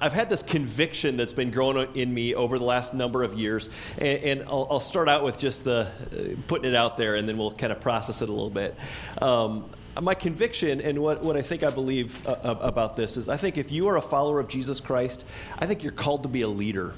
I've 0.00 0.12
had 0.12 0.28
this 0.30 0.44
conviction 0.44 1.16
that's 1.16 1.32
been 1.32 1.50
growing 1.50 1.92
in 1.96 2.14
me 2.14 2.32
over 2.32 2.56
the 2.56 2.64
last 2.64 2.94
number 2.94 3.24
of 3.24 3.34
years, 3.34 3.68
and, 3.96 4.22
and 4.22 4.42
I'll, 4.44 4.68
I'll, 4.70 4.78
start 4.78 5.08
out 5.08 5.24
with 5.24 5.38
just 5.38 5.64
the 5.64 5.88
uh, 5.88 6.36
putting 6.46 6.70
it 6.70 6.76
out 6.76 6.96
there, 6.96 7.16
and 7.16 7.28
then 7.28 7.36
we'll 7.36 7.50
kind 7.50 7.72
of 7.72 7.80
process 7.80 8.22
it 8.22 8.28
a 8.28 8.32
little 8.32 8.48
bit. 8.48 8.76
Um, 9.20 9.68
my 10.00 10.14
conviction 10.14 10.80
and 10.80 11.00
what, 11.00 11.24
what 11.24 11.36
I 11.36 11.42
think 11.42 11.64
I 11.64 11.70
believe 11.70 12.24
uh, 12.28 12.36
about 12.60 12.94
this 12.94 13.16
is 13.16 13.28
I 13.28 13.38
think 13.38 13.58
if 13.58 13.72
you 13.72 13.88
are 13.88 13.96
a 13.96 14.00
follower 14.00 14.38
of 14.38 14.46
Jesus 14.46 14.78
Christ, 14.78 15.24
I 15.58 15.66
think 15.66 15.82
you're 15.82 15.90
called 15.90 16.22
to 16.22 16.28
be 16.28 16.42
a 16.42 16.48
leader. 16.48 16.94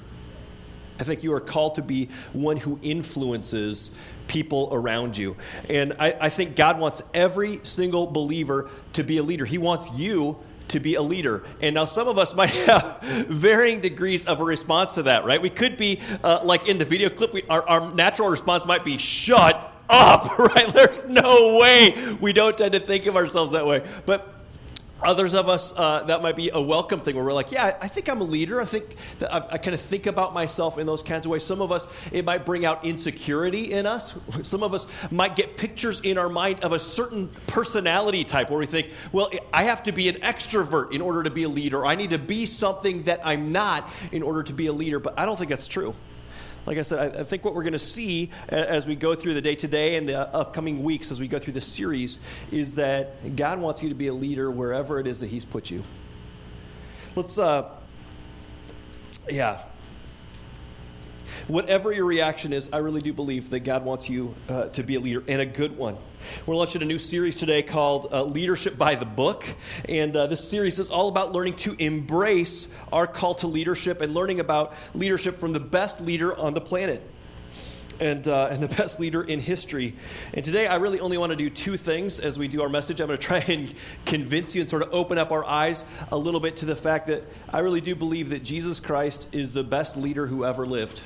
I 0.99 1.03
think 1.03 1.23
you 1.23 1.33
are 1.33 1.41
called 1.41 1.75
to 1.75 1.81
be 1.81 2.07
one 2.33 2.57
who 2.57 2.77
influences 2.83 3.89
people 4.27 4.69
around 4.71 5.17
you. 5.17 5.37
And 5.67 5.93
I, 5.97 6.15
I 6.21 6.29
think 6.29 6.55
God 6.55 6.79
wants 6.79 7.01
every 7.15 7.61
single 7.63 8.05
believer 8.05 8.69
to 8.93 9.03
be 9.03 9.17
a 9.17 9.23
leader. 9.23 9.45
He 9.45 9.57
wants 9.57 9.89
you 9.97 10.37
to 10.71 10.79
be 10.79 10.95
a 10.95 11.01
leader. 11.01 11.43
And 11.61 11.75
now 11.75 11.85
some 11.85 12.07
of 12.07 12.17
us 12.17 12.33
might 12.33 12.49
have 12.67 12.99
varying 13.27 13.81
degrees 13.81 14.25
of 14.25 14.41
a 14.41 14.43
response 14.43 14.93
to 14.93 15.03
that, 15.03 15.25
right? 15.25 15.41
We 15.41 15.49
could 15.49 15.77
be, 15.77 15.99
uh, 16.23 16.41
like 16.43 16.67
in 16.67 16.77
the 16.77 16.85
video 16.85 17.09
clip, 17.09 17.33
we, 17.33 17.43
our, 17.49 17.67
our 17.67 17.93
natural 17.93 18.29
response 18.29 18.65
might 18.65 18.83
be, 18.83 18.97
shut 18.97 19.71
up, 19.89 20.37
right? 20.39 20.67
There's 20.73 21.05
no 21.05 21.59
way 21.59 22.15
we 22.19 22.33
don't 22.33 22.57
tend 22.57 22.73
to 22.73 22.79
think 22.79 23.05
of 23.05 23.15
ourselves 23.15 23.53
that 23.53 23.65
way. 23.65 23.87
But 24.05 24.40
Others 25.03 25.33
of 25.33 25.49
us, 25.49 25.73
uh, 25.75 26.03
that 26.03 26.21
might 26.21 26.35
be 26.35 26.49
a 26.49 26.61
welcome 26.61 27.01
thing 27.01 27.15
where 27.15 27.25
we're 27.25 27.33
like, 27.33 27.51
yeah, 27.51 27.75
I 27.81 27.87
think 27.87 28.07
I'm 28.07 28.21
a 28.21 28.25
leader. 28.25 28.61
I 28.61 28.65
think 28.65 28.95
that 29.19 29.33
I've, 29.33 29.45
i 29.51 29.57
kind 29.57 29.73
of 29.73 29.81
think 29.81 30.05
about 30.05 30.33
myself 30.33 30.77
in 30.77 30.85
those 30.85 31.01
kinds 31.01 31.25
of 31.25 31.31
ways. 31.31 31.43
Some 31.43 31.61
of 31.61 31.71
us, 31.71 31.87
it 32.11 32.23
might 32.23 32.45
bring 32.45 32.65
out 32.65 32.85
insecurity 32.85 33.71
in 33.71 33.85
us. 33.85 34.13
Some 34.43 34.61
of 34.61 34.73
us 34.73 34.85
might 35.09 35.35
get 35.35 35.57
pictures 35.57 36.01
in 36.01 36.17
our 36.17 36.29
mind 36.29 36.63
of 36.63 36.71
a 36.71 36.79
certain 36.79 37.29
personality 37.47 38.23
type 38.23 38.49
where 38.49 38.59
we 38.59 38.67
think, 38.67 38.89
well, 39.11 39.31
I 39.51 39.63
have 39.63 39.83
to 39.83 39.91
be 39.91 40.07
an 40.07 40.15
extrovert 40.15 40.91
in 40.91 41.01
order 41.01 41.23
to 41.23 41.31
be 41.31 41.43
a 41.43 41.49
leader. 41.49 41.85
I 41.85 41.95
need 41.95 42.11
to 42.11 42.19
be 42.19 42.45
something 42.45 43.03
that 43.03 43.21
I'm 43.23 43.51
not 43.51 43.89
in 44.11 44.21
order 44.21 44.43
to 44.43 44.53
be 44.53 44.67
a 44.67 44.73
leader. 44.73 44.99
But 44.99 45.17
I 45.17 45.25
don't 45.25 45.37
think 45.37 45.49
that's 45.49 45.67
true 45.67 45.95
like 46.65 46.77
I 46.77 46.83
said, 46.83 47.15
I, 47.15 47.23
think 47.23 47.43
what 47.43 47.55
we're 47.55 47.63
going 47.63 47.73
to 47.73 47.79
see 47.79 48.29
as 48.49 48.85
we 48.85 48.95
go 48.95 49.15
through 49.15 49.33
the 49.33 49.41
day 49.41 49.55
today 49.55 49.95
and 49.95 50.07
the 50.07 50.19
upcoming 50.19 50.83
weeks 50.83 51.11
as 51.11 51.19
we 51.19 51.27
go 51.27 51.39
through 51.39 51.53
this 51.53 51.65
series 51.65 52.19
is 52.51 52.75
that 52.75 53.35
God 53.35 53.59
wants 53.59 53.81
you 53.81 53.89
to 53.89 53.95
be 53.95 54.07
a 54.07 54.13
leader 54.13 54.51
wherever 54.51 54.99
it 54.99 55.07
is 55.07 55.21
that 55.21 55.27
He's 55.27 55.45
put 55.45 55.71
you. 55.71 55.83
Let's, 57.15 57.37
uh, 57.37 57.69
yeah. 59.29 59.63
Whatever 61.47 61.91
your 61.91 62.05
reaction 62.05 62.53
is, 62.53 62.69
I 62.71 62.77
really 62.77 63.01
do 63.01 63.13
believe 63.13 63.49
that 63.49 63.61
God 63.61 63.83
wants 63.83 64.09
you 64.09 64.35
uh, 64.47 64.67
to 64.69 64.83
be 64.83 64.95
a 64.95 64.99
leader 64.99 65.23
and 65.27 65.41
a 65.41 65.45
good 65.45 65.75
one. 65.77 65.97
We're 66.45 66.55
launching 66.55 66.83
a 66.83 66.85
new 66.85 66.99
series 66.99 67.39
today 67.39 67.63
called 67.63 68.09
uh, 68.11 68.23
Leadership 68.23 68.77
by 68.77 68.93
the 68.93 69.05
Book. 69.05 69.43
And 69.89 70.15
uh, 70.15 70.27
this 70.27 70.47
series 70.47 70.77
is 70.77 70.89
all 70.89 71.07
about 71.07 71.31
learning 71.31 71.55
to 71.57 71.75
embrace 71.79 72.67
our 72.93 73.07
call 73.07 73.33
to 73.35 73.47
leadership 73.47 74.01
and 74.01 74.13
learning 74.13 74.39
about 74.39 74.73
leadership 74.93 75.39
from 75.39 75.51
the 75.51 75.59
best 75.59 76.01
leader 76.01 76.37
on 76.37 76.53
the 76.53 76.61
planet. 76.61 77.01
And, 77.99 78.27
uh, 78.27 78.47
and 78.49 78.63
the 78.63 78.75
best 78.75 78.99
leader 78.99 79.21
in 79.21 79.39
history. 79.39 79.95
And 80.33 80.43
today, 80.43 80.65
I 80.65 80.77
really 80.77 80.99
only 80.99 81.19
want 81.19 81.31
to 81.31 81.35
do 81.35 81.51
two 81.51 81.77
things 81.77 82.19
as 82.19 82.39
we 82.39 82.47
do 82.47 82.63
our 82.63 82.69
message. 82.69 82.99
I'm 82.99 83.05
going 83.05 83.19
to 83.19 83.23
try 83.23 83.37
and 83.47 83.75
convince 84.07 84.55
you 84.55 84.61
and 84.61 84.69
sort 84.69 84.81
of 84.81 84.91
open 84.91 85.19
up 85.19 85.31
our 85.31 85.45
eyes 85.45 85.85
a 86.11 86.17
little 86.17 86.39
bit 86.39 86.57
to 86.57 86.65
the 86.65 86.75
fact 86.75 87.07
that 87.07 87.23
I 87.53 87.59
really 87.59 87.81
do 87.81 87.93
believe 87.93 88.29
that 88.29 88.43
Jesus 88.43 88.79
Christ 88.79 89.27
is 89.31 89.51
the 89.51 89.63
best 89.63 89.97
leader 89.97 90.25
who 90.25 90.43
ever 90.43 90.65
lived. 90.65 91.01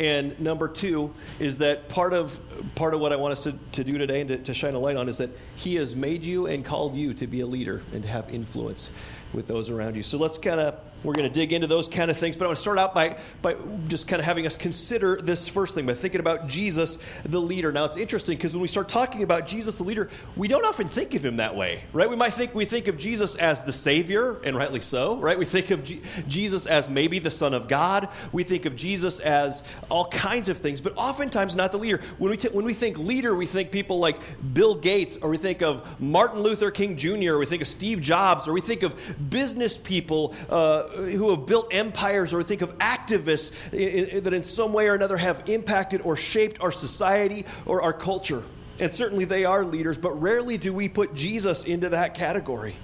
And 0.00 0.38
number 0.38 0.68
two 0.68 1.12
is 1.40 1.58
that 1.58 1.88
part 1.88 2.12
of 2.12 2.40
part 2.76 2.94
of 2.94 3.00
what 3.00 3.12
I 3.12 3.16
want 3.16 3.32
us 3.32 3.40
to, 3.42 3.54
to 3.72 3.84
do 3.84 3.98
today 3.98 4.20
and 4.20 4.28
to, 4.28 4.38
to 4.38 4.54
shine 4.54 4.74
a 4.74 4.78
light 4.78 4.96
on 4.96 5.08
is 5.08 5.18
that 5.18 5.30
He 5.56 5.74
has 5.76 5.96
made 5.96 6.24
you 6.24 6.46
and 6.46 6.64
called 6.64 6.94
you 6.94 7.14
to 7.14 7.26
be 7.26 7.40
a 7.40 7.46
leader 7.46 7.82
and 7.92 8.02
to 8.02 8.08
have 8.08 8.32
influence 8.32 8.90
with 9.32 9.46
those 9.46 9.70
around 9.70 9.96
you. 9.96 10.02
So 10.02 10.18
let's 10.18 10.38
kind 10.38 10.60
of 10.60 10.80
we're 11.04 11.14
going 11.14 11.28
to 11.28 11.34
dig 11.34 11.52
into 11.52 11.66
those 11.66 11.88
kind 11.88 12.10
of 12.10 12.16
things, 12.16 12.36
but 12.36 12.44
I 12.44 12.48
want 12.48 12.56
to 12.56 12.62
start 12.62 12.78
out 12.78 12.94
by, 12.94 13.18
by 13.40 13.56
just 13.86 14.08
kind 14.08 14.18
of 14.18 14.26
having 14.26 14.46
us 14.46 14.56
consider 14.56 15.20
this 15.22 15.48
first 15.48 15.74
thing 15.74 15.86
by 15.86 15.94
thinking 15.94 16.20
about 16.20 16.48
Jesus, 16.48 16.98
the 17.24 17.40
leader. 17.40 17.70
Now, 17.72 17.84
it's 17.84 17.96
interesting 17.96 18.36
because 18.36 18.52
when 18.54 18.62
we 18.62 18.68
start 18.68 18.88
talking 18.88 19.22
about 19.22 19.46
Jesus, 19.46 19.78
the 19.78 19.84
leader, 19.84 20.10
we 20.36 20.48
don't 20.48 20.64
often 20.64 20.88
think 20.88 21.14
of 21.14 21.24
him 21.24 21.36
that 21.36 21.54
way, 21.54 21.84
right? 21.92 22.10
We 22.10 22.16
might 22.16 22.34
think 22.34 22.54
we 22.54 22.64
think 22.64 22.88
of 22.88 22.98
Jesus 22.98 23.36
as 23.36 23.62
the 23.62 23.72
Savior, 23.72 24.40
and 24.44 24.56
rightly 24.56 24.80
so, 24.80 25.18
right? 25.18 25.38
We 25.38 25.44
think 25.44 25.70
of 25.70 25.84
G- 25.84 26.02
Jesus 26.26 26.66
as 26.66 26.88
maybe 26.88 27.20
the 27.20 27.30
Son 27.30 27.54
of 27.54 27.68
God. 27.68 28.08
We 28.32 28.42
think 28.42 28.66
of 28.66 28.74
Jesus 28.74 29.20
as 29.20 29.62
all 29.88 30.06
kinds 30.06 30.48
of 30.48 30.58
things, 30.58 30.80
but 30.80 30.94
oftentimes 30.96 31.54
not 31.54 31.70
the 31.72 31.78
leader. 31.78 32.00
When 32.18 32.30
we, 32.30 32.36
t- 32.36 32.48
when 32.48 32.64
we 32.64 32.74
think 32.74 32.98
leader, 32.98 33.36
we 33.36 33.46
think 33.46 33.70
people 33.70 33.98
like 33.98 34.18
Bill 34.52 34.74
Gates, 34.74 35.16
or 35.22 35.30
we 35.30 35.38
think 35.38 35.62
of 35.62 36.00
Martin 36.00 36.40
Luther 36.40 36.70
King 36.70 36.96
Jr., 36.96 37.34
or 37.34 37.38
we 37.38 37.46
think 37.46 37.62
of 37.62 37.68
Steve 37.68 38.00
Jobs, 38.00 38.48
or 38.48 38.52
we 38.52 38.60
think 38.60 38.82
of 38.82 38.96
business 39.30 39.78
people. 39.78 40.34
Uh, 40.48 40.86
who 40.88 41.30
have 41.30 41.46
built 41.46 41.68
empires 41.72 42.32
or 42.32 42.42
think 42.42 42.62
of 42.62 42.76
activists 42.78 43.52
that 43.70 44.32
in 44.32 44.44
some 44.44 44.72
way 44.72 44.88
or 44.88 44.94
another 44.94 45.16
have 45.16 45.48
impacted 45.48 46.00
or 46.02 46.16
shaped 46.16 46.60
our 46.60 46.72
society 46.72 47.44
or 47.66 47.82
our 47.82 47.92
culture. 47.92 48.42
And 48.80 48.92
certainly 48.92 49.24
they 49.24 49.44
are 49.44 49.64
leaders, 49.64 49.98
but 49.98 50.20
rarely 50.20 50.56
do 50.56 50.72
we 50.72 50.88
put 50.88 51.14
Jesus 51.14 51.64
into 51.64 51.90
that 51.90 52.14
category. 52.14 52.76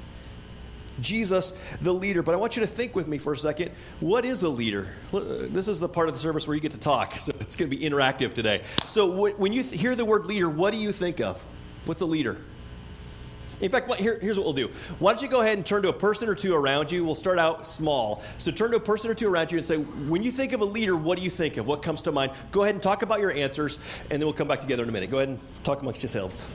Jesus, 1.01 1.57
the 1.81 1.93
leader. 1.93 2.23
But 2.23 2.35
I 2.35 2.39
want 2.39 2.57
you 2.57 2.61
to 2.61 2.67
think 2.67 2.95
with 2.95 3.09
me 3.09 3.19
for 3.19 3.33
a 3.33 3.39
second 3.39 3.73
what 4.01 4.25
is 4.25 4.43
a 4.43 4.49
leader? 4.49 4.89
Uh, 5.13 5.21
this 5.49 5.69
is 5.69 5.81
the 5.81 5.89
part 5.89 6.09
of 6.09 6.15
the 6.15 6.21
service 6.21 6.47
where 6.47 6.55
you 6.55 6.61
get 6.61 6.73
to 6.73 6.79
talk, 6.79 7.15
so 7.19 7.33
it's 7.41 7.57
going 7.57 7.71
to 7.71 7.77
be 7.77 7.85
interactive 7.85 8.33
today. 8.33 8.63
So 8.87 9.33
when 9.35 9.53
you 9.53 9.63
hear 9.63 9.95
the 9.95 10.05
word 10.05 10.27
leader, 10.27 10.49
what 10.49 10.73
do 10.73 10.79
you 10.79 10.93
think 10.93 11.21
of? 11.21 11.45
What's 11.85 12.03
a 12.03 12.07
leader? 12.07 12.39
In 13.61 13.71
fact, 13.71 13.93
here, 13.95 14.19
here's 14.21 14.39
what 14.39 14.45
we'll 14.45 14.55
do. 14.55 14.71
Why 14.99 15.13
don't 15.13 15.23
you 15.23 15.29
go 15.29 15.41
ahead 15.41 15.57
and 15.57 15.65
turn 15.65 15.83
to 15.83 15.89
a 15.89 15.93
person 15.93 16.29
or 16.29 16.35
two 16.35 16.55
around 16.55 16.91
you? 16.91 17.05
We'll 17.05 17.15
start 17.15 17.39
out 17.39 17.67
small. 17.67 18.23
So 18.39 18.51
turn 18.51 18.71
to 18.73 18.77
a 18.77 18.81
person 18.81 19.11
or 19.11 19.15
two 19.15 19.29
around 19.29 19.53
you 19.53 19.59
and 19.59 19.67
say, 19.67 19.77
when 19.77 20.23
you 20.23 20.33
think 20.33 20.53
of 20.53 20.61
a 20.61 20.65
leader, 20.65 20.97
what 20.97 21.19
do 21.19 21.25
you 21.25 21.31
think 21.31 21.57
of? 21.57 21.67
What 21.67 21.83
comes 21.83 22.03
to 22.03 22.13
mind? 22.13 22.33
Go 22.53 22.63
ahead 22.63 22.75
and 22.75 22.83
talk 22.83 23.03
about 23.03 23.21
your 23.21 23.33
answers, 23.33 23.79
and 24.11 24.21
then 24.21 24.27
we'll 24.27 24.33
come 24.33 24.49
back 24.49 24.61
together 24.61 24.83
in 24.83 24.89
a 24.89 24.93
minute. 24.93 25.11
Go 25.11 25.19
ahead 25.19 25.29
and 25.29 25.41
talk 25.63 25.81
amongst 25.83 26.03
yourselves. 26.03 26.47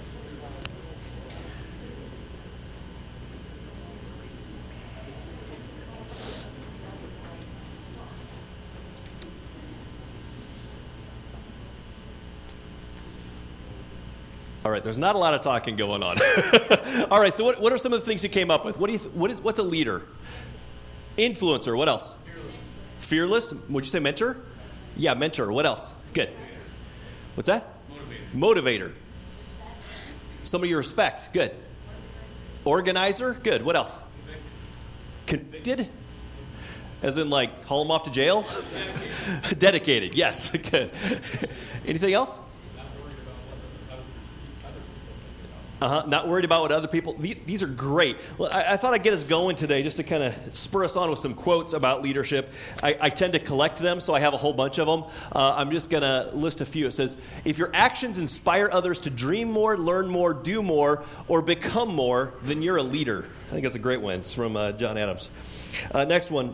All 14.70 14.74
right, 14.74 14.84
there's 14.84 15.00
not 15.00 15.16
a 15.16 15.18
lot 15.18 15.34
of 15.34 15.42
talking 15.42 15.78
going 15.78 16.04
on. 16.04 16.20
All 17.10 17.20
right, 17.20 17.34
so 17.34 17.44
what, 17.44 17.60
what 17.60 17.74
are 17.74 17.80
some 17.80 17.92
of 17.92 18.02
the 18.02 18.06
things 18.06 18.22
you 18.22 18.30
came 18.30 18.52
up 18.52 18.66
with? 18.66 18.78
What 18.78 18.86
do 18.86 18.94
you 18.94 19.00
th- 19.00 19.12
what 19.16 19.32
is, 19.32 19.42
what's 19.42 19.58
a 19.58 19.64
leader? 19.64 20.04
Influencer, 21.18 21.76
what 21.76 21.90
else? 21.90 22.14
Fearless. 23.00 23.50
Fearless? 23.50 23.54
Would 23.70 23.84
you 23.84 23.90
say 23.90 23.98
mentor? 23.98 24.38
Yeah, 24.96 25.16
mentor. 25.16 25.52
What 25.52 25.66
else? 25.66 25.92
Good. 26.14 26.32
What's 27.34 27.48
that? 27.48 27.66
Motivator. 28.36 28.92
Motivator. 28.92 28.94
Somebody 30.44 30.70
you 30.70 30.78
respect. 30.78 31.34
Good. 31.34 31.52
Organizer. 32.64 33.34
Good. 33.34 33.64
What 33.64 33.76
else? 33.76 34.00
Convicted. 35.26 35.90
As 37.02 37.18
in, 37.18 37.32
like, 37.32 37.66
haul 37.66 37.84
them 37.84 37.90
off 37.90 38.04
to 38.04 38.12
jail? 38.12 38.46
Dedicated. 39.58 40.14
Yes. 40.14 40.52
Good. 40.70 40.92
Anything 41.88 42.14
else? 42.14 42.38
Uh-huh. 45.82 46.04
Not 46.08 46.28
worried 46.28 46.46
about 46.46 46.62
what 46.62 46.72
other 46.72 46.88
people. 46.88 47.14
These 47.14 47.64
are 47.64 47.68
great. 47.68 48.18
I, 48.40 48.74
I, 48.74 48.78
thought 48.78 48.94
I'd 48.94 49.04
get 49.04 49.14
us 49.14 49.24
going 49.24 49.56
today 49.56 49.82
just 49.82 49.98
to 49.98 50.04
kind 50.04 50.24
of 50.24 50.58
spur 50.58 50.84
us 50.84 50.98
on 50.98 51.10
with 51.10 51.20
some 51.20 51.34
quotes 51.34 51.74
about 51.74 52.02
leadership. 52.02 52.52
I, 52.84 52.98
I, 53.00 53.10
tend 53.10 53.34
to 53.34 53.40
collect 53.40 53.78
them, 53.80 54.00
so 54.00 54.14
I 54.14 54.20
have 54.20 54.34
a 54.34 54.38
whole 54.38 54.54
bunch 54.54 54.78
of 54.78 54.88
them. 54.88 55.10
Uh, 55.32 55.56
I'm 55.56 55.72
just 55.72 55.90
going 55.90 56.04
to 56.04 56.32
list 56.36 56.60
a 56.60 56.66
few. 56.66 56.88
It 56.88 56.92
says, 56.92 57.18
"If 57.46 57.58
your 57.58 57.72
actions 57.74 58.18
inspire 58.18 58.70
others 58.72 59.00
to 59.02 59.10
dream 59.10 59.52
more, 59.52 59.78
learn 59.78 60.10
more, 60.10 60.34
do 60.34 60.62
more, 60.62 61.04
or 61.28 61.42
become 61.42 61.96
more, 61.96 62.34
then 62.44 62.62
you're 62.62 62.78
a 62.78 62.84
leader." 62.84 63.26
I 63.48 63.52
think 63.52 63.64
that's 63.64 63.76
a 63.76 63.80
great 63.80 64.02
one. 64.02 64.20
It's 64.20 64.34
from 64.34 64.58
uh, 64.58 64.74
John 64.74 64.98
Adams. 64.98 65.30
Uh, 65.92 66.04
next 66.04 66.30
one. 66.30 66.54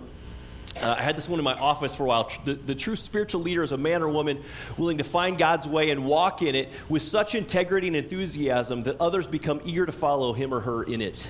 Uh, 0.82 0.96
I 0.98 1.02
had 1.02 1.16
this 1.16 1.30
one 1.30 1.40
in 1.40 1.46
my 1.46 1.54
office 1.54 1.96
for 1.96 2.04
a 2.04 2.08
while. 2.08 2.30
The, 2.44 2.54
the, 2.54 2.76
true 2.76 2.98
spiritual 2.98 3.42
leader 3.42 3.64
is 3.64 3.72
a 3.72 3.78
man 3.78 4.02
or 4.02 4.10
woman 4.10 4.44
willing 4.78 4.98
to 4.98 5.06
find 5.06 5.38
God's 5.38 5.68
way 5.68 5.90
and 5.90 6.06
walk 6.06 6.42
in 6.42 6.54
it 6.54 6.70
with 6.90 7.02
such 7.02 7.34
integrity 7.34 7.88
and 7.88 7.96
enthusiasm 7.96 8.84
that 8.84 9.00
others 9.00 9.26
become 9.26 9.62
eager 9.64 9.86
to 9.86 9.94
follow 9.94 10.34
him 10.34 10.54
or 10.54 10.60
her 10.60 10.84
in 10.84 11.02
it. 11.02 11.28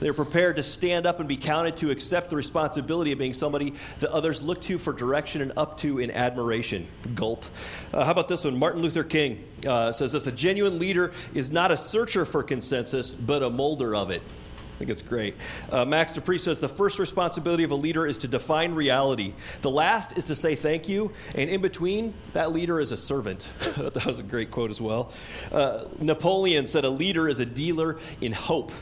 They're 0.00 0.14
prepared 0.14 0.56
to 0.56 0.62
stand 0.62 1.06
up 1.06 1.20
and 1.20 1.28
be 1.28 1.36
counted 1.36 1.76
to 1.78 1.90
accept 1.90 2.30
the 2.30 2.36
responsibility 2.36 3.12
of 3.12 3.18
being 3.18 3.34
somebody 3.34 3.74
that 4.00 4.10
others 4.10 4.42
look 4.42 4.62
to 4.62 4.78
for 4.78 4.92
direction 4.92 5.42
and 5.42 5.52
up 5.56 5.76
to 5.78 5.98
in 5.98 6.10
admiration. 6.10 6.88
Gulp. 7.14 7.44
Uh, 7.92 8.04
how 8.04 8.10
about 8.10 8.28
this 8.28 8.44
one? 8.44 8.58
Martin 8.58 8.80
Luther 8.80 9.04
King 9.04 9.44
uh, 9.68 9.92
says 9.92 10.12
this 10.12 10.26
A 10.26 10.32
genuine 10.32 10.78
leader 10.78 11.12
is 11.34 11.52
not 11.52 11.70
a 11.70 11.76
searcher 11.76 12.24
for 12.24 12.42
consensus, 12.42 13.10
but 13.10 13.42
a 13.42 13.50
molder 13.50 13.94
of 13.94 14.10
it 14.10 14.22
think 14.80 14.90
it's 14.90 15.02
great. 15.02 15.34
Uh, 15.70 15.84
Max 15.84 16.12
De 16.14 16.22
Pree 16.22 16.38
says 16.38 16.58
the 16.58 16.66
first 16.66 16.98
responsibility 16.98 17.64
of 17.64 17.70
a 17.70 17.74
leader 17.74 18.06
is 18.06 18.16
to 18.16 18.28
define 18.28 18.72
reality. 18.72 19.34
The 19.60 19.68
last 19.68 20.16
is 20.16 20.24
to 20.24 20.34
say 20.34 20.54
thank 20.54 20.88
you, 20.88 21.12
and 21.34 21.50
in 21.50 21.60
between, 21.60 22.14
that 22.32 22.52
leader 22.52 22.80
is 22.80 22.90
a 22.90 22.96
servant. 22.96 23.46
that 23.76 24.06
was 24.06 24.18
a 24.18 24.22
great 24.22 24.50
quote 24.50 24.70
as 24.70 24.80
well. 24.80 25.12
Uh, 25.52 25.84
Napoleon 26.00 26.66
said 26.66 26.84
a 26.84 26.88
leader 26.88 27.28
is 27.28 27.40
a 27.40 27.44
dealer 27.44 27.98
in 28.22 28.32
hope. 28.32 28.72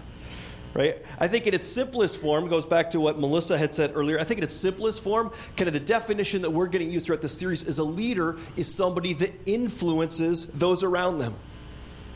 right? 0.72 1.04
I 1.18 1.26
think 1.26 1.48
in 1.48 1.54
its 1.54 1.66
simplest 1.66 2.18
form, 2.18 2.46
goes 2.46 2.64
back 2.64 2.92
to 2.92 3.00
what 3.00 3.18
Melissa 3.18 3.58
had 3.58 3.74
said 3.74 3.90
earlier. 3.96 4.20
I 4.20 4.22
think 4.22 4.38
in 4.38 4.44
its 4.44 4.54
simplest 4.54 5.02
form, 5.02 5.32
kind 5.56 5.66
of 5.66 5.74
the 5.74 5.80
definition 5.80 6.42
that 6.42 6.50
we're 6.50 6.68
going 6.68 6.86
to 6.86 6.92
use 6.92 7.06
throughout 7.06 7.22
the 7.22 7.28
series 7.28 7.64
is 7.64 7.80
a 7.80 7.84
leader 7.84 8.38
is 8.56 8.72
somebody 8.72 9.14
that 9.14 9.32
influences 9.46 10.46
those 10.46 10.84
around 10.84 11.18
them. 11.18 11.34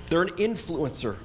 They're 0.07 0.23
an 0.23 0.29
influencer. 0.29 1.17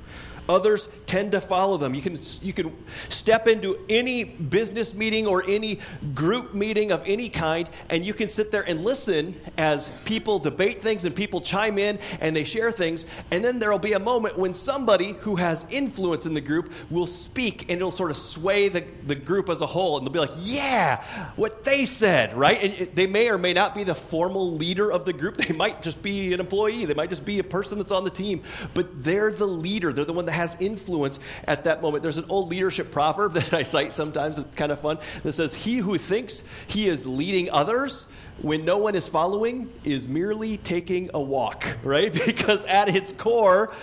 Others 0.49 0.89
tend 1.05 1.33
to 1.33 1.41
follow 1.41 1.77
them. 1.77 1.93
You 1.93 2.01
can, 2.01 2.19
you 2.41 2.53
can 2.53 2.73
step 3.09 3.47
into 3.47 3.79
any 3.89 4.23
business 4.23 4.95
meeting 4.95 5.27
or 5.27 5.43
any 5.47 5.79
group 6.13 6.53
meeting 6.53 6.91
of 6.91 7.03
any 7.05 7.29
kind, 7.29 7.69
and 7.89 8.05
you 8.05 8.13
can 8.13 8.29
sit 8.29 8.51
there 8.51 8.63
and 8.63 8.83
listen 8.83 9.39
as 9.57 9.89
people 10.05 10.39
debate 10.39 10.81
things 10.81 11.05
and 11.05 11.15
people 11.15 11.41
chime 11.41 11.77
in 11.77 11.99
and 12.21 12.35
they 12.35 12.43
share 12.43 12.71
things. 12.71 13.05
And 13.31 13.43
then 13.43 13.59
there 13.59 13.71
will 13.71 13.79
be 13.79 13.93
a 13.93 13.99
moment 13.99 14.37
when 14.37 14.53
somebody 14.53 15.13
who 15.21 15.35
has 15.35 15.65
influence 15.69 16.25
in 16.25 16.33
the 16.33 16.41
group 16.41 16.71
will 16.89 17.07
speak 17.07 17.63
and 17.63 17.71
it'll 17.71 17.91
sort 17.91 18.11
of 18.11 18.17
sway 18.17 18.69
the, 18.69 18.83
the 19.05 19.15
group 19.15 19.49
as 19.49 19.61
a 19.61 19.65
whole. 19.65 19.97
And 19.97 20.05
they'll 20.05 20.13
be 20.13 20.19
like, 20.19 20.31
yeah, 20.39 21.03
what 21.35 21.63
they 21.63 21.85
said, 21.85 22.33
right? 22.33 22.61
And 22.79 22.95
they 22.95 23.07
may 23.07 23.29
or 23.29 23.37
may 23.37 23.53
not 23.53 23.75
be 23.75 23.83
the 23.83 23.95
formal 23.95 24.51
leader 24.51 24.91
of 24.91 25.05
the 25.05 25.13
group. 25.13 25.37
They 25.47 25.53
might 25.53 25.81
just 25.81 26.01
be 26.01 26.33
an 26.33 26.41
employee, 26.41 26.83
they 26.83 26.93
might 26.93 27.09
just 27.09 27.23
be 27.23 27.39
a 27.39 27.43
person 27.43 27.77
that's 27.77 27.91
on 27.91 28.03
the 28.03 28.09
team, 28.09 28.43
but 28.73 29.01
they're 29.01 29.31
the 29.31 29.45
leader. 29.45 29.93
They're 29.93 30.03
the 30.03 30.11
one 30.11 30.25
that 30.25 30.33
has 30.37 30.55
influence 30.59 31.19
at 31.45 31.65
that 31.65 31.81
moment. 31.81 32.03
There's 32.03 32.17
an 32.17 32.25
old 32.29 32.49
leadership 32.49 32.91
proverb 32.91 33.33
that 33.37 33.53
I 33.53 33.63
cite 33.63 33.91
sometimes, 33.93 34.37
it's 34.37 34.55
kind 34.55 34.71
of 34.71 34.79
fun, 34.79 34.99
that 35.23 35.33
says, 35.33 35.53
He 35.53 35.77
who 35.77 35.97
thinks 35.97 36.43
he 36.67 36.87
is 36.87 37.05
leading 37.05 37.49
others 37.51 38.07
when 38.41 38.65
no 38.65 38.77
one 38.77 38.95
is 38.95 39.07
following 39.07 39.71
is 39.83 40.07
merely 40.07 40.57
taking 40.57 41.09
a 41.13 41.19
walk, 41.19 41.77
right? 41.83 42.13
Because 42.27 42.65
at 42.65 42.89
its 42.89 43.13
core, 43.13 43.73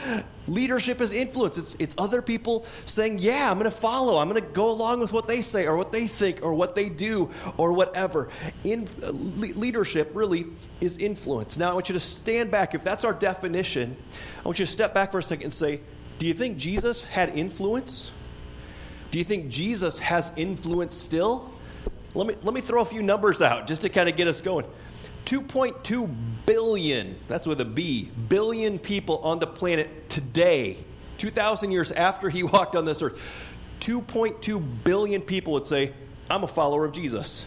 leadership 0.46 1.00
is 1.00 1.12
influence. 1.12 1.58
It's, 1.58 1.76
it's 1.78 1.94
other 1.98 2.22
people 2.22 2.66
saying, 2.86 3.18
Yeah, 3.18 3.50
I'm 3.50 3.58
going 3.58 3.70
to 3.70 3.76
follow. 3.76 4.18
I'm 4.18 4.28
going 4.28 4.42
to 4.42 4.48
go 4.48 4.70
along 4.70 5.00
with 5.00 5.12
what 5.12 5.26
they 5.26 5.42
say 5.42 5.66
or 5.66 5.76
what 5.76 5.92
they 5.92 6.06
think 6.06 6.40
or 6.42 6.54
what 6.54 6.74
they 6.74 6.88
do 6.88 7.30
or 7.56 7.72
whatever. 7.72 8.28
In, 8.62 8.86
le- 9.02 9.58
leadership 9.58 10.10
really 10.14 10.46
is 10.80 10.98
influence. 10.98 11.58
Now, 11.58 11.70
I 11.70 11.74
want 11.74 11.88
you 11.88 11.94
to 11.94 12.00
stand 12.00 12.50
back. 12.50 12.74
If 12.74 12.84
that's 12.84 13.04
our 13.04 13.14
definition, 13.14 13.96
I 14.40 14.42
want 14.44 14.58
you 14.58 14.66
to 14.66 14.70
step 14.70 14.94
back 14.94 15.10
for 15.10 15.18
a 15.18 15.22
second 15.22 15.44
and 15.44 15.54
say, 15.54 15.80
do 16.18 16.26
you 16.26 16.34
think 16.34 16.56
Jesus 16.56 17.04
had 17.04 17.36
influence? 17.36 18.10
Do 19.10 19.18
you 19.18 19.24
think 19.24 19.48
Jesus 19.48 19.98
has 19.98 20.32
influence 20.36 20.96
still? 20.96 21.52
Let 22.14 22.26
me, 22.26 22.36
let 22.42 22.54
me 22.54 22.60
throw 22.60 22.82
a 22.82 22.84
few 22.84 23.02
numbers 23.02 23.42
out 23.42 23.66
just 23.66 23.82
to 23.82 23.88
kind 23.88 24.08
of 24.08 24.16
get 24.16 24.28
us 24.28 24.40
going. 24.40 24.66
2.2 25.26 26.14
billion, 26.46 27.16
that's 27.28 27.46
with 27.46 27.60
a 27.60 27.64
B, 27.64 28.10
billion 28.28 28.78
people 28.78 29.18
on 29.18 29.38
the 29.38 29.46
planet 29.46 30.10
today, 30.10 30.78
2,000 31.18 31.70
years 31.70 31.90
after 31.92 32.28
he 32.28 32.42
walked 32.42 32.76
on 32.76 32.84
this 32.84 33.02
earth. 33.02 33.20
2.2 33.80 34.84
billion 34.84 35.20
people 35.20 35.52
would 35.54 35.66
say, 35.66 35.92
I'm 36.30 36.44
a 36.44 36.48
follower 36.48 36.84
of 36.84 36.92
Jesus. 36.92 37.44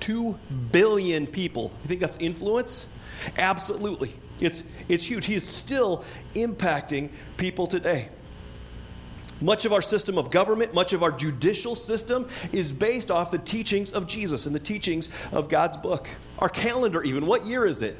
2 0.00 0.38
billion 0.72 1.26
people. 1.26 1.72
You 1.82 1.88
think 1.88 2.00
that's 2.00 2.16
influence? 2.18 2.86
Absolutely. 3.36 4.12
It's, 4.40 4.62
it's 4.88 5.04
huge. 5.04 5.26
He 5.26 5.34
is 5.34 5.46
still 5.46 6.04
impacting 6.34 7.10
people 7.36 7.66
today. 7.66 8.08
Much 9.40 9.64
of 9.64 9.72
our 9.72 9.80
system 9.80 10.18
of 10.18 10.30
government, 10.30 10.74
much 10.74 10.92
of 10.92 11.02
our 11.02 11.10
judicial 11.10 11.74
system 11.74 12.28
is 12.52 12.72
based 12.72 13.10
off 13.10 13.30
the 13.30 13.38
teachings 13.38 13.92
of 13.92 14.06
Jesus 14.06 14.44
and 14.46 14.54
the 14.54 14.60
teachings 14.60 15.08
of 15.32 15.48
God's 15.48 15.78
book. 15.78 16.08
Our 16.38 16.48
calendar, 16.48 17.02
even, 17.02 17.26
what 17.26 17.46
year 17.46 17.66
is 17.66 17.80
it? 17.80 17.96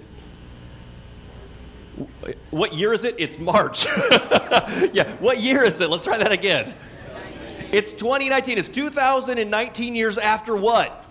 What 2.51 2.75
year 2.75 2.93
is 2.93 3.05
it? 3.05 3.17
It's 3.19 3.39
March. 3.39 3.87
yeah, 4.93 5.11
what 5.21 5.41
year 5.41 5.65
is 5.65 5.81
it? 5.81 5.89
Let's 5.89 6.05
try 6.05 6.19
that 6.19 6.33
again. 6.33 6.75
It's 7.73 7.93
2019. 7.93 8.59
It's 8.59 8.69
2019 8.69 9.95
years 9.95 10.19
after 10.19 10.57
what? 10.57 11.05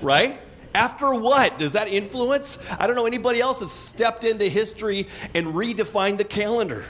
Right? 0.00 0.40
After 0.74 1.14
what? 1.14 1.58
Does 1.58 1.72
that 1.72 1.88
influence? 1.88 2.58
I 2.78 2.86
don't 2.86 2.96
know 2.96 3.06
anybody 3.06 3.40
else 3.40 3.60
that's 3.60 3.72
stepped 3.72 4.24
into 4.24 4.46
history 4.46 5.08
and 5.34 5.48
redefined 5.48 6.18
the 6.18 6.24
calendar. 6.24 6.84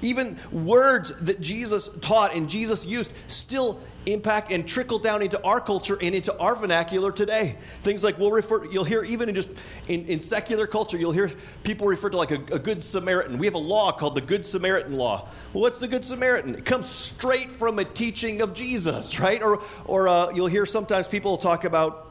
Even 0.00 0.38
words 0.52 1.12
that 1.22 1.40
Jesus 1.40 1.88
taught 2.00 2.34
and 2.34 2.48
Jesus 2.48 2.86
used 2.86 3.12
still 3.28 3.80
impact 4.06 4.52
and 4.52 4.66
trickle 4.66 4.98
down 4.98 5.22
into 5.22 5.42
our 5.42 5.60
culture 5.60 5.98
and 6.00 6.14
into 6.14 6.36
our 6.38 6.54
vernacular 6.54 7.12
today. 7.12 7.56
Things 7.82 8.02
like 8.02 8.18
we'll 8.18 8.30
refer, 8.30 8.64
you'll 8.66 8.84
hear 8.84 9.04
even 9.04 9.28
in 9.28 9.34
just 9.34 9.50
in, 9.86 10.06
in 10.06 10.20
secular 10.20 10.66
culture, 10.66 10.96
you'll 10.96 11.12
hear 11.12 11.30
people 11.62 11.86
refer 11.86 12.10
to 12.10 12.16
like 12.16 12.30
a, 12.30 12.40
a, 12.54 12.58
Good 12.58 12.82
Samaritan. 12.82 13.38
We 13.38 13.46
have 13.46 13.54
a 13.54 13.58
law 13.58 13.92
called 13.92 14.14
the 14.14 14.20
Good 14.20 14.46
Samaritan 14.46 14.94
Law. 14.94 15.28
Well, 15.52 15.62
what's 15.62 15.78
the 15.78 15.88
Good 15.88 16.04
Samaritan? 16.04 16.54
It 16.54 16.64
comes 16.64 16.88
straight 16.88 17.50
from 17.50 17.78
a 17.78 17.84
teaching 17.84 18.40
of 18.40 18.54
Jesus, 18.54 19.18
right? 19.20 19.42
Or, 19.42 19.62
or 19.84 20.08
uh, 20.08 20.30
you'll 20.30 20.46
hear 20.46 20.64
sometimes 20.64 21.08
people 21.08 21.36
talk 21.36 21.64
about 21.64 22.07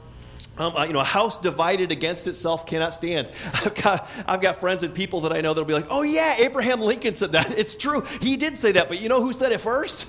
um, 0.57 0.75
uh, 0.75 0.86
you 0.86 0.94
know, 0.94 1.00
a 1.00 1.04
house 1.04 1.39
divided 1.39 1.92
against 1.92 2.27
itself 2.27 2.65
cannot 2.65 2.94
stand. 2.94 3.31
I've 3.54 3.75
got, 3.75 4.09
I've 4.25 4.42
got 4.42 4.57
friends 4.57 4.83
and 4.83 4.94
people 4.94 5.21
that 5.21 5.33
I 5.33 5.42
know 5.42 5.54
that'll 5.54 5.65
be 5.65 5.74
like, 5.74 5.88
oh, 5.89 6.04
yeah, 6.04 6.36
Abraham 6.39 6.81
Lincoln 6.81 7.15
said 7.15 7.33
that. 7.33 7.48
It's 7.57 7.75
true. 7.75 8.01
He 8.21 8.38
did 8.38 8.57
say 8.57 8.74
that. 8.74 8.88
But 8.88 9.01
you 9.01 9.09
know 9.09 9.19
who 9.19 9.33
said 9.33 9.51
it 9.51 9.59
first? 9.59 10.06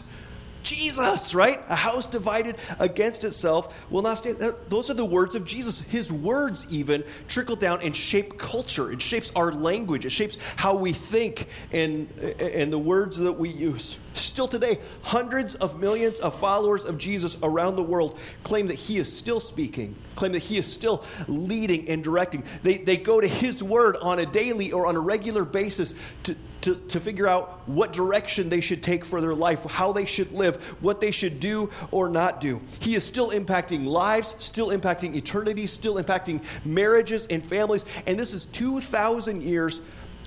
Jesus, 0.62 1.34
right? 1.34 1.60
A 1.68 1.74
house 1.74 2.06
divided 2.06 2.56
against 2.78 3.24
itself 3.24 3.90
will 3.90 4.02
not 4.02 4.18
stand. 4.18 4.38
Those 4.68 4.90
are 4.90 4.94
the 4.94 5.04
words 5.04 5.34
of 5.34 5.44
Jesus. 5.44 5.80
His 5.80 6.12
words, 6.12 6.66
even, 6.70 7.04
trickle 7.26 7.56
down 7.56 7.80
and 7.82 7.96
shape 7.96 8.38
culture. 8.38 8.92
It 8.92 9.00
shapes 9.00 9.32
our 9.34 9.50
language. 9.50 10.04
It 10.04 10.10
shapes 10.10 10.36
how 10.56 10.76
we 10.76 10.92
think 10.92 11.48
and, 11.72 12.10
and 12.38 12.72
the 12.72 12.78
words 12.78 13.16
that 13.18 13.32
we 13.32 13.48
use. 13.48 13.98
Still 14.18 14.48
today, 14.48 14.78
hundreds 15.02 15.54
of 15.54 15.80
millions 15.80 16.18
of 16.18 16.38
followers 16.38 16.84
of 16.84 16.98
Jesus 16.98 17.38
around 17.42 17.76
the 17.76 17.82
world 17.82 18.18
claim 18.42 18.66
that 18.66 18.74
he 18.74 18.98
is 18.98 19.14
still 19.16 19.40
speaking, 19.40 19.94
claim 20.16 20.32
that 20.32 20.40
he 20.40 20.58
is 20.58 20.70
still 20.70 21.04
leading 21.26 21.88
and 21.88 22.02
directing. 22.02 22.44
They, 22.62 22.78
they 22.78 22.96
go 22.96 23.20
to 23.20 23.28
his 23.28 23.62
word 23.62 23.96
on 23.96 24.18
a 24.18 24.26
daily 24.26 24.72
or 24.72 24.86
on 24.86 24.96
a 24.96 25.00
regular 25.00 25.44
basis 25.44 25.94
to, 26.24 26.36
to, 26.62 26.74
to 26.88 27.00
figure 27.00 27.26
out 27.26 27.68
what 27.68 27.92
direction 27.92 28.48
they 28.48 28.60
should 28.60 28.82
take 28.82 29.04
for 29.04 29.20
their 29.20 29.34
life, 29.34 29.64
how 29.64 29.92
they 29.92 30.04
should 30.04 30.32
live, 30.32 30.56
what 30.82 31.00
they 31.00 31.10
should 31.10 31.40
do 31.40 31.70
or 31.90 32.08
not 32.08 32.40
do. 32.40 32.60
He 32.80 32.94
is 32.94 33.04
still 33.04 33.30
impacting 33.30 33.86
lives, 33.86 34.34
still 34.38 34.68
impacting 34.68 35.14
eternity, 35.14 35.66
still 35.66 35.94
impacting 35.94 36.42
marriages 36.64 37.26
and 37.26 37.44
families. 37.44 37.84
And 38.06 38.18
this 38.18 38.34
is 38.34 38.44
2,000 38.46 39.42
years 39.42 39.80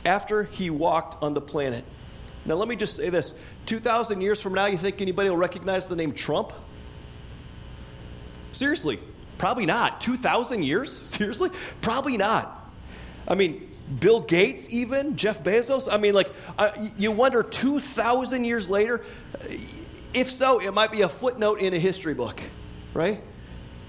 after 0.05 0.43
he 0.43 0.69
walked 0.69 1.21
on 1.21 1.33
the 1.33 1.41
planet. 1.41 1.83
Now, 2.45 2.55
let 2.55 2.67
me 2.67 2.75
just 2.75 2.95
say 2.95 3.09
this 3.09 3.33
2,000 3.67 4.21
years 4.21 4.41
from 4.41 4.53
now, 4.53 4.65
you 4.65 4.77
think 4.77 5.01
anybody 5.01 5.29
will 5.29 5.37
recognize 5.37 5.87
the 5.87 5.95
name 5.95 6.13
Trump? 6.13 6.53
Seriously, 8.51 8.99
probably 9.37 9.65
not. 9.65 10.01
2,000 10.01 10.63
years? 10.63 10.91
Seriously? 10.97 11.49
Probably 11.81 12.17
not. 12.17 12.57
I 13.27 13.35
mean, 13.35 13.69
Bill 13.99 14.21
Gates, 14.21 14.73
even 14.73 15.17
Jeff 15.17 15.43
Bezos. 15.43 15.87
I 15.91 15.97
mean, 15.97 16.13
like, 16.13 16.31
uh, 16.57 16.71
you 16.97 17.11
wonder 17.11 17.43
2,000 17.43 18.45
years 18.45 18.69
later, 18.69 19.03
if 20.13 20.31
so, 20.31 20.59
it 20.59 20.73
might 20.73 20.91
be 20.91 21.01
a 21.01 21.09
footnote 21.09 21.59
in 21.59 21.73
a 21.73 21.79
history 21.79 22.13
book, 22.13 22.41
right? 22.93 23.21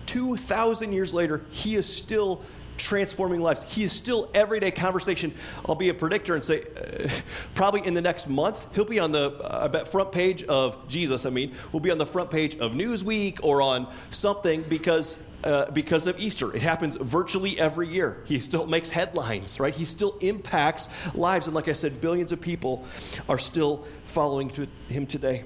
2,000 0.06 0.92
years 0.92 1.14
later, 1.14 1.42
he 1.50 1.76
is 1.76 1.86
still 1.86 2.42
transforming 2.76 3.40
lives. 3.40 3.62
He 3.62 3.84
is 3.84 3.92
still 3.92 4.30
everyday 4.34 4.70
conversation. 4.70 5.34
I'll 5.66 5.74
be 5.74 5.88
a 5.88 5.94
predictor 5.94 6.34
and 6.34 6.44
say, 6.44 6.62
uh, 6.62 7.08
probably 7.54 7.86
in 7.86 7.94
the 7.94 8.00
next 8.00 8.28
month, 8.28 8.66
he'll 8.74 8.84
be 8.84 8.98
on 8.98 9.12
the 9.12 9.30
uh, 9.30 9.64
I 9.64 9.68
bet 9.68 9.88
front 9.88 10.12
page 10.12 10.44
of 10.44 10.88
Jesus. 10.88 11.26
I 11.26 11.30
mean, 11.30 11.54
will 11.72 11.80
be 11.80 11.90
on 11.90 11.98
the 11.98 12.06
front 12.06 12.30
page 12.30 12.56
of 12.58 12.72
Newsweek 12.72 13.40
or 13.42 13.62
on 13.62 13.86
something 14.10 14.62
because 14.62 15.18
uh, 15.44 15.70
because 15.72 16.06
of 16.06 16.20
Easter. 16.20 16.54
It 16.54 16.62
happens 16.62 16.96
virtually 16.96 17.58
every 17.58 17.88
year. 17.88 18.22
He 18.26 18.38
still 18.38 18.66
makes 18.66 18.90
headlines, 18.90 19.58
right? 19.58 19.74
He 19.74 19.84
still 19.84 20.16
impacts 20.20 20.88
lives. 21.14 21.46
And 21.46 21.54
like 21.54 21.66
I 21.66 21.72
said, 21.72 22.00
billions 22.00 22.30
of 22.30 22.40
people 22.40 22.84
are 23.28 23.38
still 23.38 23.84
following 24.04 24.50
to 24.50 24.68
him 24.88 25.06
today. 25.06 25.42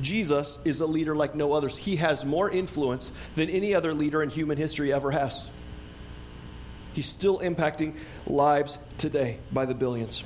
Jesus 0.00 0.58
is 0.64 0.80
a 0.80 0.86
leader 0.86 1.14
like 1.14 1.34
no 1.34 1.52
others. 1.52 1.76
He 1.76 1.96
has 1.96 2.24
more 2.24 2.50
influence 2.50 3.12
than 3.36 3.48
any 3.48 3.74
other 3.74 3.94
leader 3.94 4.22
in 4.22 4.30
human 4.30 4.58
history 4.58 4.92
ever 4.92 5.12
has. 5.12 5.48
He's 6.94 7.06
still 7.06 7.38
impacting 7.38 7.94
lives 8.26 8.78
today 8.98 9.38
by 9.50 9.66
the 9.66 9.74
billions. 9.74 10.24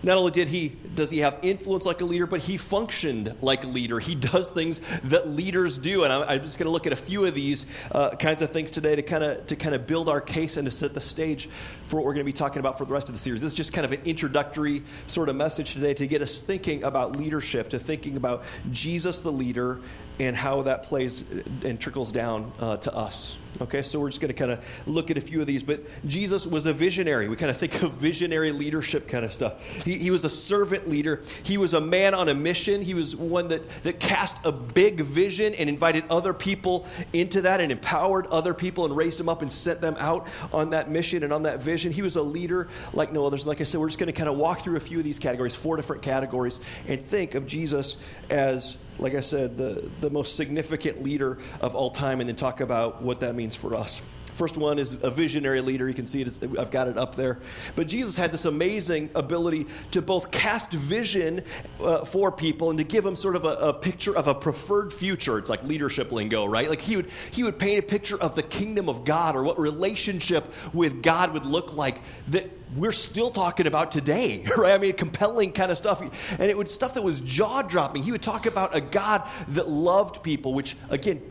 Not 0.00 0.16
only 0.16 0.30
did 0.30 0.46
he 0.46 0.68
does 0.68 1.10
he 1.10 1.18
have 1.18 1.38
influence 1.42 1.84
like 1.84 2.00
a 2.00 2.04
leader, 2.04 2.26
but 2.26 2.40
he 2.40 2.56
functioned 2.56 3.34
like 3.42 3.64
a 3.64 3.66
leader. 3.66 3.98
He 3.98 4.14
does 4.14 4.48
things 4.48 4.80
that 5.04 5.28
leaders 5.28 5.76
do, 5.76 6.04
and 6.04 6.12
I'm, 6.12 6.22
I'm 6.22 6.42
just 6.42 6.56
going 6.56 6.66
to 6.66 6.70
look 6.70 6.86
at 6.86 6.92
a 6.92 6.96
few 6.96 7.24
of 7.24 7.34
these 7.34 7.66
uh, 7.90 8.10
kinds 8.10 8.40
of 8.40 8.52
things 8.52 8.70
today 8.70 8.94
to 8.94 9.02
kind 9.02 9.24
of 9.24 9.48
to 9.48 9.56
kind 9.56 9.74
of 9.74 9.88
build 9.88 10.08
our 10.08 10.20
case 10.20 10.56
and 10.56 10.66
to 10.66 10.70
set 10.70 10.94
the 10.94 11.00
stage 11.00 11.48
for 11.86 11.96
what 11.96 12.04
we're 12.04 12.14
going 12.14 12.24
to 12.24 12.32
be 12.32 12.32
talking 12.32 12.60
about 12.60 12.78
for 12.78 12.84
the 12.84 12.92
rest 12.92 13.08
of 13.08 13.14
the 13.16 13.20
series. 13.20 13.42
This 13.42 13.52
is 13.52 13.56
just 13.56 13.72
kind 13.72 13.84
of 13.84 13.92
an 13.92 14.02
introductory 14.04 14.84
sort 15.08 15.28
of 15.28 15.34
message 15.34 15.72
today 15.72 15.94
to 15.94 16.06
get 16.06 16.22
us 16.22 16.40
thinking 16.40 16.84
about 16.84 17.16
leadership, 17.16 17.70
to 17.70 17.78
thinking 17.80 18.16
about 18.16 18.44
Jesus 18.70 19.22
the 19.22 19.32
leader 19.32 19.80
and 20.20 20.36
how 20.36 20.62
that 20.62 20.84
plays 20.84 21.24
and 21.64 21.80
trickles 21.80 22.12
down 22.12 22.52
uh, 22.60 22.76
to 22.76 22.94
us. 22.94 23.36
Okay, 23.60 23.82
so 23.82 23.98
we're 23.98 24.08
just 24.08 24.20
going 24.20 24.32
to 24.32 24.38
kind 24.38 24.52
of 24.52 24.64
look 24.86 25.10
at 25.10 25.18
a 25.18 25.20
few 25.20 25.40
of 25.40 25.46
these. 25.46 25.62
But 25.62 25.80
Jesus 26.06 26.46
was 26.46 26.66
a 26.66 26.72
visionary. 26.72 27.28
We 27.28 27.36
kind 27.36 27.50
of 27.50 27.56
think 27.56 27.82
of 27.82 27.92
visionary 27.92 28.52
leadership 28.52 29.08
kind 29.08 29.24
of 29.24 29.32
stuff. 29.32 29.60
He, 29.84 29.98
he, 29.98 30.10
was 30.10 30.24
a 30.24 30.30
servant 30.30 30.88
leader. 30.88 31.22
He 31.42 31.58
was 31.58 31.74
a 31.74 31.80
man 31.80 32.14
on 32.14 32.28
a 32.28 32.34
mission. 32.34 32.82
He 32.82 32.94
was 32.94 33.16
one 33.16 33.48
that, 33.48 33.68
that 33.82 33.98
cast 33.98 34.38
a 34.44 34.52
big 34.52 35.00
vision 35.00 35.54
and 35.54 35.68
invited 35.68 36.04
other 36.08 36.32
people 36.32 36.86
into 37.12 37.42
that 37.42 37.60
and 37.60 37.72
empowered 37.72 38.26
other 38.28 38.54
people 38.54 38.84
and 38.84 38.96
raised 38.96 39.18
them 39.18 39.28
up 39.28 39.42
and 39.42 39.52
sent 39.52 39.80
them 39.80 39.96
out 39.98 40.28
on 40.52 40.70
that 40.70 40.88
mission 40.88 41.24
and 41.24 41.32
on 41.32 41.42
that 41.42 41.60
vision. 41.60 41.90
He 41.90 42.02
was 42.02 42.14
a 42.14 42.22
leader 42.22 42.68
like 42.92 43.12
no 43.12 43.26
others. 43.26 43.46
Like 43.46 43.60
I 43.60 43.64
said, 43.64 43.80
we're 43.80 43.88
just 43.88 43.98
going 43.98 44.12
to 44.12 44.12
kind 44.12 44.28
of 44.28 44.36
walk 44.36 44.60
through 44.60 44.76
a 44.76 44.80
few 44.80 44.98
of 44.98 45.04
these 45.04 45.18
categories, 45.18 45.54
four 45.54 45.76
different 45.76 46.02
categories, 46.02 46.60
and 46.86 47.04
think 47.04 47.34
of 47.34 47.46
Jesus 47.46 47.96
as 48.30 48.78
like 48.98 49.14
I 49.14 49.20
said, 49.20 49.56
the, 49.56 49.88
the 50.00 50.10
most 50.10 50.36
significant 50.36 51.02
leader 51.02 51.38
of 51.60 51.74
all 51.74 51.90
time, 51.90 52.20
and 52.20 52.28
then 52.28 52.36
talk 52.36 52.60
about 52.60 53.02
what 53.02 53.20
that 53.20 53.34
means 53.34 53.54
for 53.54 53.74
us. 53.74 54.00
First 54.38 54.56
one 54.56 54.78
is 54.78 54.96
a 55.02 55.10
visionary 55.10 55.60
leader. 55.60 55.88
You 55.88 55.94
can 55.94 56.06
see 56.06 56.22
it, 56.22 56.32
I've 56.56 56.70
got 56.70 56.86
it 56.86 56.96
up 56.96 57.16
there. 57.16 57.40
But 57.74 57.88
Jesus 57.88 58.16
had 58.16 58.30
this 58.30 58.44
amazing 58.44 59.10
ability 59.16 59.66
to 59.90 60.00
both 60.00 60.30
cast 60.30 60.72
vision 60.72 61.42
uh, 61.80 62.04
for 62.04 62.30
people 62.30 62.70
and 62.70 62.78
to 62.78 62.84
give 62.84 63.02
them 63.02 63.16
sort 63.16 63.34
of 63.34 63.44
a, 63.44 63.54
a, 63.54 63.74
picture 63.74 64.16
of 64.16 64.28
a 64.28 64.34
preferred 64.36 64.92
future. 64.92 65.38
It's 65.38 65.50
like 65.50 65.64
leadership 65.64 66.12
lingo, 66.12 66.46
right? 66.46 66.70
Like 66.70 66.80
he 66.80 66.94
would, 66.94 67.10
he 67.32 67.42
would 67.42 67.58
paint 67.58 67.80
a 67.80 67.82
picture 67.82 68.16
of 68.16 68.36
the 68.36 68.44
kingdom 68.44 68.88
of 68.88 69.04
God 69.04 69.34
or 69.34 69.42
what 69.42 69.58
relationship 69.58 70.52
with 70.72 71.02
God 71.02 71.32
would 71.32 71.44
look 71.44 71.76
like 71.76 72.00
that 72.28 72.48
we're 72.76 72.92
still 72.92 73.32
talking 73.32 73.66
about 73.66 73.90
today, 73.90 74.44
right? 74.56 74.72
I 74.72 74.78
mean, 74.78 74.92
compelling 74.92 75.50
kind 75.50 75.72
of 75.72 75.78
stuff. 75.78 76.00
And 76.00 76.42
it 76.42 76.56
was 76.56 76.72
stuff 76.72 76.94
that 76.94 77.02
was 77.02 77.20
jaw 77.22 77.62
dropping. 77.62 78.04
He 78.04 78.12
would 78.12 78.22
talk 78.22 78.46
about 78.46 78.76
a 78.76 78.80
God 78.80 79.28
that 79.48 79.68
loved 79.68 80.22
people, 80.22 80.54
which, 80.54 80.76
again, 80.90 81.22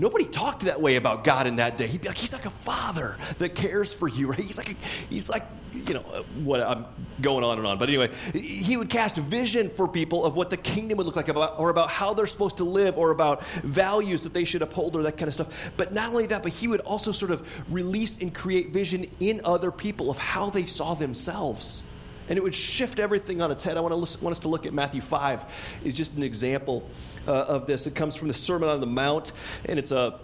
Nobody 0.00 0.24
talked 0.24 0.62
that 0.62 0.80
way 0.80 0.96
about 0.96 1.24
God 1.24 1.46
in 1.46 1.56
that 1.56 1.76
day. 1.76 1.86
He'd 1.86 2.00
be 2.00 2.08
like, 2.08 2.16
He's 2.16 2.32
like 2.32 2.46
a 2.46 2.50
father 2.50 3.18
that 3.36 3.54
cares 3.54 3.92
for 3.92 4.08
you, 4.08 4.28
right? 4.28 4.40
He's 4.40 4.56
like, 4.56 4.70
a, 4.70 4.74
he's 5.10 5.28
like, 5.28 5.44
you 5.74 5.92
know, 5.92 6.00
what 6.42 6.62
I'm 6.62 6.86
going 7.20 7.44
on 7.44 7.58
and 7.58 7.66
on. 7.66 7.78
But 7.78 7.90
anyway, 7.90 8.10
he 8.32 8.78
would 8.78 8.88
cast 8.88 9.16
vision 9.16 9.68
for 9.68 9.86
people 9.86 10.24
of 10.24 10.38
what 10.38 10.48
the 10.48 10.56
kingdom 10.56 10.96
would 10.96 11.06
look 11.06 11.16
like, 11.16 11.28
about, 11.28 11.60
or 11.60 11.68
about 11.68 11.90
how 11.90 12.14
they're 12.14 12.26
supposed 12.26 12.56
to 12.56 12.64
live, 12.64 12.96
or 12.96 13.10
about 13.10 13.44
values 13.56 14.22
that 14.22 14.32
they 14.32 14.44
should 14.44 14.62
uphold, 14.62 14.96
or 14.96 15.02
that 15.02 15.18
kind 15.18 15.28
of 15.28 15.34
stuff. 15.34 15.70
But 15.76 15.92
not 15.92 16.08
only 16.08 16.26
that, 16.28 16.42
but 16.42 16.52
he 16.52 16.66
would 16.66 16.80
also 16.80 17.12
sort 17.12 17.30
of 17.30 17.46
release 17.70 18.22
and 18.22 18.34
create 18.34 18.70
vision 18.70 19.06
in 19.20 19.42
other 19.44 19.70
people 19.70 20.10
of 20.10 20.16
how 20.16 20.48
they 20.48 20.64
saw 20.64 20.94
themselves 20.94 21.82
and 22.30 22.36
it 22.36 22.42
would 22.42 22.54
shift 22.54 23.00
everything 23.00 23.42
on 23.42 23.50
its 23.50 23.64
head. 23.64 23.76
I 23.76 23.80
want, 23.80 23.92
to 23.92 24.18
want 24.22 24.32
us 24.32 24.38
to 24.40 24.48
look 24.48 24.64
at 24.64 24.72
Matthew 24.72 25.00
5 25.00 25.80
is 25.84 25.94
just 25.94 26.14
an 26.14 26.22
example 26.22 26.88
of 27.32 27.66
this. 27.66 27.86
It 27.86 27.94
comes 27.94 28.16
from 28.16 28.28
the 28.28 28.34
Sermon 28.34 28.68
on 28.68 28.80
the 28.80 28.86
Mount, 28.86 29.32
and 29.64 29.78
it's 29.78 29.92
a 29.92 30.18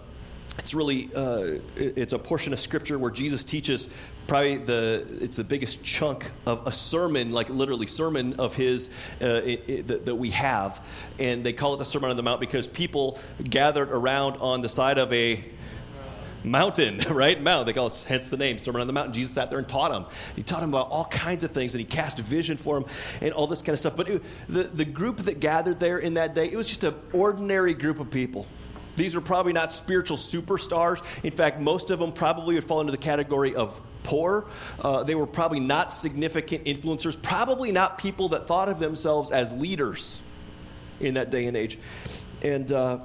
it's 0.59 0.73
really 0.73 1.09
uh, 1.15 1.59
it's 1.75 2.13
a 2.13 2.19
portion 2.19 2.53
of 2.53 2.59
scripture 2.59 2.97
where 2.97 3.11
jesus 3.11 3.43
teaches 3.43 3.87
probably 4.25 4.57
the 4.57 5.05
it's 5.21 5.37
the 5.37 5.43
biggest 5.43 5.83
chunk 5.83 6.31
of 6.45 6.65
a 6.65 6.71
sermon 6.71 7.31
like 7.31 7.49
literally 7.49 7.87
sermon 7.87 8.33
of 8.39 8.55
his 8.55 8.89
uh, 9.21 9.25
it, 9.25 9.69
it, 9.69 10.05
that, 10.05 10.15
we 10.15 10.31
have 10.31 10.83
and 11.19 11.45
they 11.45 11.53
call 11.53 11.73
it 11.73 11.77
the 11.77 11.85
sermon 11.85 12.09
on 12.09 12.17
the 12.17 12.23
mount 12.23 12.39
because 12.39 12.67
people 12.67 13.19
gathered 13.43 13.91
around 13.91 14.37
on 14.37 14.61
the 14.61 14.69
side 14.69 14.97
of 14.97 15.11
a 15.13 15.43
mountain, 16.43 16.99
right? 17.09 17.41
Mount. 17.41 17.65
They 17.65 17.73
call 17.73 17.87
it, 17.87 18.05
hence 18.07 18.29
the 18.29 18.37
name, 18.37 18.59
Sermon 18.59 18.81
on 18.81 18.87
the 18.87 18.93
Mountain. 18.93 19.13
Jesus 19.13 19.33
sat 19.33 19.49
there 19.49 19.59
and 19.59 19.67
taught 19.67 19.91
him. 19.91 20.05
He 20.35 20.43
taught 20.43 20.63
him 20.63 20.69
about 20.69 20.89
all 20.89 21.05
kinds 21.05 21.43
of 21.43 21.51
things, 21.51 21.73
and 21.73 21.79
he 21.79 21.85
cast 21.85 22.19
vision 22.19 22.57
for 22.57 22.77
him 22.77 22.85
and 23.21 23.33
all 23.33 23.47
this 23.47 23.61
kind 23.61 23.73
of 23.73 23.79
stuff. 23.79 23.95
But 23.95 24.09
it, 24.09 24.23
the, 24.47 24.63
the 24.63 24.85
group 24.85 25.17
that 25.17 25.39
gathered 25.39 25.79
there 25.79 25.99
in 25.99 26.15
that 26.15 26.33
day, 26.33 26.49
it 26.51 26.55
was 26.55 26.67
just 26.67 26.83
an 26.83 26.95
ordinary 27.13 27.73
group 27.73 27.99
of 27.99 28.09
people. 28.11 28.45
These 28.95 29.13
were 29.13 29.21
probably 29.21 29.53
not 29.53 29.71
spiritual 29.71 30.17
superstars. 30.17 31.03
In 31.23 31.31
fact, 31.31 31.59
most 31.59 31.91
of 31.91 31.99
them 31.99 32.11
probably 32.11 32.55
would 32.55 32.63
fall 32.63 32.81
into 32.81 32.91
the 32.91 32.97
category 32.97 33.53
of 33.53 33.79
poor. 34.01 34.47
Uh, 34.81 35.03
they 35.03 35.13
were 35.13 35.27
probably 35.27 35.59
not 35.59 35.91
significant 35.91 36.65
influencers, 36.65 37.21
probably 37.21 37.71
not 37.71 37.99
people 37.99 38.29
that 38.29 38.47
thought 38.47 38.69
of 38.69 38.79
themselves 38.79 39.29
as 39.29 39.53
leaders 39.53 40.19
in 40.99 41.13
that 41.13 41.29
day 41.29 41.45
and 41.45 41.55
age. 41.55 41.77
And 42.41 42.71
uh, 42.71 42.99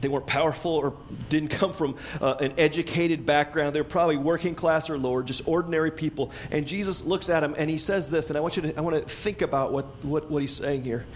they 0.00 0.08
weren't 0.08 0.26
powerful 0.26 0.72
or 0.72 0.94
didn't 1.28 1.48
come 1.48 1.72
from 1.72 1.96
uh, 2.20 2.36
an 2.40 2.54
educated 2.58 3.26
background. 3.26 3.74
They 3.74 3.80
were 3.80 3.84
probably 3.84 4.16
working 4.16 4.54
class 4.54 4.90
or 4.90 4.98
lower, 4.98 5.22
just 5.22 5.46
ordinary 5.46 5.90
people. 5.90 6.32
And 6.50 6.66
Jesus 6.66 7.04
looks 7.04 7.28
at 7.28 7.40
them 7.40 7.54
and 7.56 7.70
he 7.70 7.78
says 7.78 8.10
this, 8.10 8.28
and 8.28 8.36
I 8.36 8.40
want 8.40 8.56
you 8.56 8.62
to, 8.62 8.76
I 8.76 8.80
want 8.80 8.96
to 8.96 9.02
think 9.02 9.42
about 9.42 9.72
what, 9.72 9.86
what, 10.02 10.30
what 10.30 10.42
he's 10.42 10.54
saying 10.54 10.84
here. 10.84 11.06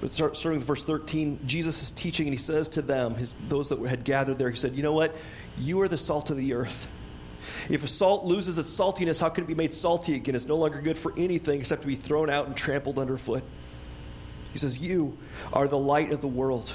But 0.00 0.12
start, 0.12 0.36
starting 0.36 0.58
with 0.58 0.66
verse 0.66 0.82
13, 0.82 1.40
Jesus 1.46 1.82
is 1.82 1.90
teaching 1.90 2.26
and 2.26 2.32
he 2.32 2.38
says 2.38 2.70
to 2.70 2.82
them, 2.82 3.14
his, 3.16 3.34
those 3.48 3.68
that 3.68 3.78
had 3.86 4.04
gathered 4.04 4.38
there, 4.38 4.50
he 4.50 4.56
said, 4.56 4.74
You 4.74 4.82
know 4.82 4.94
what? 4.94 5.14
You 5.58 5.80
are 5.82 5.88
the 5.88 5.98
salt 5.98 6.30
of 6.30 6.36
the 6.36 6.54
earth. 6.54 6.88
If 7.68 7.84
a 7.84 7.88
salt 7.88 8.24
loses 8.24 8.58
its 8.58 8.76
saltiness, 8.76 9.20
how 9.20 9.28
can 9.28 9.44
it 9.44 9.46
be 9.46 9.54
made 9.54 9.74
salty 9.74 10.14
again? 10.14 10.34
It's 10.34 10.46
no 10.46 10.56
longer 10.56 10.80
good 10.80 10.96
for 10.96 11.12
anything 11.16 11.60
except 11.60 11.82
to 11.82 11.88
be 11.88 11.96
thrown 11.96 12.30
out 12.30 12.46
and 12.46 12.56
trampled 12.56 12.98
underfoot. 12.98 13.42
He 14.52 14.58
says, 14.58 14.78
You 14.78 15.18
are 15.52 15.68
the 15.68 15.78
light 15.78 16.12
of 16.12 16.20
the 16.20 16.28
world. 16.28 16.72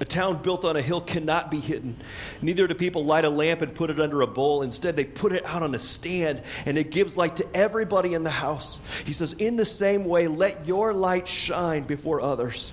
A 0.00 0.04
town 0.04 0.42
built 0.42 0.64
on 0.64 0.76
a 0.76 0.82
hill 0.82 1.00
cannot 1.00 1.50
be 1.50 1.60
hidden. 1.60 1.96
Neither 2.42 2.66
do 2.66 2.74
people 2.74 3.04
light 3.04 3.24
a 3.24 3.30
lamp 3.30 3.62
and 3.62 3.72
put 3.72 3.90
it 3.90 4.00
under 4.00 4.22
a 4.22 4.26
bowl. 4.26 4.62
Instead, 4.62 4.96
they 4.96 5.04
put 5.04 5.32
it 5.32 5.44
out 5.46 5.62
on 5.62 5.74
a 5.74 5.78
stand, 5.78 6.42
and 6.66 6.76
it 6.76 6.90
gives 6.90 7.16
light 7.16 7.36
to 7.36 7.46
everybody 7.54 8.12
in 8.12 8.24
the 8.24 8.30
house. 8.30 8.80
He 9.04 9.12
says, 9.12 9.34
In 9.34 9.56
the 9.56 9.64
same 9.64 10.04
way, 10.04 10.26
let 10.26 10.66
your 10.66 10.92
light 10.92 11.28
shine 11.28 11.84
before 11.84 12.20
others, 12.20 12.72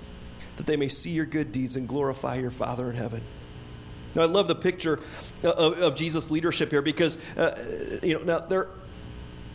that 0.57 0.65
they 0.65 0.77
may 0.77 0.89
see 0.89 1.11
your 1.11 1.27
good 1.27 1.51
deeds 1.51 1.75
and 1.75 1.87
glorify 1.87 2.35
your 2.35 2.51
Father 2.51 2.89
in 2.89 2.95
heaven. 2.95 3.21
Now, 4.15 4.23
I 4.23 4.25
love 4.25 4.47
the 4.47 4.55
picture 4.55 4.99
of, 5.43 5.79
of 5.79 5.95
Jesus' 5.95 6.31
leadership 6.31 6.71
here 6.71 6.81
because, 6.81 7.17
uh, 7.37 7.99
you 8.01 8.15
know, 8.15 8.23
now 8.23 8.39
there 8.39 8.67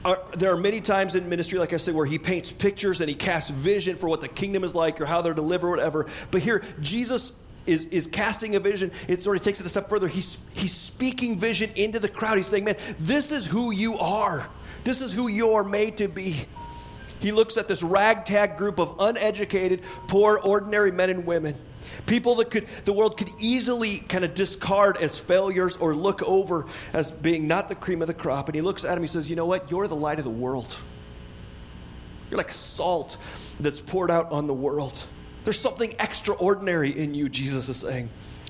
are, 0.04 0.22
there 0.36 0.52
are 0.52 0.56
many 0.56 0.80
times 0.80 1.16
in 1.16 1.28
ministry, 1.28 1.58
like 1.58 1.72
I 1.72 1.78
said, 1.78 1.94
where 1.94 2.06
he 2.06 2.18
paints 2.18 2.52
pictures 2.52 3.00
and 3.00 3.08
he 3.08 3.16
casts 3.16 3.50
vision 3.50 3.96
for 3.96 4.08
what 4.08 4.20
the 4.20 4.28
kingdom 4.28 4.62
is 4.62 4.74
like 4.74 5.00
or 5.00 5.04
how 5.04 5.20
they're 5.20 5.34
delivered, 5.34 5.68
whatever. 5.68 6.06
But 6.30 6.42
here, 6.42 6.62
Jesus 6.80 7.34
is, 7.66 7.86
is 7.86 8.06
casting 8.06 8.56
a 8.56 8.60
vision. 8.60 8.90
It 9.08 9.22
sort 9.22 9.36
of 9.36 9.42
takes 9.42 9.60
it 9.60 9.66
a 9.66 9.68
step 9.68 9.88
further. 9.88 10.08
He's, 10.08 10.38
he's 10.52 10.72
speaking 10.72 11.38
vision 11.38 11.70
into 11.76 11.98
the 11.98 12.08
crowd. 12.08 12.36
He's 12.36 12.46
saying, 12.46 12.64
man, 12.64 12.76
this 12.98 13.32
is 13.32 13.46
who 13.46 13.70
you 13.70 13.98
are. 13.98 14.48
This 14.84 15.02
is 15.02 15.12
who 15.12 15.28
you're 15.28 15.64
made 15.64 15.98
to 15.98 16.08
be. 16.08 16.46
He 17.20 17.32
looks 17.32 17.56
at 17.56 17.66
this 17.66 17.82
ragtag 17.82 18.56
group 18.56 18.78
of 18.78 18.96
uneducated, 18.98 19.82
poor, 20.06 20.38
ordinary 20.38 20.92
men 20.92 21.10
and 21.10 21.26
women. 21.26 21.56
People 22.06 22.36
that 22.36 22.50
could 22.50 22.66
the 22.84 22.92
world 22.92 23.16
could 23.16 23.30
easily 23.38 23.98
kind 23.98 24.24
of 24.24 24.34
discard 24.34 24.96
as 24.98 25.18
failures 25.18 25.76
or 25.76 25.94
look 25.94 26.22
over 26.22 26.66
as 26.92 27.10
being 27.10 27.48
not 27.48 27.68
the 27.68 27.74
cream 27.74 28.02
of 28.02 28.08
the 28.08 28.14
crop. 28.14 28.48
And 28.48 28.54
he 28.54 28.60
looks 28.60 28.84
at 28.84 28.96
him, 28.96 29.02
he 29.02 29.08
says, 29.08 29.30
You 29.30 29.36
know 29.36 29.46
what? 29.46 29.70
You're 29.70 29.88
the 29.88 29.96
light 29.96 30.18
of 30.18 30.24
the 30.24 30.30
world. 30.30 30.76
You're 32.30 32.38
like 32.38 32.52
salt 32.52 33.16
that's 33.58 33.80
poured 33.80 34.10
out 34.10 34.30
on 34.30 34.46
the 34.46 34.54
world. 34.54 35.06
There's 35.46 35.60
something 35.60 35.94
extraordinary 36.00 36.90
in 36.90 37.14
you, 37.14 37.28
Jesus 37.28 37.68
is 37.68 37.76
saying. 37.76 38.08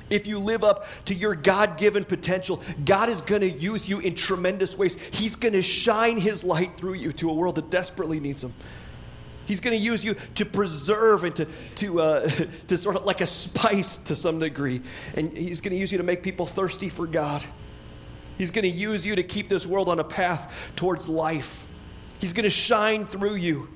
If 0.08 0.26
you 0.26 0.38
live 0.38 0.64
up 0.64 0.86
to 1.04 1.14
your 1.14 1.34
God 1.34 1.76
given 1.76 2.06
potential, 2.06 2.62
God 2.86 3.10
is 3.10 3.20
going 3.20 3.42
to 3.42 3.50
use 3.50 3.86
you 3.86 3.98
in 3.98 4.14
tremendous 4.14 4.78
ways. 4.78 4.98
He's 5.10 5.36
going 5.36 5.52
to 5.52 5.60
shine 5.60 6.16
His 6.16 6.42
light 6.42 6.78
through 6.78 6.94
you 6.94 7.12
to 7.12 7.28
a 7.28 7.34
world 7.34 7.56
that 7.56 7.68
desperately 7.68 8.18
needs 8.18 8.42
Him. 8.42 8.54
He's 9.44 9.60
going 9.60 9.76
to 9.76 9.84
use 9.84 10.06
you 10.06 10.16
to 10.36 10.46
preserve 10.46 11.24
and 11.24 11.36
to, 11.36 11.46
to, 11.74 12.00
uh, 12.00 12.30
to 12.68 12.78
sort 12.78 12.96
of 12.96 13.04
like 13.04 13.20
a 13.20 13.26
spice 13.26 13.98
to 13.98 14.16
some 14.16 14.38
degree. 14.38 14.80
And 15.14 15.36
He's 15.36 15.60
going 15.60 15.74
to 15.74 15.78
use 15.78 15.92
you 15.92 15.98
to 15.98 16.04
make 16.04 16.22
people 16.22 16.46
thirsty 16.46 16.88
for 16.88 17.06
God. 17.06 17.44
He's 18.38 18.50
going 18.50 18.62
to 18.62 18.70
use 18.70 19.04
you 19.04 19.16
to 19.16 19.22
keep 19.22 19.50
this 19.50 19.66
world 19.66 19.90
on 19.90 20.00
a 20.00 20.04
path 20.04 20.72
towards 20.76 21.10
life. 21.10 21.66
He's 22.20 22.32
going 22.32 22.44
to 22.44 22.48
shine 22.48 23.04
through 23.04 23.34
you. 23.34 23.68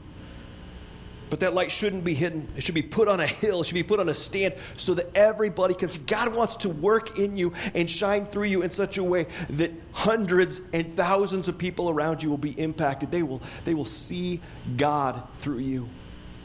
But 1.30 1.40
that 1.40 1.54
light 1.54 1.70
shouldn't 1.70 2.04
be 2.04 2.14
hidden. 2.14 2.48
It 2.56 2.64
should 2.64 2.74
be 2.74 2.82
put 2.82 3.06
on 3.06 3.20
a 3.20 3.26
hill. 3.26 3.60
It 3.60 3.66
should 3.66 3.74
be 3.74 3.84
put 3.84 4.00
on 4.00 4.08
a 4.08 4.14
stand 4.14 4.54
so 4.76 4.94
that 4.94 5.16
everybody 5.16 5.74
can 5.74 5.88
see. 5.88 6.00
God 6.00 6.34
wants 6.34 6.56
to 6.56 6.68
work 6.68 7.18
in 7.18 7.36
you 7.36 7.52
and 7.74 7.88
shine 7.88 8.26
through 8.26 8.44
you 8.44 8.62
in 8.62 8.72
such 8.72 8.98
a 8.98 9.04
way 9.04 9.26
that 9.50 9.70
hundreds 9.92 10.60
and 10.72 10.94
thousands 10.96 11.46
of 11.46 11.56
people 11.56 11.88
around 11.88 12.22
you 12.22 12.28
will 12.28 12.38
be 12.38 12.50
impacted. 12.60 13.12
They 13.12 13.22
will, 13.22 13.40
they 13.64 13.74
will 13.74 13.84
see 13.84 14.40
God 14.76 15.22
through 15.36 15.58
you 15.58 15.88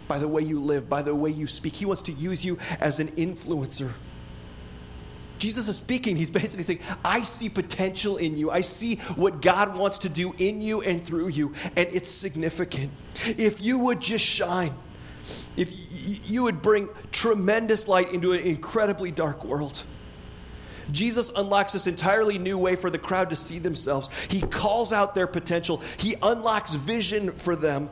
by 0.08 0.20
the 0.20 0.28
way 0.28 0.44
you 0.44 0.60
live, 0.60 0.88
by 0.88 1.02
the 1.02 1.16
way 1.16 1.32
you 1.32 1.48
speak. 1.48 1.74
He 1.74 1.86
wants 1.86 2.04
to 2.04 2.12
use 2.12 2.46
you 2.46 2.60
as 2.80 3.00
an 3.00 3.08
influencer. 3.14 3.92
Jesus 5.40 5.68
is 5.68 5.78
speaking. 5.78 6.16
He's 6.16 6.32
basically 6.32 6.64
saying, 6.64 6.80
I 7.04 7.24
see 7.24 7.50
potential 7.50 8.18
in 8.18 8.38
you. 8.38 8.52
I 8.52 8.62
see 8.62 8.98
what 9.16 9.42
God 9.42 9.78
wants 9.78 10.00
to 10.00 10.10
do 10.10 10.34
in 10.38 10.62
you 10.62 10.82
and 10.82 11.06
through 11.06 11.30
you, 11.30 11.54
and 11.76 11.88
it's 11.92 12.10
significant. 12.10 12.92
If 13.38 13.62
you 13.62 13.80
would 13.80 14.00
just 14.00 14.26
shine, 14.26 14.74
if 15.58 16.30
you 16.30 16.44
would 16.44 16.62
bring 16.62 16.90
tremendous 17.12 17.88
light 17.88 18.12
into 18.12 18.34
an 18.34 18.42
incredibly 18.42 19.12
dark 19.12 19.44
world. 19.44 19.84
Jesus 20.92 21.32
unlocks 21.36 21.74
this 21.74 21.88
entirely 21.88 22.38
new 22.38 22.60
way 22.60 22.76
for 22.76 22.92
the 22.92 23.00
crowd 23.00 23.32
to 23.32 23.36
see 23.36 23.58
themselves. 23.58 24.08
He 24.30 24.42
calls 24.42 24.94
out 24.94 25.16
their 25.16 25.28
potential, 25.28 25.82
He 25.98 26.16
unlocks 26.22 26.74
vision 26.74 27.32
for 27.32 27.56
them 27.56 27.90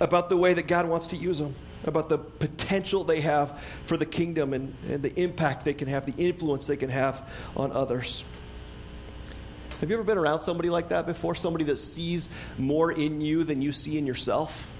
about 0.00 0.30
the 0.30 0.36
way 0.36 0.54
that 0.54 0.66
God 0.66 0.88
wants 0.88 1.08
to 1.08 1.16
use 1.16 1.38
them 1.38 1.54
about 1.86 2.08
the 2.08 2.18
potential 2.18 3.04
they 3.04 3.20
have 3.20 3.58
for 3.84 3.96
the 3.96 4.06
kingdom 4.06 4.52
and, 4.52 4.74
and 4.88 5.02
the 5.02 5.14
impact 5.20 5.64
they 5.64 5.74
can 5.74 5.88
have, 5.88 6.06
the 6.06 6.22
influence 6.22 6.66
they 6.66 6.76
can 6.76 6.90
have 6.90 7.28
on 7.56 7.72
others. 7.72 8.24
Have 9.80 9.90
you 9.90 9.96
ever 9.96 10.04
been 10.04 10.18
around 10.18 10.40
somebody 10.40 10.70
like 10.70 10.90
that 10.90 11.06
before? 11.06 11.34
Somebody 11.34 11.64
that 11.64 11.78
sees 11.78 12.28
more 12.58 12.90
in 12.90 13.20
you 13.20 13.44
than 13.44 13.60
you 13.60 13.72
see 13.72 13.98
in 13.98 14.06
yourself? 14.06 14.70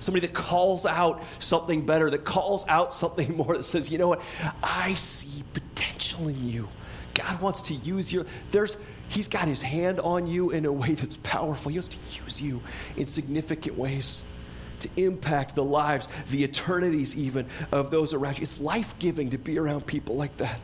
Somebody 0.00 0.26
that 0.26 0.34
calls 0.34 0.84
out 0.84 1.22
something 1.38 1.86
better, 1.86 2.10
that 2.10 2.24
calls 2.24 2.68
out 2.68 2.92
something 2.92 3.36
more, 3.36 3.56
that 3.56 3.64
says, 3.64 3.90
you 3.90 3.98
know 3.98 4.08
what? 4.08 4.22
I 4.62 4.94
see 4.94 5.42
potential 5.52 6.28
in 6.28 6.48
you. 6.48 6.68
God 7.14 7.40
wants 7.40 7.62
to 7.62 7.74
use 7.74 8.12
you. 8.12 8.26
There's, 8.50 8.76
he's 9.08 9.28
got 9.28 9.48
his 9.48 9.62
hand 9.62 10.00
on 10.00 10.26
you 10.26 10.50
in 10.50 10.66
a 10.66 10.72
way 10.72 10.94
that's 10.94 11.16
powerful. 11.18 11.70
He 11.70 11.78
wants 11.78 11.88
to 11.88 12.22
use 12.22 12.42
you 12.42 12.60
in 12.96 13.06
significant 13.06 13.78
ways 13.78 14.22
to 14.80 14.88
impact 14.96 15.54
the 15.54 15.64
lives, 15.64 16.08
the 16.30 16.44
eternities 16.44 17.16
even 17.16 17.46
of 17.72 17.90
those 17.90 18.14
around 18.14 18.38
you. 18.38 18.42
It's 18.42 18.60
life 18.60 18.98
giving 18.98 19.30
to 19.30 19.38
be 19.38 19.58
around 19.58 19.86
people 19.86 20.16
like 20.16 20.36
that. 20.38 20.60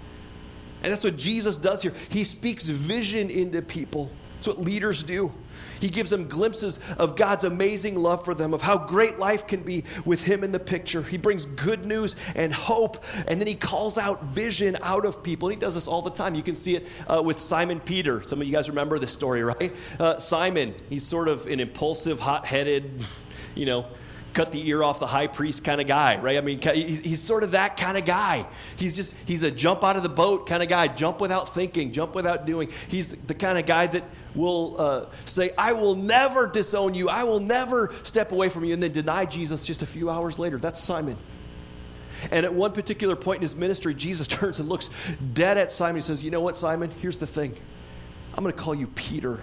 And 0.82 0.92
that's 0.92 1.04
what 1.04 1.16
Jesus 1.16 1.58
does 1.58 1.82
here. 1.82 1.92
He 2.08 2.24
speaks 2.24 2.66
vision 2.66 3.30
into 3.30 3.62
people. 3.62 4.10
That's 4.36 4.48
what 4.48 4.60
leaders 4.60 5.02
do. 5.02 5.32
He 5.80 5.88
gives 5.88 6.10
them 6.10 6.28
glimpses 6.28 6.78
of 6.98 7.16
God's 7.16 7.44
amazing 7.44 7.96
love 7.96 8.24
for 8.24 8.34
them, 8.34 8.52
of 8.52 8.62
how 8.62 8.78
great 8.78 9.18
life 9.18 9.46
can 9.46 9.62
be 9.62 9.84
with 10.04 10.24
Him 10.24 10.44
in 10.44 10.52
the 10.52 10.58
picture. 10.58 11.02
He 11.02 11.16
brings 11.16 11.46
good 11.46 11.86
news 11.86 12.16
and 12.34 12.52
hope, 12.52 13.02
and 13.26 13.40
then 13.40 13.46
He 13.46 13.54
calls 13.54 13.96
out 13.96 14.24
vision 14.24 14.76
out 14.82 15.06
of 15.06 15.22
people. 15.22 15.48
And 15.48 15.56
He 15.56 15.60
does 15.60 15.74
this 15.74 15.88
all 15.88 16.02
the 16.02 16.10
time. 16.10 16.34
You 16.34 16.42
can 16.42 16.56
see 16.56 16.76
it 16.76 16.86
uh, 17.06 17.22
with 17.22 17.40
Simon 17.40 17.80
Peter. 17.80 18.22
Some 18.26 18.40
of 18.40 18.46
you 18.46 18.52
guys 18.52 18.68
remember 18.68 18.98
this 18.98 19.12
story, 19.12 19.42
right? 19.42 19.74
Uh, 19.98 20.18
Simon, 20.18 20.74
he's 20.88 21.06
sort 21.06 21.28
of 21.28 21.46
an 21.46 21.60
impulsive, 21.60 22.20
hot 22.20 22.46
headed, 22.46 23.04
you 23.54 23.66
know, 23.66 23.86
cut 24.34 24.52
the 24.52 24.68
ear 24.68 24.82
off 24.82 25.00
the 25.00 25.06
high 25.06 25.26
priest 25.26 25.64
kind 25.64 25.80
of 25.80 25.86
guy, 25.86 26.18
right? 26.18 26.36
I 26.36 26.40
mean, 26.40 26.60
he's 26.60 27.22
sort 27.22 27.42
of 27.42 27.52
that 27.52 27.76
kind 27.76 27.98
of 27.98 28.04
guy. 28.04 28.46
He's 28.76 28.96
just, 28.96 29.14
he's 29.26 29.42
a 29.42 29.50
jump 29.50 29.84
out 29.84 29.96
of 29.96 30.02
the 30.02 30.08
boat 30.08 30.46
kind 30.46 30.62
of 30.62 30.68
guy, 30.68 30.88
jump 30.88 31.20
without 31.20 31.54
thinking, 31.54 31.92
jump 31.92 32.14
without 32.14 32.46
doing. 32.46 32.70
He's 32.88 33.10
the 33.10 33.34
kind 33.34 33.58
of 33.58 33.66
guy 33.66 33.86
that 33.88 34.04
will 34.34 34.76
uh, 34.80 35.06
say, 35.24 35.52
I 35.58 35.72
will 35.72 35.94
never 35.94 36.46
disown 36.46 36.94
you, 36.94 37.08
I 37.08 37.24
will 37.24 37.40
never 37.40 37.92
step 38.04 38.32
away 38.32 38.48
from 38.48 38.64
you, 38.64 38.74
and 38.74 38.82
then 38.82 38.92
deny 38.92 39.24
Jesus 39.26 39.64
just 39.64 39.82
a 39.82 39.86
few 39.86 40.10
hours 40.10 40.38
later. 40.38 40.58
That's 40.58 40.80
Simon. 40.80 41.16
And 42.30 42.44
at 42.44 42.54
one 42.54 42.72
particular 42.72 43.16
point 43.16 43.38
in 43.38 43.42
his 43.42 43.56
ministry, 43.56 43.94
Jesus 43.94 44.28
turns 44.28 44.60
and 44.60 44.68
looks 44.68 44.90
dead 45.32 45.58
at 45.58 45.72
Simon. 45.72 45.96
He 45.96 46.02
says, 46.02 46.22
You 46.22 46.30
know 46.30 46.40
what, 46.40 46.56
Simon? 46.56 46.90
Here's 47.00 47.16
the 47.16 47.26
thing 47.26 47.54
I'm 48.34 48.44
going 48.44 48.54
to 48.54 48.60
call 48.60 48.74
you 48.74 48.86
Peter 48.88 49.40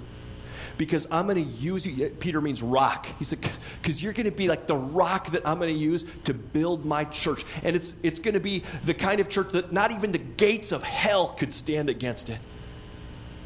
because 0.77 1.07
I'm 1.09 1.25
going 1.25 1.43
to 1.43 1.51
use 1.51 1.85
you. 1.85 2.09
Peter 2.09 2.41
means 2.41 2.61
rock. 2.61 3.07
He 3.19 3.25
said, 3.25 3.39
because 3.81 4.01
you're 4.01 4.13
going 4.13 4.25
to 4.25 4.31
be 4.31 4.47
like 4.47 4.67
the 4.67 4.75
rock 4.75 5.31
that 5.31 5.47
I'm 5.47 5.57
going 5.59 5.73
to 5.73 5.79
use 5.79 6.05
to 6.25 6.33
build 6.33 6.85
my 6.85 7.05
church. 7.05 7.43
And 7.63 7.75
it's, 7.75 7.97
it's 8.03 8.19
going 8.19 8.35
to 8.35 8.39
be 8.39 8.63
the 8.83 8.93
kind 8.93 9.19
of 9.19 9.29
church 9.29 9.51
that 9.51 9.71
not 9.71 9.91
even 9.91 10.11
the 10.11 10.17
gates 10.17 10.71
of 10.71 10.83
hell 10.83 11.29
could 11.29 11.51
stand 11.53 11.89
against 11.89 12.29
it. 12.29 12.39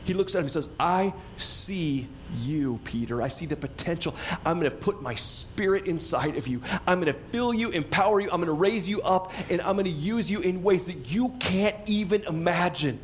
He 0.04 0.14
looks 0.16 0.34
at 0.34 0.40
him 0.40 0.46
and 0.46 0.52
says, 0.52 0.68
I 0.80 1.14
see 1.38 2.08
you, 2.40 2.80
Peter. 2.86 3.22
I 3.22 3.28
see 3.28 3.46
the 3.46 3.56
potential. 3.56 4.16
I'm 4.44 4.60
going 4.60 4.72
to 4.72 4.76
put 4.76 5.02
my 5.02 5.14
spirit 5.14 5.86
inside 5.86 6.38
of 6.38 6.48
you. 6.48 6.62
I'm 6.88 7.00
going 7.02 7.14
to 7.14 7.20
fill 7.32 7.54
you, 7.54 7.70
empower 7.70 8.20
you. 8.20 8.30
I'm 8.32 8.38
going 8.38 8.48
to 8.48 8.54
raise 8.54 8.90
you 8.90 9.02
up, 9.04 9.32
and 9.50 9.62
I'm 9.62 9.76
going 9.76 9.86
to 9.86 9.92
use 9.92 10.32
you 10.32 10.42
in 10.42 10.64
ways 10.64 10.88
that 10.88 11.12
you 11.12 11.30
can't 11.40 11.76
even 11.86 12.24
imagine 12.24 13.00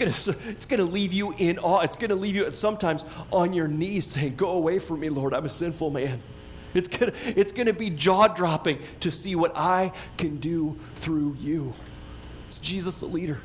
going 0.00 0.12
to 0.12 0.36
it's 0.48 0.66
going 0.66 0.84
to 0.84 0.90
leave 0.90 1.12
you 1.12 1.34
in 1.38 1.58
awe. 1.58 1.80
It's 1.80 1.96
going 1.96 2.10
to 2.10 2.16
leave 2.16 2.34
you 2.34 2.46
at 2.46 2.56
sometimes 2.56 3.04
on 3.30 3.52
your 3.52 3.68
knees 3.68 4.06
saying, 4.06 4.36
Go 4.36 4.50
away 4.50 4.78
from 4.78 5.00
me, 5.00 5.10
Lord. 5.10 5.34
I'm 5.34 5.44
a 5.44 5.50
sinful 5.50 5.90
man. 5.90 6.20
It's 6.72 6.88
going 6.88 7.12
to, 7.12 7.18
it's 7.38 7.52
going 7.52 7.66
to 7.66 7.72
be 7.72 7.90
jaw 7.90 8.28
dropping 8.28 8.78
to 9.00 9.10
see 9.10 9.34
what 9.34 9.52
I 9.56 9.92
can 10.16 10.38
do 10.38 10.78
through 10.96 11.36
you. 11.40 11.74
It's 12.48 12.60
Jesus 12.60 13.00
the 13.00 13.06
leader. 13.06 13.40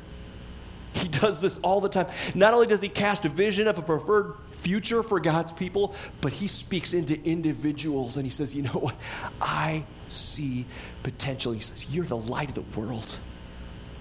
He 0.92 1.08
does 1.08 1.40
this 1.40 1.58
all 1.58 1.80
the 1.80 1.88
time. 1.88 2.06
Not 2.34 2.54
only 2.54 2.66
does 2.66 2.80
he 2.80 2.88
cast 2.88 3.24
a 3.24 3.28
vision 3.28 3.68
of 3.68 3.78
a 3.78 3.82
preferred 3.82 4.34
future 4.52 5.02
for 5.02 5.20
God's 5.20 5.52
people, 5.52 5.94
but 6.20 6.32
he 6.32 6.46
speaks 6.46 6.94
into 6.94 7.22
individuals 7.22 8.16
and 8.16 8.24
he 8.24 8.30
says, 8.30 8.54
You 8.54 8.62
know 8.62 8.70
what? 8.70 8.96
I 9.40 9.84
see 10.08 10.64
potential. 11.02 11.52
He 11.52 11.60
says, 11.60 11.94
You're 11.94 12.06
the 12.06 12.16
light 12.16 12.48
of 12.48 12.54
the 12.54 12.80
world. 12.80 13.18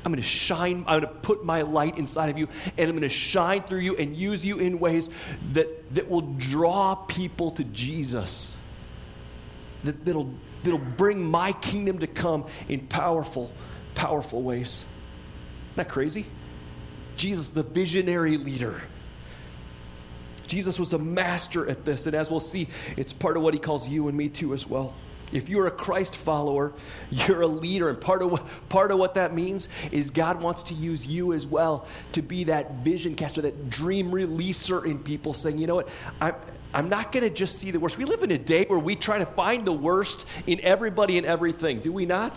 I'm 0.06 0.12
going 0.12 0.22
to 0.22 0.28
shine, 0.28 0.86
I'm 0.88 1.00
going 1.00 1.02
to 1.02 1.20
put 1.20 1.44
my 1.44 1.64
light 1.64 1.98
inside 1.98 2.30
of 2.30 2.38
you, 2.38 2.48
and 2.78 2.88
I'm 2.88 2.96
going 2.96 3.02
to 3.02 3.10
shine 3.10 3.64
through 3.64 3.80
you 3.80 3.96
and 3.96 4.16
use 4.16 4.46
you 4.46 4.60
in 4.60 4.80
ways 4.80 5.10
that, 5.54 5.96
that 5.96 6.08
will 6.10 6.22
draw 6.22 6.94
people 6.94 7.50
to 7.52 7.64
Jesus. 7.64 8.54
That, 9.84 10.06
that'll, 10.06 10.32
that'll 10.64 10.78
bring 10.78 11.24
my 11.24 11.54
kingdom 11.54 12.00
to 12.00 12.08
come 12.08 12.46
in 12.70 12.82
powerful, 12.86 13.52
powerful 13.96 14.44
ways. 14.44 14.86
Isn't 15.72 15.78
that 15.78 15.90
crazy? 15.90 16.28
Jesus, 17.18 17.50
the 17.50 17.64
visionary 17.64 18.38
leader. 18.38 18.80
Jesus 20.46 20.80
was 20.80 20.94
a 20.94 21.00
master 21.00 21.68
at 21.68 21.84
this, 21.84 22.06
and 22.06 22.16
as 22.16 22.30
we'll 22.30 22.40
see, 22.40 22.68
it's 22.96 23.12
part 23.12 23.38
of 23.38 23.42
what 23.42 23.56
he 23.56 23.60
calls 23.60 23.90
you 23.90 24.08
and 24.08 24.16
me 24.16 24.30
too 24.30 24.54
as 24.54 24.68
well. 24.68 24.94
If 25.32 25.50
you're 25.50 25.68
a 25.68 25.72
Christ 25.72 26.16
follower, 26.16 26.74
you're 27.12 27.42
a 27.42 27.48
leader. 27.48 27.90
And 27.90 28.00
part 28.00 28.22
of, 28.22 28.32
what, 28.32 28.70
part 28.70 28.92
of 28.92 29.00
what 29.00 29.16
that 29.16 29.34
means 29.34 29.68
is 29.92 30.10
God 30.10 30.42
wants 30.42 30.64
to 30.64 30.74
use 30.74 31.06
you 31.06 31.34
as 31.34 31.46
well 31.48 31.88
to 32.14 32.22
be 32.22 32.46
that 32.46 32.76
vision 32.76 33.16
caster, 33.16 33.42
that 33.42 33.70
dream 33.70 34.12
releaser 34.12 34.86
in 34.86 35.00
people 35.00 35.34
saying, 35.34 35.58
you 35.58 35.68
know 35.68 35.76
what, 35.76 35.90
I'm, 36.22 36.36
I'm 36.74 36.90
not 36.90 37.12
going 37.12 37.24
to 37.24 37.34
just 37.34 37.58
see 37.60 37.72
the 37.72 37.80
worst. 37.80 37.98
We 37.98 38.06
live 38.06 38.24
in 38.24 38.32
a 38.32 38.38
day 38.38 38.66
where 38.66 38.80
we 38.80 38.96
try 38.96 39.20
to 39.20 39.26
find 39.26 39.66
the 39.66 39.74
worst 39.74 40.28
in 40.46 40.60
everybody 40.62 41.18
and 41.18 41.26
everything, 41.26 41.80
do 41.80 41.92
we 41.92 42.06
not? 42.06 42.36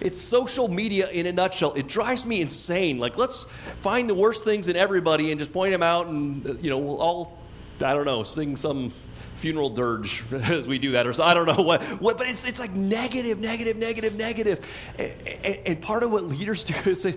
It's 0.00 0.20
social 0.20 0.68
media 0.68 1.08
in 1.08 1.26
a 1.26 1.32
nutshell. 1.32 1.72
It 1.74 1.86
drives 1.86 2.26
me 2.26 2.40
insane. 2.40 2.98
Like, 2.98 3.16
let's 3.16 3.44
find 3.80 4.10
the 4.10 4.14
worst 4.14 4.44
things 4.44 4.66
in 4.66 4.76
everybody 4.76 5.30
and 5.30 5.38
just 5.38 5.52
point 5.52 5.72
them 5.72 5.82
out, 5.82 6.08
and, 6.08 6.62
you 6.62 6.68
know, 6.68 6.78
we'll 6.78 7.00
all, 7.00 7.38
I 7.80 7.94
don't 7.94 8.04
know, 8.04 8.24
sing 8.24 8.56
some 8.56 8.92
funeral 9.34 9.70
dirge 9.70 10.22
as 10.32 10.66
we 10.66 10.78
do 10.78 10.92
that, 10.92 11.06
or 11.06 11.12
so, 11.12 11.24
I 11.24 11.34
don't 11.34 11.46
know 11.46 11.62
what, 11.62 11.82
what 12.00 12.16
but 12.18 12.28
it's, 12.28 12.46
it's 12.46 12.60
like 12.60 12.72
negative, 12.72 13.40
negative, 13.40 13.76
negative, 13.76 14.16
negative. 14.16 14.66
And, 14.98 15.58
and 15.66 15.82
part 15.82 16.02
of 16.02 16.12
what 16.12 16.24
leaders 16.24 16.64
do 16.64 16.90
is 16.90 17.02
they, 17.02 17.16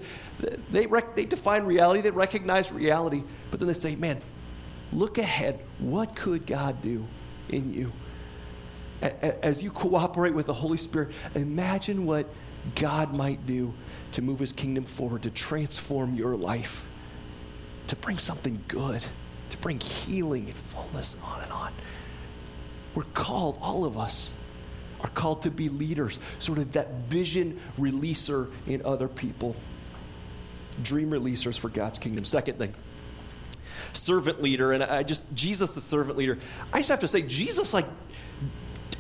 they, 0.72 0.88
rec, 0.88 1.16
they 1.16 1.26
define 1.26 1.64
reality, 1.64 2.02
they 2.02 2.12
recognize 2.12 2.72
reality, 2.72 3.24
but 3.52 3.60
then 3.60 3.68
they 3.68 3.74
say, 3.74 3.96
man, 3.96 4.22
look 4.92 5.18
ahead. 5.18 5.60
What 5.80 6.16
could 6.16 6.46
God 6.46 6.82
do 6.82 7.06
in 7.50 7.74
you? 7.74 7.92
As 9.02 9.62
you 9.62 9.70
cooperate 9.70 10.34
with 10.34 10.48
the 10.48 10.54
Holy 10.54 10.78
Spirit, 10.78 11.12
imagine 11.36 12.06
what 12.06 12.28
God 12.76 13.16
might 13.16 13.46
do 13.46 13.74
to 14.14 14.22
move 14.22 14.40
his 14.40 14.52
kingdom 14.52 14.86
forward, 14.86 15.24
to 15.24 15.30
transform 15.30 16.16
your 16.16 16.36
life, 16.36 16.88
to 17.88 17.96
bring 17.96 18.18
something 18.18 18.64
good, 18.68 19.04
to 19.52 19.58
bring 19.58 19.80
healing 19.80 20.46
and 20.46 20.56
fullness, 20.56 21.14
and 21.14 21.24
on 21.24 21.42
and 21.44 21.52
on. 21.52 21.72
We're 22.98 23.04
called, 23.14 23.60
all 23.62 23.86
of 23.86 23.96
us 23.96 24.34
are 25.02 25.10
called 25.10 25.44
to 25.44 25.52
be 25.52 25.70
leaders, 25.70 26.18
sort 26.40 26.58
of 26.58 26.72
that 26.72 26.92
vision 27.08 27.60
releaser 27.78 28.50
in 28.66 28.82
other 28.84 29.08
people. 29.08 29.56
Dream 30.82 31.12
releasers 31.12 31.60
for 31.60 31.70
God's 31.70 32.00
kingdom. 32.00 32.26
Second 32.26 32.58
thing, 32.58 32.74
servant 33.94 34.42
leader. 34.42 34.72
And 34.72 34.82
I 34.82 35.04
just, 35.04 35.32
Jesus, 35.36 35.74
the 35.74 35.82
servant 35.82 36.18
leader. 36.18 36.40
I 36.74 36.80
just 36.80 36.90
have 36.90 37.02
to 37.02 37.08
say, 37.08 37.22
Jesus, 37.22 37.72
like, 37.72 37.86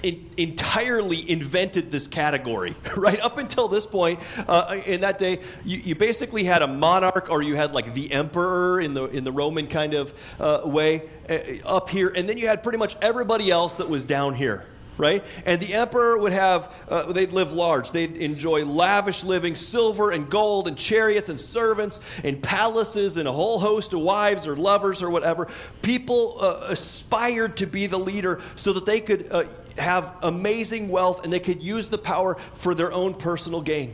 in, 0.03 0.29
entirely 0.37 1.29
invented 1.29 1.91
this 1.91 2.07
category, 2.07 2.75
right? 2.97 3.19
Up 3.19 3.37
until 3.37 3.67
this 3.67 3.85
point, 3.85 4.19
uh, 4.47 4.79
in 4.85 5.01
that 5.01 5.17
day, 5.17 5.39
you, 5.65 5.77
you, 5.77 5.95
basically 5.95 6.43
had 6.43 6.61
a 6.61 6.67
monarch 6.67 7.29
or 7.29 7.41
you 7.41 7.55
had 7.55 7.73
like 7.73 7.93
the 7.93 8.11
emperor 8.11 8.79
in 8.79 8.93
the, 8.93 9.05
in 9.05 9.23
the 9.23 9.31
Roman 9.31 9.67
kind 9.67 9.93
of 9.93 10.13
uh, 10.39 10.61
way 10.65 11.03
uh, 11.29 11.39
up 11.65 11.89
here, 11.89 12.09
and 12.09 12.29
then 12.29 12.37
you 12.37 12.47
had 12.47 12.63
pretty 12.63 12.77
much 12.77 12.95
everybody 13.01 13.49
else 13.49 13.75
that 13.75 13.89
was 13.89 14.05
down 14.05 14.35
here 14.35 14.65
right? 14.97 15.23
And 15.45 15.61
the 15.61 15.73
emperor 15.73 16.17
would 16.17 16.33
have, 16.33 16.73
uh, 16.89 17.11
they'd 17.11 17.31
live 17.31 17.53
large. 17.53 17.91
They'd 17.91 18.17
enjoy 18.17 18.65
lavish 18.65 19.23
living, 19.23 19.55
silver 19.55 20.11
and 20.11 20.29
gold, 20.29 20.67
and 20.67 20.77
chariots 20.77 21.29
and 21.29 21.39
servants, 21.39 21.99
and 22.23 22.41
palaces, 22.41 23.17
and 23.17 23.27
a 23.27 23.31
whole 23.31 23.59
host 23.59 23.93
of 23.93 24.01
wives 24.01 24.47
or 24.47 24.55
lovers 24.55 25.03
or 25.03 25.09
whatever. 25.09 25.47
People 25.81 26.37
uh, 26.39 26.67
aspired 26.69 27.57
to 27.57 27.67
be 27.67 27.87
the 27.87 27.99
leader 27.99 28.41
so 28.55 28.73
that 28.73 28.85
they 28.85 28.99
could 28.99 29.27
uh, 29.31 29.43
have 29.77 30.15
amazing 30.21 30.89
wealth 30.89 31.23
and 31.23 31.31
they 31.31 31.39
could 31.39 31.61
use 31.61 31.89
the 31.89 31.97
power 31.97 32.35
for 32.53 32.75
their 32.75 32.91
own 32.91 33.13
personal 33.13 33.61
gain. 33.61 33.93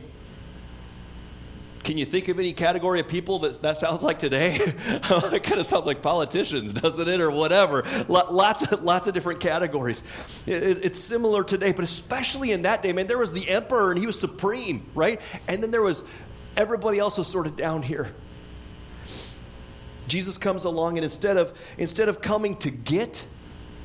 Can 1.84 1.98
you 1.98 2.06
think 2.06 2.28
of 2.28 2.38
any 2.38 2.54
category 2.54 3.00
of 3.00 3.08
people 3.08 3.40
that 3.40 3.60
that 3.60 3.76
sounds 3.76 4.02
like 4.02 4.18
today? 4.18 4.56
it 4.58 5.42
kind 5.42 5.60
of 5.60 5.66
sounds 5.66 5.84
like 5.84 6.00
politicians, 6.00 6.72
doesn't 6.72 7.08
it, 7.08 7.20
or 7.20 7.30
whatever? 7.30 7.82
Lots 8.08 8.62
of 8.62 8.82
lots 8.82 9.06
of 9.06 9.12
different 9.12 9.40
categories. 9.40 10.02
it's 10.46 10.98
similar 10.98 11.44
today, 11.44 11.72
but 11.72 11.84
especially 11.84 12.52
in 12.52 12.62
that 12.62 12.82
day, 12.82 12.94
man, 12.94 13.06
there 13.06 13.18
was 13.18 13.32
the 13.32 13.46
emperor 13.50 13.90
and 13.90 14.00
he 14.00 14.06
was 14.06 14.18
supreme, 14.18 14.86
right? 14.94 15.20
And 15.46 15.62
then 15.62 15.70
there 15.70 15.82
was 15.82 16.02
everybody 16.56 16.98
else 16.98 17.18
was 17.18 17.28
sort 17.28 17.46
of 17.46 17.54
down 17.54 17.82
here. 17.82 18.14
Jesus 20.08 20.38
comes 20.38 20.64
along 20.64 20.96
and 20.96 21.04
instead 21.04 21.36
of 21.36 21.52
instead 21.76 22.08
of 22.08 22.22
coming 22.22 22.56
to 22.58 22.70
get 22.70 23.26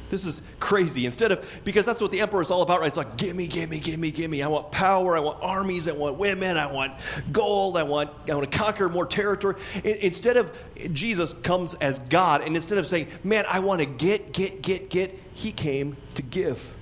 This 0.09 0.25
is 0.25 0.41
crazy. 0.59 1.05
Instead 1.05 1.31
of, 1.31 1.61
because 1.63 1.85
that's 1.85 2.01
what 2.01 2.11
the 2.11 2.21
emperor 2.21 2.41
is 2.41 2.49
all 2.49 2.61
about, 2.61 2.79
right? 2.79 2.87
It's 2.87 2.97
like, 2.97 3.15
gimme, 3.15 3.47
gimme, 3.47 3.79
gimme, 3.79 4.11
gimme. 4.11 4.41
I 4.41 4.47
want 4.47 4.71
power. 4.71 5.15
I 5.15 5.19
want 5.19 5.37
armies. 5.41 5.87
I 5.87 5.91
want 5.91 6.17
women. 6.17 6.57
I 6.57 6.71
want 6.71 6.93
gold. 7.31 7.77
I 7.77 7.83
want, 7.83 8.09
I 8.29 8.33
want 8.33 8.51
to 8.51 8.57
conquer 8.57 8.89
more 8.89 9.05
territory. 9.05 9.55
Instead 9.83 10.37
of, 10.37 10.51
Jesus 10.93 11.33
comes 11.33 11.75
as 11.75 11.99
God, 11.99 12.41
and 12.41 12.55
instead 12.55 12.77
of 12.77 12.87
saying, 12.87 13.07
man, 13.23 13.45
I 13.47 13.59
want 13.59 13.81
to 13.81 13.85
get, 13.85 14.33
get, 14.33 14.61
get, 14.61 14.89
get, 14.89 15.17
he 15.33 15.51
came 15.51 15.97
to 16.15 16.23
give. 16.23 16.73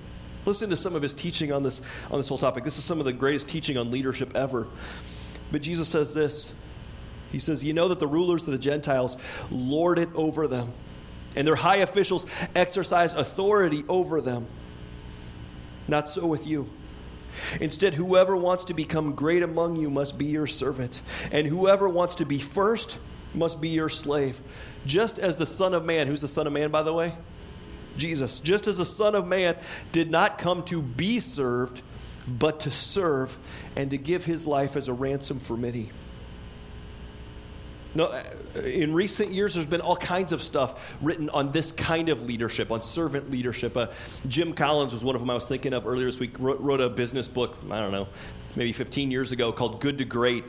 Listen 0.46 0.70
to 0.70 0.78
some 0.78 0.96
of 0.96 1.02
his 1.02 1.14
teaching 1.14 1.52
on 1.52 1.64
this, 1.64 1.82
on 2.10 2.20
this 2.20 2.30
whole 2.30 2.38
topic. 2.38 2.64
This 2.64 2.78
is 2.78 2.86
some 2.86 3.00
of 3.00 3.06
the 3.06 3.14
greatest 3.14 3.50
teaching 3.50 3.78
on 3.78 3.92
leadership 3.92 4.36
ever. 4.36 4.68
But 5.52 5.62
Jesus 5.62 5.90
says 5.90 6.14
this 6.14 6.54
He 7.32 7.40
says, 7.40 7.64
You 7.64 7.74
know 7.74 7.90
that 7.90 8.00
the 8.00 8.08
rulers 8.08 8.44
of 8.44 8.54
the 8.54 8.58
Gentiles 8.58 9.18
lord 9.52 10.00
it 10.00 10.10
over 10.16 10.48
them 10.48 10.72
and 11.38 11.48
their 11.48 11.56
high 11.56 11.78
officials 11.78 12.26
exercise 12.56 13.14
authority 13.14 13.86
over 13.88 14.20
them. 14.22 14.48
Not 15.88 16.10
so 16.10 16.26
with 16.26 16.48
you. 16.48 16.68
Instead, 17.62 17.94
whoever 17.94 18.36
wants 18.36 18.66
to 18.66 18.74
become 18.74 19.14
great 19.14 19.44
among 19.44 19.76
you 19.76 19.92
must 19.92 20.18
be 20.18 20.26
your 20.26 20.48
servant, 20.48 21.00
and 21.32 21.46
whoever 21.46 21.88
wants 21.88 22.16
to 22.16 22.26
be 22.26 22.40
first 22.40 22.98
must 23.36 23.62
be 23.62 23.70
your 23.70 23.88
slave. 23.88 24.42
Just 24.88 25.20
as 25.20 25.38
the 25.38 25.46
Son 25.46 25.76
of 25.76 25.86
Man, 25.86 26.08
who's 26.08 26.22
the 26.22 26.28
Son 26.28 26.48
of 26.48 26.54
Man, 26.54 26.72
by 26.72 26.82
the 26.82 26.94
way? 26.94 27.14
Jesus. 27.98 28.40
Just 28.40 28.66
as 28.66 28.80
the 28.80 28.86
Son 28.86 29.14
of 29.14 29.28
Man 29.28 29.56
did 29.92 30.10
not 30.10 30.40
come 30.40 30.64
to 30.64 30.82
be 30.82 31.20
served, 31.20 31.84
but 32.28 32.62
to 32.62 32.72
serve 32.72 33.38
and 33.76 33.92
to 33.92 33.98
give 33.98 34.26
his 34.26 34.48
life 34.48 34.76
as 34.76 34.88
a 34.88 34.94
ransom 34.94 35.40
for 35.40 35.56
many. 35.56 35.92
No, 37.98 38.06
uh, 38.06 38.60
in 38.60 38.94
recent 38.94 39.32
years, 39.32 39.56
there's 39.56 39.66
been 39.66 39.82
all 39.82 39.96
kinds 39.96 40.32
of 40.32 40.44
stuff 40.44 40.96
written 41.02 41.32
on 41.32 41.52
this 41.52 41.72
kind 41.72 42.10
of 42.10 42.22
leadership, 42.22 42.72
on 42.72 42.84
servant 42.84 43.32
leadership. 43.32 43.76
Uh, 43.76 43.88
Jim 44.28 44.54
Collins 44.54 44.94
was 44.94 45.04
one 45.04 45.16
of 45.16 45.22
them 45.22 45.32
I 45.32 45.34
was 45.34 45.48
thinking 45.48 45.74
of 45.74 45.88
earlier 45.88 46.06
this 46.06 46.20
week, 46.20 46.36
wrote, 46.38 46.60
wrote 46.60 46.80
a 46.80 46.90
business 46.90 47.28
book, 47.28 47.58
I 47.72 47.80
don't 47.80 47.92
know, 47.92 48.08
maybe 48.56 48.72
15 48.72 49.10
years 49.10 49.32
ago 49.32 49.52
called 49.52 49.82
Good 49.82 49.98
to 49.98 50.06
Great 50.06 50.44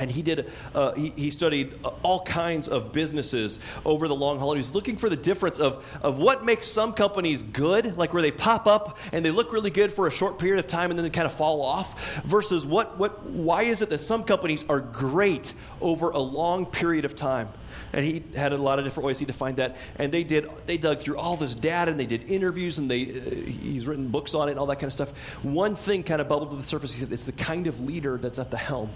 and 0.00 0.10
he 0.10 0.22
did 0.22 0.50
uh, 0.74 0.92
he, 0.92 1.10
he, 1.10 1.30
studied 1.30 1.74
all 2.02 2.22
kinds 2.22 2.66
of 2.66 2.92
businesses 2.92 3.60
over 3.84 4.08
the 4.08 4.14
long 4.14 4.38
haul 4.38 4.54
he 4.54 4.56
was 4.56 4.74
looking 4.74 4.96
for 4.96 5.08
the 5.08 5.16
difference 5.16 5.60
of, 5.60 5.84
of 6.02 6.18
what 6.18 6.44
makes 6.44 6.66
some 6.66 6.92
companies 6.92 7.42
good 7.42 7.96
like 7.96 8.12
where 8.12 8.22
they 8.22 8.32
pop 8.32 8.66
up 8.66 8.98
and 9.12 9.24
they 9.24 9.30
look 9.30 9.52
really 9.52 9.70
good 9.70 9.92
for 9.92 10.08
a 10.08 10.10
short 10.10 10.38
period 10.38 10.58
of 10.58 10.66
time 10.66 10.90
and 10.90 10.98
then 10.98 11.04
they 11.04 11.10
kind 11.10 11.26
of 11.26 11.32
fall 11.32 11.62
off 11.62 12.22
versus 12.24 12.66
what, 12.66 12.98
what 12.98 13.22
why 13.24 13.62
is 13.62 13.82
it 13.82 13.90
that 13.90 14.00
some 14.00 14.24
companies 14.24 14.64
are 14.68 14.80
great 14.80 15.52
over 15.80 16.10
a 16.10 16.18
long 16.18 16.66
period 16.66 17.04
of 17.04 17.14
time? 17.14 17.48
And 17.92 18.04
he 18.04 18.22
had 18.36 18.52
a 18.52 18.56
lot 18.56 18.78
of 18.78 18.84
different 18.84 19.06
ways 19.06 19.18
he 19.18 19.24
defined 19.24 19.56
that. 19.56 19.76
And 19.96 20.12
they 20.12 20.22
did 20.22 20.48
they 20.66 20.78
dug 20.78 21.00
through 21.00 21.18
all 21.18 21.36
this 21.36 21.54
data 21.54 21.90
and 21.90 21.98
they 21.98 22.06
did 22.06 22.30
interviews 22.30 22.78
and 22.78 22.90
they 22.90 23.02
uh, 23.02 23.34
he's 23.34 23.86
written 23.86 24.08
books 24.08 24.34
on 24.34 24.48
it 24.48 24.52
and 24.52 24.60
all 24.60 24.66
that 24.66 24.76
kind 24.76 24.84
of 24.84 24.92
stuff. 24.92 25.10
One 25.42 25.74
thing 25.74 26.02
kind 26.04 26.20
of 26.20 26.28
bubbled 26.28 26.50
to 26.50 26.56
the 26.56 26.62
surface 26.62 26.94
he 26.94 27.00
said 27.00 27.12
it's 27.12 27.24
the 27.24 27.32
kind 27.32 27.66
of 27.66 27.80
leader 27.80 28.16
that's 28.16 28.38
at 28.38 28.50
the 28.50 28.56
helm 28.56 28.90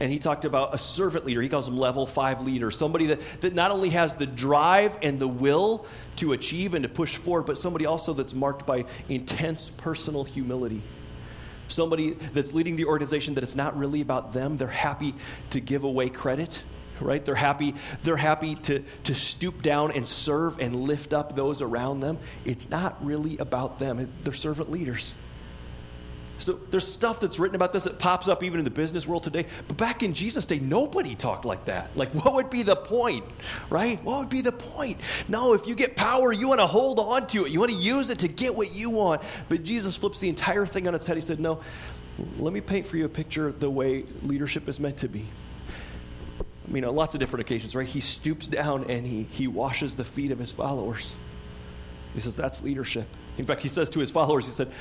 and 0.00 0.10
he 0.10 0.18
talked 0.18 0.44
about 0.44 0.74
a 0.74 0.78
servant 0.78 1.24
leader. 1.24 1.40
He 1.40 1.48
calls 1.48 1.66
them 1.66 1.78
level 1.78 2.06
five 2.06 2.40
leader, 2.40 2.70
Somebody 2.70 3.06
that, 3.06 3.20
that 3.40 3.54
not 3.54 3.70
only 3.70 3.90
has 3.90 4.16
the 4.16 4.26
drive 4.26 4.98
and 5.02 5.18
the 5.18 5.28
will 5.28 5.86
to 6.16 6.32
achieve 6.32 6.74
and 6.74 6.82
to 6.82 6.88
push 6.88 7.16
forward, 7.16 7.46
but 7.46 7.58
somebody 7.58 7.86
also 7.86 8.12
that's 8.12 8.34
marked 8.34 8.66
by 8.66 8.84
intense 9.08 9.70
personal 9.70 10.24
humility. 10.24 10.82
Somebody 11.68 12.12
that's 12.12 12.52
leading 12.52 12.76
the 12.76 12.84
organization 12.84 13.34
that 13.34 13.44
it's 13.44 13.56
not 13.56 13.76
really 13.76 14.00
about 14.00 14.32
them. 14.32 14.56
They're 14.56 14.68
happy 14.68 15.14
to 15.50 15.60
give 15.60 15.84
away 15.84 16.10
credit, 16.10 16.62
right? 17.00 17.24
They're 17.24 17.34
happy, 17.34 17.74
they're 18.02 18.16
happy 18.16 18.56
to, 18.56 18.82
to 19.04 19.14
stoop 19.14 19.62
down 19.62 19.92
and 19.92 20.06
serve 20.06 20.58
and 20.60 20.76
lift 20.76 21.14
up 21.14 21.34
those 21.34 21.62
around 21.62 22.00
them. 22.00 22.18
It's 22.44 22.68
not 22.68 23.04
really 23.04 23.38
about 23.38 23.78
them. 23.78 24.12
They're 24.24 24.34
servant 24.34 24.70
leaders. 24.70 25.14
So 26.38 26.58
there's 26.70 26.86
stuff 26.86 27.20
that's 27.20 27.38
written 27.38 27.54
about 27.54 27.72
this 27.72 27.84
that 27.84 27.98
pops 27.98 28.26
up 28.26 28.42
even 28.42 28.58
in 28.58 28.64
the 28.64 28.70
business 28.70 29.06
world 29.06 29.22
today. 29.22 29.46
But 29.68 29.76
back 29.76 30.02
in 30.02 30.14
Jesus' 30.14 30.44
day, 30.46 30.58
nobody 30.58 31.14
talked 31.14 31.44
like 31.44 31.66
that. 31.66 31.96
Like, 31.96 32.10
what 32.10 32.34
would 32.34 32.50
be 32.50 32.62
the 32.62 32.76
point, 32.76 33.24
right? 33.70 34.02
What 34.02 34.20
would 34.20 34.30
be 34.30 34.40
the 34.40 34.52
point? 34.52 35.00
No, 35.28 35.54
if 35.54 35.66
you 35.66 35.74
get 35.74 35.96
power, 35.96 36.32
you 36.32 36.48
want 36.48 36.60
to 36.60 36.66
hold 36.66 36.98
on 36.98 37.28
to 37.28 37.46
it. 37.46 37.52
You 37.52 37.60
want 37.60 37.70
to 37.70 37.78
use 37.78 38.10
it 38.10 38.20
to 38.20 38.28
get 38.28 38.54
what 38.54 38.74
you 38.74 38.90
want. 38.90 39.22
But 39.48 39.62
Jesus 39.62 39.96
flips 39.96 40.20
the 40.20 40.28
entire 40.28 40.66
thing 40.66 40.88
on 40.88 40.94
its 40.94 41.06
head. 41.06 41.16
He 41.16 41.20
said, 41.20 41.38
No, 41.38 41.60
let 42.38 42.52
me 42.52 42.60
paint 42.60 42.86
for 42.86 42.96
you 42.96 43.04
a 43.04 43.08
picture 43.08 43.52
the 43.52 43.70
way 43.70 44.04
leadership 44.22 44.68
is 44.68 44.80
meant 44.80 44.98
to 44.98 45.08
be. 45.08 45.26
I 46.66 46.72
mean, 46.72 46.84
on 46.84 46.94
lots 46.94 47.14
of 47.14 47.20
different 47.20 47.42
occasions, 47.42 47.76
right? 47.76 47.86
He 47.86 48.00
stoops 48.00 48.46
down 48.48 48.90
and 48.90 49.06
he, 49.06 49.24
he 49.24 49.46
washes 49.46 49.96
the 49.96 50.04
feet 50.04 50.30
of 50.30 50.38
his 50.38 50.50
followers. 50.50 51.12
He 52.12 52.20
says, 52.20 52.34
That's 52.34 52.62
leadership. 52.62 53.06
In 53.38 53.46
fact, 53.46 53.60
he 53.60 53.68
says 53.68 53.90
to 53.90 54.00
his 54.00 54.10
followers, 54.10 54.46
He 54.46 54.52
said, 54.52 54.72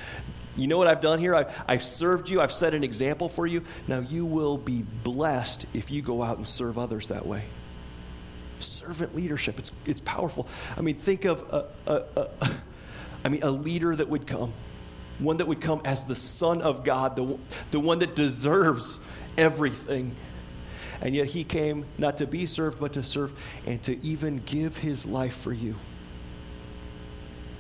you 0.56 0.68
know 0.68 0.78
what 0.78 0.88
I've 0.88 1.02
done 1.02 1.20
here? 1.20 1.34
I've, 1.34 1.64
I've 1.68 1.84
served 1.84 2.30
you, 2.30 2.40
I've 2.42 2.52
set 2.52 2.74
an 2.74 2.84
example 2.84 3.30
for 3.30 3.48
you. 3.48 3.64
Now 3.88 4.00
you 4.00 4.26
will 4.26 4.58
be 4.58 4.84
blessed 5.04 5.66
if 5.74 5.90
you 5.90 6.02
go 6.02 6.22
out 6.22 6.38
and 6.38 6.48
serve 6.48 6.78
others 6.78 7.08
that 7.08 7.26
way. 7.26 7.44
Servant 8.60 9.16
leadership, 9.16 9.60
it's, 9.60 9.72
it's 9.86 10.02
powerful. 10.02 10.48
I 10.78 10.82
mean, 10.82 10.96
think 10.96 11.26
of 11.26 11.42
a, 11.52 11.66
a, 11.92 12.22
a, 12.22 12.30
I 13.26 13.30
mean, 13.30 13.44
a 13.44 13.52
leader 13.52 13.96
that 13.96 14.10
would 14.10 14.28
come, 14.28 14.54
one 15.20 15.38
that 15.38 15.48
would 15.48 15.62
come 15.62 15.82
as 15.86 16.06
the 16.06 16.16
Son 16.16 16.62
of 16.62 16.84
God, 16.84 17.16
the, 17.16 17.38
the 17.72 17.80
one 17.80 18.00
that 18.00 18.16
deserves 18.16 19.00
everything. 19.38 20.16
And 21.02 21.16
yet 21.16 21.28
he 21.28 21.44
came 21.44 21.86
not 21.98 22.20
to 22.20 22.28
be 22.28 22.46
served, 22.46 22.80
but 22.80 22.94
to 22.94 23.04
serve 23.04 23.34
and 23.66 23.82
to 23.84 24.02
even 24.06 24.38
give 24.46 24.78
his 24.78 25.06
life 25.06 25.36
for 25.36 25.52
you 25.52 25.76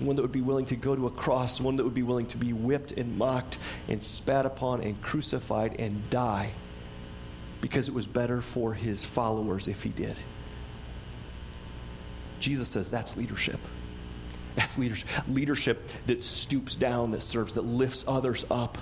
one 0.03 0.15
that 0.15 0.21
would 0.21 0.31
be 0.31 0.41
willing 0.41 0.65
to 0.67 0.75
go 0.75 0.95
to 0.95 1.07
a 1.07 1.11
cross, 1.11 1.59
one 1.59 1.77
that 1.77 1.83
would 1.83 1.93
be 1.93 2.03
willing 2.03 2.27
to 2.27 2.37
be 2.37 2.53
whipped 2.53 2.91
and 2.91 3.17
mocked 3.17 3.57
and 3.87 4.03
spat 4.03 4.45
upon 4.45 4.81
and 4.81 5.01
crucified 5.01 5.75
and 5.79 6.09
die 6.09 6.51
because 7.61 7.87
it 7.87 7.93
was 7.93 8.05
better 8.05 8.41
for 8.41 8.73
his 8.73 9.05
followers 9.05 9.67
if 9.67 9.83
he 9.83 9.89
did. 9.89 10.17
Jesus 12.39 12.67
says 12.67 12.89
that's 12.91 13.15
leadership. 13.15 13.59
That's 14.55 14.77
leadership. 14.77 15.07
Leadership 15.27 15.89
that 16.07 16.21
stoops 16.21 16.75
down, 16.75 17.11
that 17.11 17.21
serves, 17.21 17.53
that 17.53 17.63
lifts 17.63 18.03
others 18.07 18.45
up. 18.51 18.77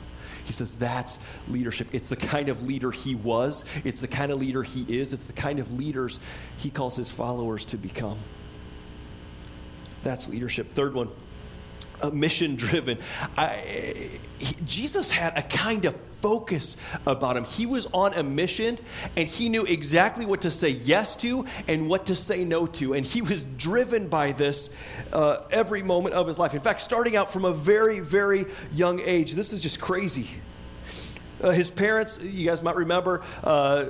He 0.45 0.53
says 0.53 0.75
that's 0.75 1.19
leadership. 1.47 1.89
It's 1.93 2.09
the 2.09 2.15
kind 2.15 2.49
of 2.49 2.63
leader 2.63 2.91
he 2.91 3.13
was, 3.13 3.63
it's 3.85 4.01
the 4.01 4.07
kind 4.07 4.31
of 4.31 4.39
leader 4.39 4.63
he 4.63 4.83
is, 4.99 5.13
it's 5.13 5.25
the 5.25 5.33
kind 5.33 5.59
of 5.59 5.77
leaders 5.77 6.19
he 6.57 6.71
calls 6.71 6.95
his 6.95 7.11
followers 7.11 7.65
to 7.65 7.77
become. 7.77 8.17
That's 10.03 10.27
leadership. 10.27 10.73
Third 10.73 10.93
one, 10.93 11.09
mission 12.11 12.55
driven. 12.55 12.97
Jesus 14.65 15.11
had 15.11 15.37
a 15.37 15.43
kind 15.43 15.85
of 15.85 15.95
focus 16.21 16.77
about 17.05 17.35
him. 17.35 17.45
He 17.45 17.65
was 17.65 17.87
on 17.87 18.13
a 18.13 18.23
mission 18.23 18.77
and 19.15 19.27
he 19.27 19.49
knew 19.49 19.65
exactly 19.65 20.25
what 20.25 20.41
to 20.41 20.51
say 20.51 20.69
yes 20.69 21.15
to 21.17 21.45
and 21.67 21.89
what 21.89 22.07
to 22.07 22.15
say 22.15 22.45
no 22.45 22.67
to. 22.67 22.93
And 22.93 23.05
he 23.05 23.21
was 23.21 23.43
driven 23.43 24.07
by 24.07 24.31
this 24.31 24.69
uh, 25.11 25.41
every 25.49 25.83
moment 25.83 26.15
of 26.15 26.27
his 26.27 26.39
life. 26.39 26.53
In 26.53 26.61
fact, 26.61 26.81
starting 26.81 27.15
out 27.15 27.31
from 27.31 27.45
a 27.45 27.53
very, 27.53 27.99
very 27.99 28.45
young 28.71 28.99
age, 28.99 29.33
this 29.33 29.51
is 29.51 29.61
just 29.61 29.81
crazy. 29.81 30.29
Uh, 31.41 31.49
his 31.49 31.71
parents, 31.71 32.21
you 32.21 32.45
guys 32.45 32.61
might 32.61 32.75
remember, 32.75 33.23
uh, 33.43 33.85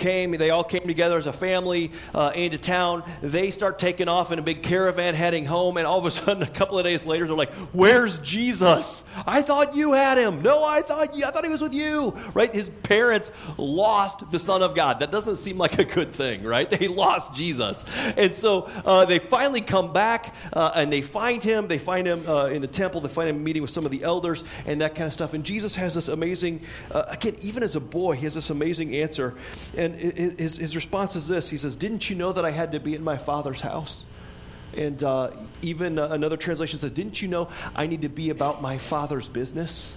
came, 0.00 0.32
they 0.32 0.50
all 0.50 0.64
came 0.64 0.86
together 0.86 1.18
as 1.18 1.26
a 1.26 1.32
family 1.32 1.92
uh, 2.14 2.32
into 2.34 2.58
town. 2.58 3.04
They 3.22 3.52
start 3.52 3.78
taking 3.78 4.08
off 4.08 4.32
in 4.32 4.38
a 4.38 4.42
big 4.42 4.62
caravan 4.62 5.14
heading 5.14 5.44
home, 5.44 5.76
and 5.76 5.86
all 5.86 5.98
of 5.98 6.06
a 6.06 6.10
sudden, 6.20 6.42
a 6.42 6.46
couple 6.46 6.78
of 6.78 6.84
days 6.84 7.06
later, 7.06 7.26
they're 7.26 7.36
like, 7.36 7.52
Where's 7.72 8.18
Jesus? 8.18 9.04
I 9.26 9.42
thought 9.42 9.76
you 9.76 9.92
had 9.92 10.18
him. 10.18 10.42
No, 10.42 10.64
I 10.64 10.80
thought 10.82 11.14
you, 11.14 11.24
I 11.24 11.30
thought 11.30 11.44
he 11.44 11.50
was 11.50 11.62
with 11.62 11.74
you. 11.74 12.16
Right? 12.34 12.52
His 12.52 12.70
parents 12.70 13.30
lost 13.58 14.30
the 14.32 14.38
Son 14.38 14.62
of 14.62 14.74
God. 14.74 15.00
That 15.00 15.10
doesn't 15.10 15.36
seem 15.36 15.58
like 15.58 15.78
a 15.78 15.84
good 15.84 16.12
thing, 16.12 16.42
right? 16.42 16.68
They 16.80 16.88
lost 16.88 17.34
Jesus. 17.34 17.84
And 18.16 18.34
so 18.34 18.62
uh, 18.86 19.04
they 19.04 19.18
finally 19.18 19.60
come 19.60 19.92
back 19.92 20.34
uh, 20.52 20.72
and 20.74 20.90
they 20.90 21.02
find 21.02 21.42
him. 21.42 21.68
They 21.68 21.78
find 21.78 22.06
him 22.06 22.26
uh, 22.26 22.46
in 22.46 22.62
the 22.62 22.68
temple. 22.68 23.02
They 23.02 23.08
find 23.10 23.28
him 23.28 23.44
meeting 23.44 23.60
with 23.60 23.70
some 23.70 23.84
of 23.84 23.90
the 23.90 24.02
elders 24.02 24.42
and 24.64 24.80
that 24.80 24.94
kind 24.94 25.06
of 25.06 25.12
stuff. 25.12 25.34
And 25.34 25.44
Jesus 25.44 25.74
has 25.74 25.94
this 25.94 26.08
amazing, 26.08 26.62
uh, 26.90 27.04
again, 27.08 27.36
even 27.42 27.62
as 27.62 27.76
a 27.76 27.80
boy, 27.80 28.14
he 28.14 28.22
has 28.22 28.34
this 28.34 28.48
amazing 28.48 28.96
answer. 28.96 29.34
And 29.76 29.89
and 29.94 30.38
his, 30.38 30.56
his 30.56 30.76
response 30.76 31.16
is 31.16 31.28
this 31.28 31.48
He 31.48 31.58
says, 31.58 31.76
Didn't 31.76 32.10
you 32.10 32.16
know 32.16 32.32
that 32.32 32.44
I 32.44 32.50
had 32.50 32.72
to 32.72 32.80
be 32.80 32.94
in 32.94 33.02
my 33.02 33.18
father's 33.18 33.60
house? 33.60 34.06
And 34.76 35.02
uh, 35.02 35.30
even 35.62 35.98
uh, 35.98 36.08
another 36.08 36.36
translation 36.36 36.78
says, 36.78 36.92
Didn't 36.92 37.20
you 37.22 37.28
know 37.28 37.48
I 37.74 37.86
need 37.86 38.02
to 38.02 38.08
be 38.08 38.30
about 38.30 38.62
my 38.62 38.78
father's 38.78 39.28
business? 39.28 39.92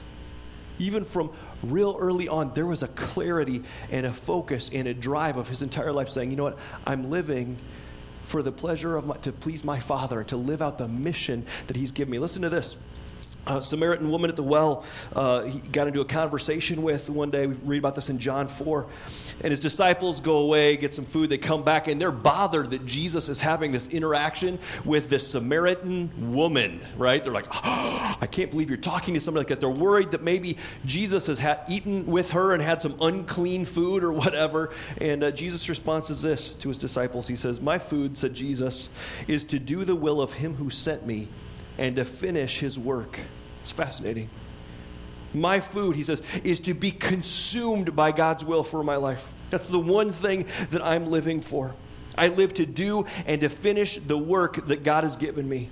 Even 0.79 1.03
from 1.03 1.31
real 1.61 1.95
early 1.99 2.27
on, 2.27 2.53
there 2.55 2.65
was 2.65 2.81
a 2.81 2.87
clarity 2.87 3.61
and 3.91 4.05
a 4.05 4.13
focus 4.13 4.71
and 4.73 4.87
a 4.87 4.93
drive 4.93 5.37
of 5.37 5.47
his 5.47 5.61
entire 5.61 5.91
life 5.91 6.09
saying, 6.09 6.31
You 6.31 6.37
know 6.37 6.43
what? 6.43 6.59
I'm 6.85 7.09
living 7.09 7.57
for 8.25 8.41
the 8.41 8.51
pleasure 8.51 8.95
of 8.95 9.05
my, 9.05 9.17
to 9.17 9.31
please 9.31 9.63
my 9.63 9.79
father 9.79 10.19
and 10.19 10.27
to 10.29 10.37
live 10.37 10.61
out 10.61 10.77
the 10.77 10.87
mission 10.87 11.45
that 11.67 11.75
he's 11.75 11.91
given 11.91 12.11
me. 12.11 12.19
Listen 12.19 12.41
to 12.41 12.49
this. 12.49 12.77
A 13.45 13.61
Samaritan 13.61 14.09
woman 14.09 14.29
at 14.29 14.35
the 14.35 14.43
well, 14.43 14.85
uh, 15.15 15.43
he 15.43 15.59
got 15.59 15.87
into 15.87 16.01
a 16.01 16.05
conversation 16.05 16.81
with 16.81 17.09
one 17.09 17.29
day. 17.29 17.47
We 17.47 17.55
read 17.55 17.77
about 17.79 17.95
this 17.95 18.09
in 18.09 18.19
John 18.19 18.47
4. 18.47 18.87
And 19.41 19.51
his 19.51 19.59
disciples 19.59 20.21
go 20.21 20.37
away, 20.37 20.77
get 20.77 20.93
some 20.93 21.05
food. 21.05 21.29
They 21.29 21.37
come 21.37 21.63
back, 21.63 21.87
and 21.87 21.99
they're 21.99 22.11
bothered 22.11 22.71
that 22.71 22.85
Jesus 22.85 23.27
is 23.27 23.41
having 23.41 23.71
this 23.71 23.89
interaction 23.89 24.59
with 24.85 25.09
this 25.09 25.29
Samaritan 25.29 26.33
woman, 26.33 26.81
right? 26.97 27.21
They're 27.21 27.33
like, 27.33 27.47
oh, 27.53 28.17
I 28.21 28.27
can't 28.27 28.49
believe 28.49 28.69
you're 28.69 28.77
talking 28.77 29.13
to 29.15 29.19
somebody 29.19 29.41
like 29.41 29.49
that. 29.49 29.59
They're 29.59 29.69
worried 29.69 30.11
that 30.11 30.23
maybe 30.23 30.57
Jesus 30.85 31.27
has 31.27 31.39
had, 31.39 31.61
eaten 31.67 32.05
with 32.05 32.31
her 32.31 32.53
and 32.53 32.61
had 32.61 32.81
some 32.81 32.95
unclean 33.01 33.65
food 33.65 34.03
or 34.03 34.13
whatever. 34.13 34.71
And 35.01 35.23
uh, 35.23 35.31
Jesus' 35.31 35.67
response 35.67 36.09
is 36.09 36.21
this 36.21 36.53
to 36.55 36.69
his 36.69 36.77
disciples 36.77 37.27
He 37.27 37.35
says, 37.35 37.59
My 37.59 37.79
food, 37.79 38.17
said 38.17 38.33
Jesus, 38.33 38.89
is 39.27 39.43
to 39.45 39.59
do 39.59 39.83
the 39.83 39.95
will 39.95 40.21
of 40.21 40.33
him 40.33 40.55
who 40.55 40.69
sent 40.69 41.05
me 41.05 41.27
and 41.77 41.95
to 41.95 42.05
finish 42.05 42.59
his 42.59 42.77
work. 42.77 43.19
It's 43.61 43.71
fascinating. 43.71 44.29
My 45.33 45.59
food, 45.59 45.95
he 45.95 46.03
says, 46.03 46.21
is 46.43 46.59
to 46.61 46.73
be 46.73 46.91
consumed 46.91 47.95
by 47.95 48.11
God's 48.11 48.45
will 48.45 48.63
for 48.63 48.83
my 48.83 48.97
life. 48.97 49.31
That's 49.49 49.67
the 49.67 49.79
one 49.79 50.11
thing 50.11 50.45
that 50.71 50.83
I'm 50.83 51.07
living 51.07 51.41
for. 51.41 51.73
I 52.17 52.27
live 52.27 52.53
to 52.55 52.65
do 52.65 53.05
and 53.25 53.41
to 53.41 53.49
finish 53.49 53.97
the 53.97 54.17
work 54.17 54.67
that 54.67 54.83
God 54.83 55.03
has 55.03 55.15
given 55.15 55.49
me. 55.49 55.69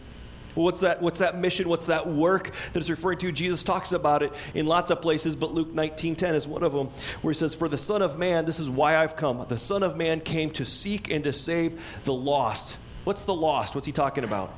What's 0.55 0.81
that? 0.81 1.01
What's 1.01 1.19
that 1.19 1.37
mission? 1.37 1.69
What's 1.69 1.85
that 1.85 2.07
work 2.07 2.51
that 2.73 2.79
it's 2.79 2.89
referring 2.89 3.19
to? 3.19 3.31
Jesus 3.31 3.63
talks 3.63 3.93
about 3.93 4.21
it 4.21 4.33
in 4.53 4.65
lots 4.65 4.91
of 4.91 5.01
places, 5.01 5.35
but 5.35 5.53
Luke 5.53 5.73
19:10 5.73 6.35
is 6.35 6.45
one 6.45 6.63
of 6.63 6.73
them, 6.73 6.89
where 7.21 7.31
he 7.31 7.37
says, 7.37 7.55
"For 7.55 7.69
the 7.69 7.77
Son 7.77 8.01
of 8.01 8.17
Man, 8.19 8.45
this 8.45 8.59
is 8.59 8.69
why 8.69 8.97
I've 8.97 9.15
come. 9.15 9.45
The 9.47 9.57
Son 9.57 9.81
of 9.81 9.95
Man 9.95 10.19
came 10.19 10.49
to 10.51 10.65
seek 10.65 11.09
and 11.09 11.23
to 11.23 11.31
save 11.31 11.79
the 12.03 12.13
lost." 12.13 12.75
What's 13.05 13.23
the 13.23 13.33
lost? 13.33 13.75
What's 13.75 13.87
he 13.87 13.93
talking 13.93 14.25
about? 14.25 14.53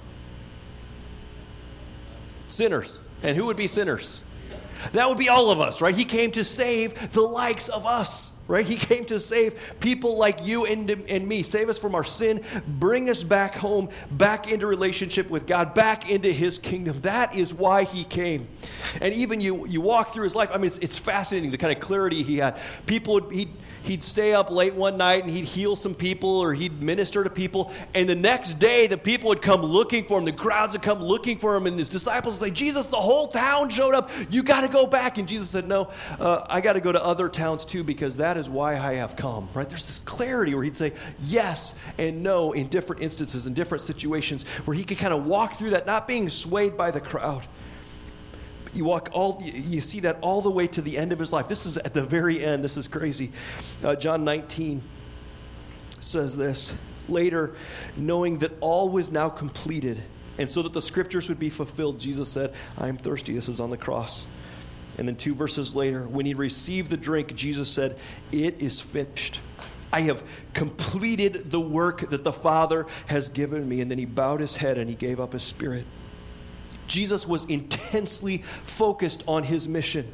Sinners. 2.54 3.00
And 3.22 3.38
who 3.38 3.46
would 3.46 3.58
be 3.58 3.68
sinners? 3.68 4.20
That 4.92 5.08
would 5.08 5.18
be 5.18 5.30
all 5.30 5.50
of 5.50 5.62
us, 5.62 5.82
right? 5.82 5.96
He 5.96 6.06
came 6.06 6.32
to 6.32 6.44
save 6.44 7.14
the 7.14 7.22
likes 7.22 7.70
of 7.70 7.86
us 7.86 8.33
right? 8.48 8.66
He 8.66 8.76
came 8.76 9.06
to 9.06 9.20
save 9.20 9.76
people 9.80 10.18
like 10.18 10.46
you 10.46 10.66
and, 10.66 10.90
and 10.90 11.28
me, 11.28 11.44
save 11.44 11.70
us 11.70 11.78
from 11.78 11.96
our 11.96 12.04
sin, 12.04 12.42
bring 12.68 13.10
us 13.10 13.24
back 13.24 13.56
home, 13.56 13.90
back 14.12 14.52
into 14.52 14.68
relationship 14.68 15.30
with 15.30 15.48
God, 15.48 15.74
back 15.74 16.10
into 16.10 16.32
His 16.32 16.60
kingdom. 16.60 17.00
That 17.02 17.36
is 17.36 17.54
why 17.54 17.84
He 17.84 18.04
came. 18.04 18.48
And 19.02 19.14
even 19.14 19.42
you, 19.42 19.66
you 19.66 19.82
walk 19.82 20.14
through 20.14 20.26
His 20.26 20.36
life, 20.36 20.50
I 20.54 20.58
mean, 20.58 20.68
it's, 20.68 20.78
it's 20.80 20.98
fascinating 20.98 21.52
the 21.52 21.58
kind 21.58 21.76
of 21.76 21.82
clarity 21.82 22.24
He 22.24 22.38
had. 22.38 22.58
People 22.86 23.16
would, 23.16 23.32
he'd, 23.32 23.50
he'd 23.84 24.04
stay 24.04 24.34
up 24.34 24.50
late 24.50 24.74
one 24.74 24.98
night 24.98 25.24
and 25.24 25.32
he'd 25.32 25.46
heal 25.46 25.76
some 25.76 25.96
people 25.96 26.30
or 26.30 26.54
he'd 26.54 26.82
minister 26.82 27.24
to 27.24 27.30
people, 27.30 27.72
and 27.94 28.10
the 28.10 28.16
next 28.16 28.56
day 28.60 28.88
the 28.88 28.98
people 28.98 29.30
would 29.30 29.42
come 29.42 29.62
looking 29.62 30.04
for 30.06 30.20
him, 30.20 30.26
the 30.26 30.34
crowds 30.34 30.74
would 30.74 30.82
come 30.82 31.02
looking 31.02 31.38
for 31.38 31.56
him, 31.56 31.68
and 31.68 31.78
his 31.78 31.90
disciples 31.90 32.40
would 32.40 32.50
say, 32.50 32.54
Jesus, 32.54 32.88
the 32.88 32.98
whole 32.98 33.28
town 33.28 33.70
showed 33.70 33.94
up, 33.94 34.10
you 34.30 34.44
got 34.44 34.62
to 34.62 34.68
go 34.68 34.86
back. 34.86 35.18
And 35.18 35.28
Jesus 35.28 35.50
said, 35.50 35.68
No, 35.68 35.90
uh, 36.20 36.46
I 36.50 36.62
got 36.62 36.74
to 36.74 36.82
go 36.82 36.92
to 36.92 37.04
other 37.04 37.30
towns 37.30 37.66
too 37.66 37.84
because 37.84 38.18
that 38.18 38.33
that 38.34 38.40
is 38.40 38.50
why 38.50 38.72
I 38.72 38.96
have 38.96 39.16
come, 39.16 39.48
right? 39.54 39.70
There's 39.70 39.86
this 39.86 40.00
clarity 40.00 40.56
where 40.56 40.64
he'd 40.64 40.76
say 40.76 40.94
yes 41.22 41.76
and 42.00 42.24
no 42.24 42.52
in 42.52 42.68
different 42.68 43.04
instances, 43.04 43.46
in 43.46 43.54
different 43.54 43.84
situations, 43.84 44.42
where 44.66 44.76
he 44.76 44.84
could 44.84 44.98
kind 44.98 45.14
of 45.14 45.28
walk 45.28 45.58
through 45.58 45.72
that, 45.72 45.86
not 45.86 46.08
being 46.08 46.30
swayed 46.30 46.76
by 46.76 46.90
the 46.90 47.00
crowd. 47.00 47.44
You 48.74 48.86
walk 48.86 49.10
all, 49.14 49.40
you 49.44 49.82
see 49.82 50.00
that 50.00 50.18
all 50.22 50.42
the 50.42 50.50
way 50.50 50.66
to 50.66 50.82
the 50.82 50.98
end 50.98 51.12
of 51.12 51.20
his 51.20 51.32
life. 51.32 51.48
This 51.48 51.68
is 51.68 51.78
at 51.78 51.94
the 51.94 52.02
very 52.02 52.44
end. 52.44 52.64
This 52.64 52.76
is 52.76 52.88
crazy. 52.88 53.32
Uh, 53.84 53.96
John 53.96 54.24
19 54.24 54.82
says 56.02 56.36
this 56.36 56.74
Later, 57.08 57.56
knowing 57.96 58.40
that 58.40 58.54
all 58.62 58.90
was 58.90 59.12
now 59.12 59.30
completed, 59.30 60.02
and 60.40 60.50
so 60.50 60.64
that 60.64 60.74
the 60.74 60.82
scriptures 60.82 61.30
would 61.30 61.40
be 61.40 61.52
fulfilled, 61.52 62.00
Jesus 62.00 62.30
said, 62.30 62.56
I 62.80 62.88
am 62.88 62.98
thirsty. 62.98 63.36
This 63.36 63.48
is 63.48 63.60
on 63.60 63.70
the 63.70 63.78
cross. 63.78 64.26
And 64.98 65.08
then 65.08 65.16
two 65.16 65.34
verses 65.34 65.76
later, 65.76 66.08
when 66.08 66.26
he 66.26 66.34
received 66.34 66.90
the 66.90 66.98
drink, 66.98 67.36
Jesus 67.36 67.70
said, 67.70 67.98
It 68.32 68.62
is 68.62 68.80
finished. 68.80 69.40
I 69.92 70.02
have 70.02 70.24
completed 70.54 71.52
the 71.52 71.60
work 71.60 72.10
that 72.10 72.24
the 72.24 72.34
Father 72.34 72.88
has 73.08 73.30
given 73.30 73.68
me. 73.70 73.82
And 73.82 73.92
then 73.92 74.00
he 74.00 74.06
bowed 74.06 74.40
his 74.40 74.58
head 74.58 74.78
and 74.78 74.90
he 74.90 74.96
gave 74.96 75.20
up 75.20 75.34
his 75.34 75.44
spirit. 75.44 75.86
Jesus 76.88 77.28
was 77.28 77.46
intensely 77.46 78.40
focused 78.64 79.24
on 79.28 79.44
his 79.44 79.68
mission 79.68 80.12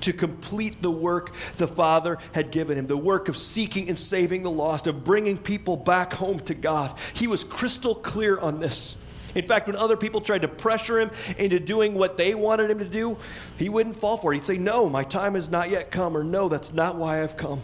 to 0.00 0.12
complete 0.12 0.82
the 0.82 0.90
work 0.90 1.34
the 1.56 1.66
Father 1.66 2.18
had 2.32 2.50
given 2.50 2.78
him 2.78 2.86
the 2.86 2.96
work 2.96 3.28
of 3.28 3.36
seeking 3.36 3.88
and 3.88 3.98
saving 3.98 4.42
the 4.42 4.50
lost, 4.50 4.86
of 4.86 5.04
bringing 5.04 5.38
people 5.38 5.76
back 5.76 6.12
home 6.12 6.40
to 6.40 6.54
God. 6.54 6.96
He 7.14 7.26
was 7.26 7.44
crystal 7.44 7.94
clear 7.94 8.38
on 8.38 8.60
this. 8.60 8.96
In 9.36 9.46
fact, 9.46 9.66
when 9.66 9.76
other 9.76 9.98
people 9.98 10.22
tried 10.22 10.42
to 10.42 10.48
pressure 10.48 10.98
him 10.98 11.10
into 11.36 11.60
doing 11.60 11.94
what 11.94 12.16
they 12.16 12.34
wanted 12.34 12.70
him 12.70 12.78
to 12.78 12.86
do, 12.86 13.18
he 13.58 13.68
wouldn't 13.68 13.96
fall 13.96 14.16
for 14.16 14.32
it. 14.32 14.38
He'd 14.38 14.44
say, 14.44 14.56
No, 14.56 14.88
my 14.88 15.04
time 15.04 15.34
has 15.34 15.50
not 15.50 15.68
yet 15.68 15.90
come, 15.90 16.16
or 16.16 16.24
No, 16.24 16.48
that's 16.48 16.72
not 16.72 16.96
why 16.96 17.22
I've 17.22 17.36
come. 17.36 17.60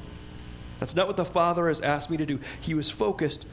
That's 0.79 0.95
not 0.95 1.07
what 1.07 1.17
the 1.17 1.25
Father 1.25 1.69
has 1.69 1.81
asked 1.81 2.11
me 2.11 2.19
to 2.19 2.27
do. 2.27 2.41
He 2.61 2.75
was 2.75 2.91
focused 2.91 3.47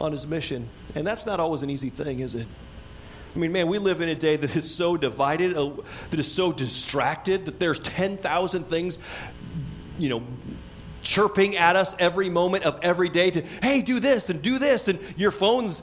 on 0.00 0.12
his 0.12 0.26
mission. 0.26 0.68
And 0.94 1.04
that's 1.04 1.26
not 1.26 1.40
always 1.40 1.64
an 1.64 1.70
easy 1.70 1.90
thing, 1.90 2.20
is 2.20 2.36
it? 2.36 2.46
I 3.34 3.38
mean, 3.38 3.50
man, 3.50 3.66
we 3.66 3.78
live 3.78 4.00
in 4.00 4.08
a 4.08 4.14
day 4.14 4.36
that 4.36 4.54
is 4.54 4.72
so 4.72 4.96
divided, 4.96 5.56
uh, 5.56 5.72
that 6.10 6.20
is 6.20 6.30
so 6.30 6.52
distracted, 6.52 7.46
that 7.46 7.58
there's 7.58 7.80
10,000 7.80 8.64
things, 8.68 8.98
you 9.98 10.08
know, 10.08 10.22
chirping 11.02 11.56
at 11.56 11.74
us 11.76 11.96
every 11.98 12.30
moment 12.30 12.64
of 12.64 12.78
every 12.82 13.08
day 13.08 13.30
to, 13.30 13.42
hey, 13.62 13.82
do 13.82 13.98
this 13.98 14.30
and 14.30 14.40
do 14.40 14.58
this. 14.58 14.86
And 14.86 15.00
your 15.16 15.30
phone's 15.30 15.82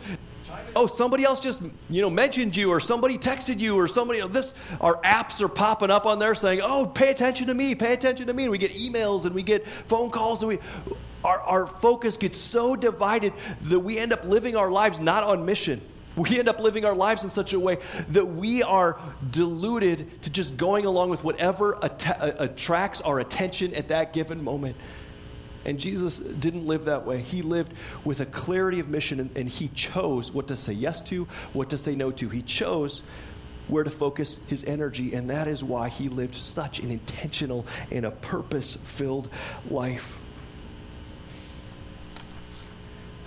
oh, 0.75 0.87
somebody 0.87 1.23
else 1.23 1.39
just, 1.39 1.61
you 1.89 2.01
know, 2.01 2.09
mentioned 2.09 2.55
you 2.55 2.69
or 2.69 2.79
somebody 2.79 3.17
texted 3.17 3.59
you 3.59 3.75
or 3.77 3.87
somebody, 3.87 4.21
this, 4.27 4.55
our 4.81 5.01
apps 5.01 5.41
are 5.41 5.47
popping 5.47 5.91
up 5.91 6.05
on 6.05 6.19
there 6.19 6.35
saying, 6.35 6.61
oh, 6.63 6.91
pay 6.93 7.09
attention 7.09 7.47
to 7.47 7.53
me, 7.53 7.75
pay 7.75 7.93
attention 7.93 8.27
to 8.27 8.33
me. 8.33 8.43
And 8.43 8.51
we 8.51 8.57
get 8.57 8.73
emails 8.73 9.25
and 9.25 9.33
we 9.33 9.43
get 9.43 9.67
phone 9.67 10.09
calls 10.09 10.41
and 10.41 10.49
we, 10.49 10.59
our, 11.23 11.39
our 11.41 11.67
focus 11.67 12.17
gets 12.17 12.37
so 12.37 12.75
divided 12.75 13.33
that 13.63 13.79
we 13.79 13.97
end 13.97 14.13
up 14.13 14.25
living 14.25 14.55
our 14.55 14.69
lives 14.69 14.99
not 14.99 15.23
on 15.23 15.45
mission. 15.45 15.81
We 16.15 16.37
end 16.37 16.47
up 16.47 16.59
living 16.59 16.85
our 16.85 16.93
lives 16.93 17.23
in 17.23 17.31
such 17.31 17.53
a 17.53 17.59
way 17.59 17.79
that 18.09 18.25
we 18.25 18.61
are 18.61 18.99
deluded 19.31 20.21
to 20.23 20.29
just 20.29 20.57
going 20.57 20.85
along 20.85 21.09
with 21.09 21.23
whatever 21.23 21.77
att- 21.81 22.39
attracts 22.39 23.01
our 23.01 23.19
attention 23.19 23.73
at 23.73 23.87
that 23.87 24.13
given 24.13 24.43
moment. 24.43 24.75
And 25.65 25.79
Jesus 25.79 26.19
didn't 26.19 26.65
live 26.65 26.85
that 26.85 27.05
way. 27.05 27.21
He 27.21 27.41
lived 27.41 27.73
with 28.03 28.19
a 28.19 28.25
clarity 28.25 28.79
of 28.79 28.89
mission, 28.89 29.19
and, 29.19 29.37
and, 29.37 29.49
he 29.49 29.69
chose 29.69 30.31
what 30.31 30.47
to 30.49 30.55
say 30.55 30.73
yes 30.73 31.01
to, 31.03 31.25
what 31.53 31.69
to 31.69 31.77
say 31.77 31.95
no 31.95 32.11
to. 32.11 32.29
He 32.29 32.41
chose 32.41 33.01
where 33.67 33.83
to 33.83 33.91
focus 33.91 34.39
his 34.47 34.63
energy, 34.65 35.13
and 35.13 35.29
that 35.29 35.47
is 35.47 35.63
why 35.63 35.89
he 35.89 36.09
lived 36.09 36.35
such 36.35 36.79
an 36.79 36.91
intentional 36.91 37.65
and 37.91 38.05
a 38.05 38.11
purpose 38.11 38.77
filled 38.83 39.29
life. 39.69 40.17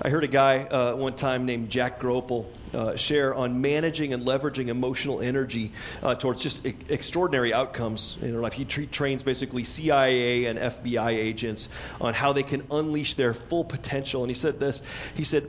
I 0.02 0.10
heard 0.10 0.24
a 0.24 0.28
guy 0.28 0.58
uh, 0.58 0.94
one 0.94 1.16
time 1.16 1.46
named 1.46 1.70
Jack 1.70 2.00
Groppel 2.00 2.46
uh, 2.74 2.96
share 2.96 3.34
on 3.34 3.62
managing 3.62 4.12
and 4.12 4.24
leveraging 4.24 4.68
emotional 4.68 5.20
energy 5.20 5.72
uh, 6.02 6.14
towards 6.14 6.42
just 6.42 6.66
e- 6.66 6.76
extraordinary 6.90 7.54
outcomes 7.54 8.18
in 8.20 8.32
their 8.32 8.40
life. 8.40 8.52
He 8.52 8.66
tra- 8.66 8.86
trains 8.86 9.22
basically 9.22 9.64
CIA 9.64 10.44
and 10.44 10.58
FBI 10.58 11.10
agents 11.10 11.70
on 12.00 12.12
how 12.12 12.34
they 12.34 12.42
can 12.42 12.66
unleash 12.70 13.14
their 13.14 13.32
full 13.32 13.64
potential. 13.64 14.22
And 14.22 14.30
he 14.30 14.34
said 14.34 14.60
this 14.60 14.82
he 15.14 15.24
said, 15.24 15.48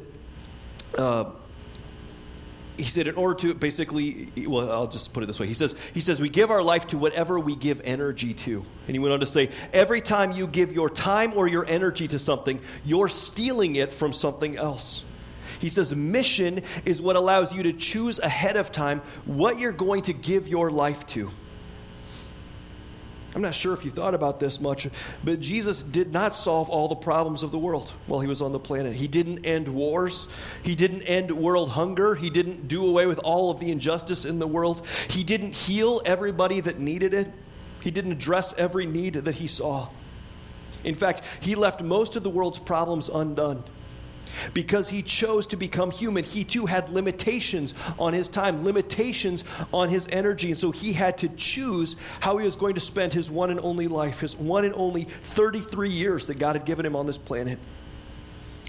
uh, 0.97 1.25
he 2.77 2.85
said 2.85 3.07
in 3.07 3.15
order 3.15 3.33
to 3.35 3.53
basically 3.53 4.29
well 4.45 4.71
i'll 4.71 4.87
just 4.87 5.13
put 5.13 5.23
it 5.23 5.25
this 5.25 5.39
way. 5.39 5.47
He 5.47 5.53
says 5.53 5.75
he 5.93 6.01
says 6.01 6.21
we 6.21 6.29
give 6.29 6.51
our 6.51 6.61
life 6.61 6.87
to 6.87 6.97
whatever 6.97 7.39
we 7.39 7.55
give 7.55 7.81
energy 7.83 8.33
to. 8.33 8.63
And 8.87 8.95
he 8.95 8.99
went 8.99 9.13
on 9.13 9.19
to 9.19 9.25
say 9.25 9.49
every 9.73 10.01
time 10.01 10.31
you 10.31 10.47
give 10.47 10.71
your 10.71 10.89
time 10.89 11.33
or 11.33 11.47
your 11.47 11.65
energy 11.65 12.07
to 12.09 12.19
something 12.19 12.59
you're 12.85 13.09
stealing 13.09 13.75
it 13.75 13.91
from 13.91 14.13
something 14.13 14.55
else. 14.57 15.03
He 15.59 15.69
says 15.69 15.95
mission 15.95 16.61
is 16.85 17.01
what 17.01 17.15
allows 17.15 17.53
you 17.53 17.63
to 17.63 17.73
choose 17.73 18.19
ahead 18.19 18.57
of 18.57 18.71
time 18.71 19.01
what 19.25 19.59
you're 19.59 19.71
going 19.71 20.03
to 20.03 20.13
give 20.13 20.47
your 20.47 20.69
life 20.69 21.05
to 21.07 21.31
I'm 23.37 23.43
not 23.43 23.53
sure 23.53 23.71
if 23.71 23.85
you 23.85 23.91
thought 23.91 24.15
about 24.15 24.39
this 24.39 24.59
much, 24.59 24.87
but 25.23 25.39
Jesus 25.39 25.83
did 25.83 26.11
not 26.11 26.35
solve 26.35 26.71
all 26.71 26.87
the 26.87 26.95
problems 26.95 27.43
of 27.43 27.51
the 27.51 27.59
world 27.59 27.93
while 28.07 28.19
he 28.19 28.27
was 28.27 28.41
on 28.41 28.51
the 28.51 28.57
planet. 28.57 28.95
He 28.95 29.07
didn't 29.07 29.45
end 29.45 29.67
wars. 29.67 30.27
He 30.63 30.73
didn't 30.73 31.03
end 31.03 31.29
world 31.29 31.69
hunger. 31.69 32.15
He 32.15 32.31
didn't 32.31 32.67
do 32.67 32.83
away 32.83 33.05
with 33.05 33.19
all 33.19 33.51
of 33.51 33.59
the 33.59 33.69
injustice 33.69 34.25
in 34.25 34.39
the 34.39 34.47
world. 34.47 34.83
He 35.11 35.23
didn't 35.23 35.53
heal 35.53 36.01
everybody 36.03 36.61
that 36.61 36.79
needed 36.79 37.13
it. 37.13 37.27
He 37.79 37.91
didn't 37.91 38.13
address 38.13 38.55
every 38.57 38.87
need 38.87 39.13
that 39.13 39.35
he 39.35 39.47
saw. 39.47 39.89
In 40.83 40.95
fact, 40.95 41.21
he 41.39 41.53
left 41.53 41.83
most 41.83 42.15
of 42.15 42.23
the 42.23 42.31
world's 42.31 42.57
problems 42.57 43.07
undone. 43.07 43.63
Because 44.53 44.89
he 44.89 45.01
chose 45.01 45.47
to 45.47 45.57
become 45.57 45.91
human, 45.91 46.23
he 46.23 46.43
too 46.43 46.65
had 46.65 46.89
limitations 46.89 47.73
on 47.97 48.13
his 48.13 48.29
time, 48.29 48.63
limitations 48.63 49.43
on 49.73 49.89
his 49.89 50.07
energy. 50.11 50.49
And 50.49 50.57
so 50.57 50.71
he 50.71 50.93
had 50.93 51.17
to 51.19 51.29
choose 51.29 51.95
how 52.19 52.37
he 52.37 52.45
was 52.45 52.55
going 52.55 52.75
to 52.75 52.81
spend 52.81 53.13
his 53.13 53.29
one 53.29 53.49
and 53.49 53.59
only 53.59 53.87
life, 53.87 54.21
his 54.21 54.35
one 54.35 54.65
and 54.65 54.73
only 54.75 55.03
33 55.03 55.89
years 55.89 56.25
that 56.27 56.39
God 56.39 56.55
had 56.55 56.65
given 56.65 56.85
him 56.85 56.95
on 56.95 57.07
this 57.07 57.17
planet. 57.17 57.59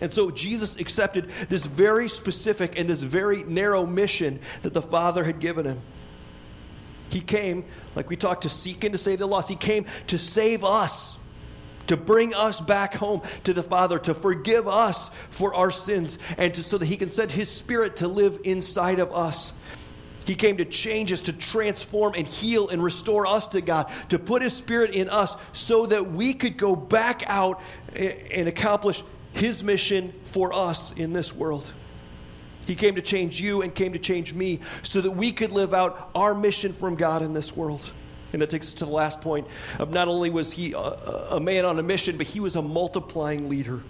And 0.01 0.13
so 0.13 0.31
Jesus 0.31 0.79
accepted 0.79 1.29
this 1.49 1.67
very 1.67 2.09
specific 2.09 2.79
and 2.79 2.89
this 2.89 3.03
very 3.03 3.43
narrow 3.43 3.85
mission 3.85 4.39
that 4.63 4.75
the 4.75 4.83
Father 4.83 5.25
had 5.25 5.41
given 5.41 5.67
him. 5.67 5.81
He 7.11 7.21
came, 7.21 7.65
like 7.95 8.11
we 8.11 8.17
talked, 8.17 8.43
to 8.43 8.49
seek 8.49 8.85
and 8.85 8.93
to 8.93 8.99
save 8.99 9.19
the 9.19 9.27
lost. 9.27 9.49
He 9.49 9.57
came 9.57 9.87
to 10.09 10.19
save 10.19 10.63
us, 10.63 11.17
to 11.89 11.97
bring 11.97 12.35
us 12.35 12.61
back 12.61 12.95
home 12.95 13.23
to 13.45 13.53
the 13.53 13.63
Father, 13.63 13.99
to 13.99 14.15
forgive 14.15 14.69
us 14.69 15.11
for 15.31 15.55
our 15.55 15.71
sins, 15.71 16.19
and 16.39 16.55
to, 16.55 16.63
so 16.63 16.79
that 16.79 16.87
He 16.87 16.97
can 16.97 17.11
send 17.11 17.33
His 17.33 17.51
Spirit 17.51 17.97
to 17.97 18.09
live 18.09 18.39
inside 18.45 18.99
of 19.01 19.13
us. 19.13 19.53
He 20.25 20.35
came 20.35 20.59
to 20.59 20.65
change 20.67 21.11
us, 21.13 21.23
to 21.23 21.33
transform 21.33 22.13
and 22.15 22.27
heal 22.27 22.69
and 22.69 22.83
restore 22.83 23.27
us 23.27 23.49
to 23.49 23.61
God, 23.63 23.91
to 24.11 24.19
put 24.19 24.43
His 24.43 24.55
Spirit 24.55 24.91
in 24.91 25.09
us 25.09 25.37
so 25.53 25.87
that 25.87 26.11
we 26.11 26.35
could 26.35 26.57
go 26.57 26.77
back 26.77 27.23
out 27.27 27.61
and 27.97 28.47
accomplish 28.47 29.03
His 29.33 29.65
mission 29.65 30.13
for 30.25 30.53
us 30.53 30.95
in 30.95 31.15
this 31.15 31.35
world. 31.35 31.67
He 32.67 32.75
came 32.75 32.97
to 32.97 33.03
change 33.03 33.41
you 33.41 33.63
and 33.63 33.75
came 33.75 33.95
to 33.95 33.99
change 33.99 34.35
me 34.35 34.61
so 34.83 35.01
that 35.01 35.13
we 35.13 35.33
could 35.33 35.53
live 35.53 35.73
out 35.73 36.11
our 36.15 36.35
mission 36.35 36.75
from 36.75 36.97
God 36.97 37.23
in 37.23 37.33
this 37.33 37.57
world. 37.57 37.91
And 38.33 38.43
that 38.43 38.51
takes 38.51 38.69
us 38.69 38.75
to 38.75 38.85
the 38.85 38.91
last 38.91 39.21
point 39.21 39.47
of 39.79 39.91
not 39.91 40.09
only 40.09 40.31
was 40.31 40.53
he 40.53 40.73
a, 40.73 40.79
a 40.79 41.41
man 41.41 41.65
on 41.65 41.79
a 41.79 41.83
mission, 41.83 42.19
but 42.19 42.27
he 42.27 42.41
was 42.41 42.57
a 42.57 42.63
multiplying 42.63 43.49
leader. 43.49 43.83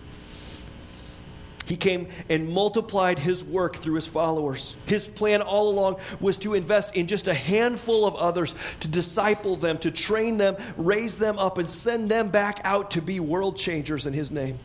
He 1.68 1.77
came 1.77 2.09
and 2.31 2.48
multiplied 2.48 3.18
his 3.18 3.44
work 3.44 3.77
through 3.77 3.96
his 3.96 4.07
followers. 4.07 4.74
His 4.87 5.07
plan 5.07 5.42
all 5.42 5.68
along 5.68 5.96
was 6.18 6.38
to 6.38 6.55
invest 6.55 6.96
in 6.96 7.07
just 7.07 7.29
a 7.29 7.35
handful 7.35 8.07
of 8.07 8.14
others, 8.14 8.55
to 8.81 8.88
disciple 8.88 9.55
them, 9.57 9.77
to 9.79 9.90
train 9.90 10.38
them, 10.38 10.57
raise 10.79 11.18
them 11.18 11.38
up, 11.38 11.59
and 11.59 11.68
send 11.68 12.11
them 12.11 12.31
back 12.31 12.62
out 12.64 12.92
to 12.92 13.03
be 13.03 13.20
world 13.20 13.59
changers 13.59 14.07
in 14.07 14.14
his 14.14 14.31
name. 14.31 14.59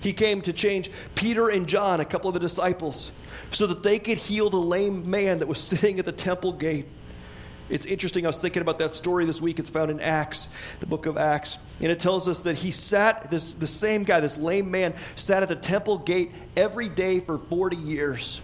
He 0.00 0.14
came 0.14 0.40
to 0.42 0.54
change 0.54 0.90
Peter 1.14 1.50
and 1.50 1.66
John, 1.66 2.00
a 2.00 2.04
couple 2.06 2.28
of 2.28 2.34
the 2.34 2.40
disciples, 2.40 3.12
so 3.50 3.66
that 3.66 3.82
they 3.82 3.98
could 3.98 4.16
heal 4.16 4.48
the 4.48 4.56
lame 4.56 5.10
man 5.10 5.40
that 5.40 5.48
was 5.48 5.58
sitting 5.62 5.98
at 5.98 6.06
the 6.06 6.12
temple 6.12 6.54
gate. 6.54 6.86
It's 7.74 7.86
interesting. 7.86 8.24
I 8.24 8.28
was 8.28 8.38
thinking 8.38 8.62
about 8.62 8.78
that 8.78 8.94
story 8.94 9.24
this 9.24 9.42
week. 9.42 9.58
It's 9.58 9.68
found 9.68 9.90
in 9.90 9.98
Acts, 9.98 10.48
the 10.78 10.86
book 10.86 11.06
of 11.06 11.16
Acts. 11.16 11.58
And 11.80 11.90
it 11.90 11.98
tells 11.98 12.28
us 12.28 12.38
that 12.40 12.54
he 12.54 12.70
sat, 12.70 13.32
this, 13.32 13.54
the 13.54 13.66
same 13.66 14.04
guy, 14.04 14.20
this 14.20 14.38
lame 14.38 14.70
man, 14.70 14.94
sat 15.16 15.42
at 15.42 15.48
the 15.48 15.56
temple 15.56 15.98
gate 15.98 16.30
every 16.56 16.88
day 16.88 17.18
for 17.18 17.36
40 17.36 17.76
years. 17.76 18.40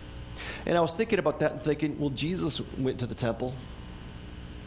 And 0.67 0.77
I 0.77 0.81
was 0.81 0.95
thinking 0.95 1.21
about 1.21 1.39
that 1.39 1.53
and 1.53 1.63
thinking, 1.63 1.97
well, 2.01 2.11
Jesus 2.11 2.61
went 2.77 2.99
to 2.99 3.07
the 3.07 3.15
temple. 3.15 3.55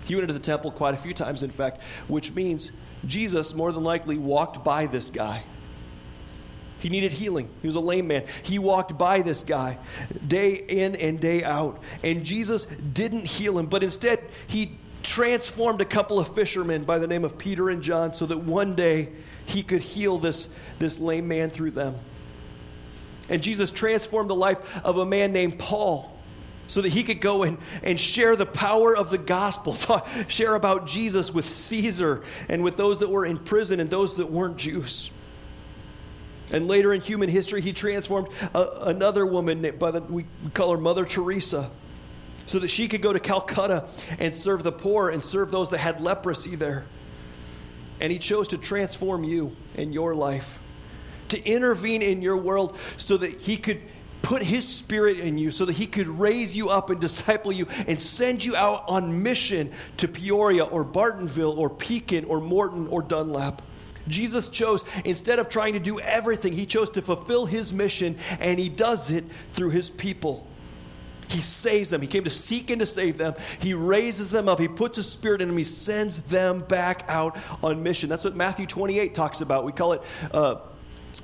He 0.05 0.15
went 0.15 0.29
to 0.29 0.33
the 0.33 0.39
temple 0.39 0.71
quite 0.71 0.93
a 0.93 0.97
few 0.97 1.13
times, 1.13 1.43
in 1.43 1.49
fact, 1.49 1.81
which 2.07 2.33
means 2.33 2.71
Jesus 3.05 3.53
more 3.53 3.73
than 3.73 3.83
likely 3.83 4.17
walked 4.17 4.63
by 4.63 4.85
this 4.85 5.09
guy. 5.09 5.43
He 6.83 6.89
needed 6.89 7.13
healing. 7.13 7.47
He 7.61 7.67
was 7.67 7.77
a 7.77 7.79
lame 7.79 8.07
man. 8.07 8.25
He 8.43 8.59
walked 8.59 8.97
by 8.97 9.21
this 9.21 9.43
guy 9.43 9.77
day 10.27 10.53
in 10.55 10.97
and 10.97 11.17
day 11.17 11.41
out. 11.41 11.81
And 12.03 12.25
Jesus 12.25 12.65
didn't 12.65 13.23
heal 13.25 13.57
him, 13.57 13.67
but 13.67 13.83
instead, 13.83 14.19
he 14.47 14.77
transformed 15.01 15.79
a 15.79 15.85
couple 15.85 16.19
of 16.19 16.35
fishermen 16.35 16.83
by 16.83 16.99
the 16.99 17.07
name 17.07 17.23
of 17.23 17.37
Peter 17.37 17.69
and 17.69 17.81
John 17.81 18.11
so 18.11 18.25
that 18.25 18.39
one 18.39 18.75
day 18.75 19.13
he 19.45 19.63
could 19.63 19.79
heal 19.79 20.17
this, 20.17 20.49
this 20.77 20.99
lame 20.99 21.29
man 21.29 21.51
through 21.51 21.71
them. 21.71 21.95
And 23.29 23.41
Jesus 23.41 23.71
transformed 23.71 24.29
the 24.29 24.35
life 24.35 24.59
of 24.83 24.97
a 24.97 25.05
man 25.05 25.31
named 25.31 25.59
Paul 25.59 26.13
so 26.67 26.81
that 26.81 26.89
he 26.89 27.03
could 27.03 27.21
go 27.21 27.43
and, 27.43 27.59
and 27.81 27.97
share 27.97 28.35
the 28.35 28.45
power 28.45 28.93
of 28.93 29.09
the 29.09 29.17
gospel, 29.17 29.73
talk, 29.73 30.05
share 30.27 30.55
about 30.55 30.85
Jesus 30.85 31.33
with 31.33 31.45
Caesar 31.45 32.23
and 32.49 32.61
with 32.61 32.75
those 32.75 32.99
that 32.99 33.09
were 33.09 33.25
in 33.25 33.37
prison 33.37 33.79
and 33.79 33.89
those 33.89 34.17
that 34.17 34.29
weren't 34.29 34.57
Jews. 34.57 35.11
And 36.53 36.67
later 36.67 36.93
in 36.93 37.01
human 37.01 37.29
history, 37.29 37.61
he 37.61 37.73
transformed 37.73 38.29
a, 38.53 38.67
another 38.81 39.25
woman 39.25 39.75
by 39.79 39.91
the, 39.91 40.01
we 40.01 40.27
call 40.53 40.71
her 40.71 40.77
Mother 40.77 41.03
Teresa 41.03 41.71
so 42.45 42.59
that 42.59 42.67
she 42.67 42.87
could 42.87 43.01
go 43.01 43.11
to 43.11 43.19
Calcutta 43.19 43.89
and 44.19 44.35
serve 44.35 44.63
the 44.63 44.71
poor 44.71 45.09
and 45.09 45.23
serve 45.23 45.49
those 45.49 45.71
that 45.71 45.79
had 45.79 45.99
leprosy 45.99 46.55
there. 46.55 46.85
And 47.99 48.11
he 48.11 48.19
chose 48.19 48.49
to 48.49 48.57
transform 48.57 49.23
you 49.23 49.55
and 49.75 49.93
your 49.93 50.13
life, 50.13 50.59
to 51.29 51.43
intervene 51.43 52.03
in 52.03 52.21
your 52.21 52.37
world 52.37 52.77
so 52.97 53.17
that 53.17 53.41
he 53.41 53.57
could 53.57 53.81
put 54.21 54.43
his 54.43 54.67
spirit 54.67 55.19
in 55.19 55.39
you, 55.39 55.49
so 55.49 55.65
that 55.65 55.73
he 55.73 55.87
could 55.87 56.07
raise 56.07 56.55
you 56.55 56.69
up 56.69 56.91
and 56.91 57.01
disciple 57.01 57.51
you 57.51 57.67
and 57.87 57.99
send 57.99 58.45
you 58.45 58.55
out 58.55 58.83
on 58.87 59.23
mission 59.23 59.71
to 59.97 60.07
Peoria 60.07 60.65
or 60.65 60.85
Bartonville 60.85 61.57
or 61.57 61.69
Pekin 61.69 62.25
or 62.25 62.39
Morton 62.39 62.87
or 62.87 63.01
Dunlap. 63.01 63.61
Jesus 64.07 64.49
chose, 64.49 64.83
instead 65.05 65.39
of 65.39 65.49
trying 65.49 65.73
to 65.73 65.79
do 65.79 65.99
everything, 65.99 66.53
he 66.53 66.65
chose 66.65 66.89
to 66.91 67.01
fulfill 67.01 67.45
his 67.45 67.73
mission, 67.73 68.17
and 68.39 68.59
he 68.59 68.69
does 68.69 69.11
it 69.11 69.25
through 69.53 69.69
his 69.69 69.89
people. 69.89 70.47
He 71.29 71.39
saves 71.39 71.89
them. 71.89 72.01
He 72.01 72.07
came 72.07 72.25
to 72.25 72.29
seek 72.29 72.69
and 72.69 72.79
to 72.79 72.85
save 72.85 73.17
them. 73.17 73.33
He 73.59 73.73
raises 73.73 74.29
them 74.29 74.47
up. 74.47 74.59
He 74.59 74.67
puts 74.67 74.97
his 74.97 75.11
spirit 75.11 75.41
in 75.41 75.47
them. 75.47 75.57
He 75.57 75.63
sends 75.63 76.21
them 76.23 76.61
back 76.61 77.05
out 77.07 77.37
on 77.63 77.81
mission. 77.81 78.09
That's 78.09 78.23
what 78.23 78.35
Matthew 78.35 78.67
28 78.67 79.15
talks 79.15 79.41
about. 79.41 79.65
We 79.65 79.71
call 79.71 79.93
it 79.93 80.01
uh, 80.31 80.57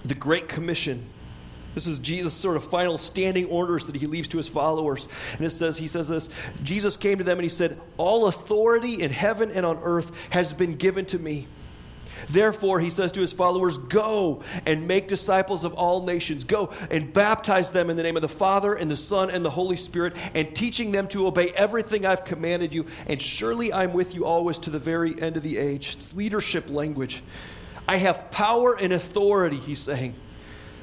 the 0.05 0.15
Great 0.15 0.47
Commission. 0.47 1.05
This 1.75 1.85
is 1.85 1.99
Jesus' 1.99 2.33
sort 2.33 2.57
of 2.57 2.63
final 2.63 2.97
standing 2.97 3.45
orders 3.45 3.85
that 3.85 3.95
he 3.95 4.07
leaves 4.07 4.27
to 4.29 4.37
his 4.37 4.47
followers. 4.47 5.07
And 5.37 5.45
it 5.45 5.51
says, 5.51 5.77
he 5.77 5.87
says 5.87 6.07
this 6.07 6.29
Jesus 6.63 6.97
came 6.97 7.19
to 7.19 7.23
them 7.23 7.37
and 7.37 7.43
he 7.43 7.49
said, 7.49 7.79
All 7.97 8.27
authority 8.27 9.03
in 9.03 9.11
heaven 9.11 9.51
and 9.51 9.65
on 9.65 9.79
earth 9.83 10.11
has 10.31 10.53
been 10.53 10.75
given 10.75 11.05
to 11.07 11.19
me. 11.19 11.47
Therefore, 12.27 12.79
he 12.79 12.89
says 12.89 13.11
to 13.13 13.21
his 13.21 13.33
followers, 13.33 13.77
Go 13.77 14.43
and 14.65 14.87
make 14.87 15.07
disciples 15.07 15.63
of 15.63 15.73
all 15.73 16.05
nations. 16.05 16.43
Go 16.43 16.73
and 16.89 17.13
baptize 17.13 17.71
them 17.71 17.89
in 17.89 17.97
the 17.97 18.03
name 18.03 18.15
of 18.15 18.21
the 18.21 18.29
Father 18.29 18.73
and 18.73 18.89
the 18.89 18.95
Son 18.95 19.29
and 19.29 19.43
the 19.45 19.49
Holy 19.49 19.77
Spirit, 19.77 20.15
and 20.33 20.55
teaching 20.55 20.91
them 20.91 21.07
to 21.09 21.27
obey 21.27 21.49
everything 21.55 22.05
I've 22.05 22.25
commanded 22.25 22.73
you. 22.73 22.85
And 23.07 23.21
surely 23.21 23.71
I'm 23.73 23.93
with 23.93 24.15
you 24.15 24.25
always 24.25 24.59
to 24.59 24.69
the 24.69 24.79
very 24.79 25.19
end 25.21 25.37
of 25.37 25.43
the 25.43 25.57
age. 25.57 25.95
It's 25.95 26.13
leadership 26.15 26.69
language. 26.69 27.23
I 27.87 27.97
have 27.97 28.31
power 28.31 28.77
and 28.77 28.93
authority, 28.93 29.57
he's 29.57 29.79
saying 29.79 30.13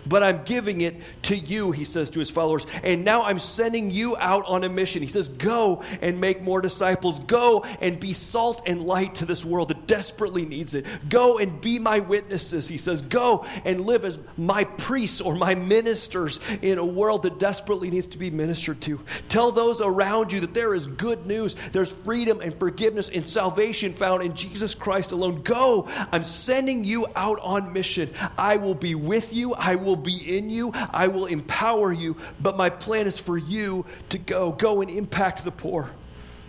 but 0.09 0.23
I'm 0.23 0.45
giving 0.45 0.81
it 0.81 0.97
to 1.23 1.37
you, 1.37 1.73
he 1.73 1.85
says 1.85 2.11
to 2.11 2.21
his 2.21 2.31
followers. 2.31 2.67
And 2.83 3.05
now 3.05 3.23
I'm 3.23 3.39
sending 3.39 3.91
you 3.91 4.17
out 4.17 4.45
on 4.47 4.65
a 4.65 4.69
mission. 4.69 5.03
He 5.03 5.09
says, 5.09 5.29
Go 5.29 5.83
and 6.01 6.21
make 6.21 6.43
more 6.43 6.61
disciples. 6.61 7.21
Go 7.21 7.65
and 7.81 7.99
be 7.99 8.13
salt 8.13 8.63
and 8.67 8.83
light 8.83 9.17
to 9.17 9.27
this 9.27 9.45
world 9.45 9.69
that 9.69 9.87
desperately 9.87 10.45
needs 10.45 10.75
it. 10.75 10.87
Go 11.09 11.39
and 11.39 11.61
be 11.61 11.79
my 11.79 12.01
witnesses, 12.01 12.69
he 12.69 12.79
says. 12.79 13.03
Go 13.03 13.45
and 13.65 13.81
live 13.81 14.05
as 14.05 14.19
my 14.37 14.65
priests 14.65 15.21
or 15.21 15.35
my 15.35 15.55
ministers 15.55 16.41
in 16.63 16.79
a 16.79 16.85
world 16.85 17.23
that 17.25 17.39
desperately 17.39 17.91
needs 17.91 18.07
to 18.09 18.19
be 18.19 18.31
ministered 18.31 18.81
to. 18.83 19.01
Tell 19.29 19.53
those 19.53 19.81
around 19.81 20.33
you 20.33 20.41
that 20.41 20.55
there 20.55 20.75
is 20.75 20.87
good 20.87 21.27
news. 21.27 21.55
There's 21.73 21.91
freedom 21.91 22.41
and 22.41 22.59
forgiveness 22.59 23.09
and 23.09 23.27
salvation 23.27 23.93
found 23.93 24.23
in 24.23 24.35
Jesus 24.35 24.75
Christ 24.75 25.13
alone. 25.13 25.43
Go. 25.43 25.89
I'm 26.13 26.25
sending 26.25 26.85
you 26.85 27.07
out 27.17 27.39
on 27.43 27.73
mission. 27.73 28.11
I 28.39 28.57
will 28.57 28.75
be 28.75 28.95
with 28.95 29.33
you. 29.33 29.55
I 29.55 29.75
will 29.75 29.96
will 29.97 30.03
be 30.03 30.37
in 30.37 30.51
you, 30.51 30.73
I 30.91 31.09
will 31.09 31.27
empower 31.27 31.93
you, 31.93 32.17
but 32.41 32.57
my 32.57 32.71
plan 32.71 33.07
is 33.07 33.19
for 33.19 33.39
you 33.39 33.87
to 34.11 34.19
go. 34.19 34.53
Go 34.53 34.83
and 34.83 34.91
impact 34.91 35.45
the 35.45 35.51
poor. 35.51 35.91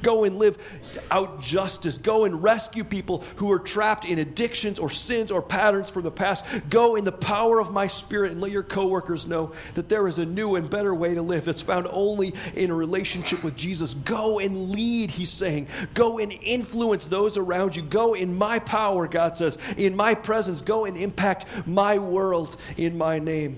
Go 0.07 0.23
and 0.23 0.39
live 0.39 0.57
out 1.11 1.41
justice. 1.41 1.97
Go 1.97 2.23
and 2.23 2.41
rescue 2.41 2.85
people 2.85 3.25
who 3.35 3.51
are 3.51 3.59
trapped 3.59 4.05
in 4.05 4.19
addictions 4.19 4.79
or 4.79 4.89
sins 4.89 5.31
or 5.31 5.41
patterns 5.41 5.89
from 5.89 6.03
the 6.03 6.11
past. 6.11 6.45
Go 6.69 6.95
in 6.95 7.03
the 7.03 7.11
power 7.11 7.59
of 7.59 7.73
my 7.73 7.87
spirit 7.87 8.31
and 8.31 8.39
let 8.39 8.51
your 8.51 8.63
coworkers 8.63 9.27
know 9.27 9.51
that 9.73 9.89
there 9.89 10.07
is 10.07 10.17
a 10.17 10.25
new 10.25 10.55
and 10.55 10.69
better 10.69 10.95
way 10.95 11.13
to 11.13 11.21
live 11.21 11.43
that's 11.43 11.61
found 11.61 11.89
only 11.91 12.33
in 12.55 12.71
a 12.71 12.73
relationship 12.73 13.43
with 13.43 13.57
Jesus. 13.57 13.95
Go 13.95 14.39
and 14.39 14.71
lead, 14.71 15.11
he's 15.11 15.29
saying. 15.29 15.67
Go 15.93 16.19
and 16.19 16.31
influence 16.31 17.07
those 17.07 17.37
around 17.37 17.75
you. 17.75 17.81
Go 17.81 18.13
in 18.13 18.33
my 18.33 18.59
power, 18.59 19.09
God 19.09 19.35
says, 19.35 19.57
in 19.75 19.93
my 19.93 20.15
presence. 20.15 20.61
Go 20.61 20.85
and 20.85 20.95
impact 20.95 21.67
my 21.67 21.97
world 21.97 22.55
in 22.77 22.97
my 22.97 23.19
name. 23.19 23.57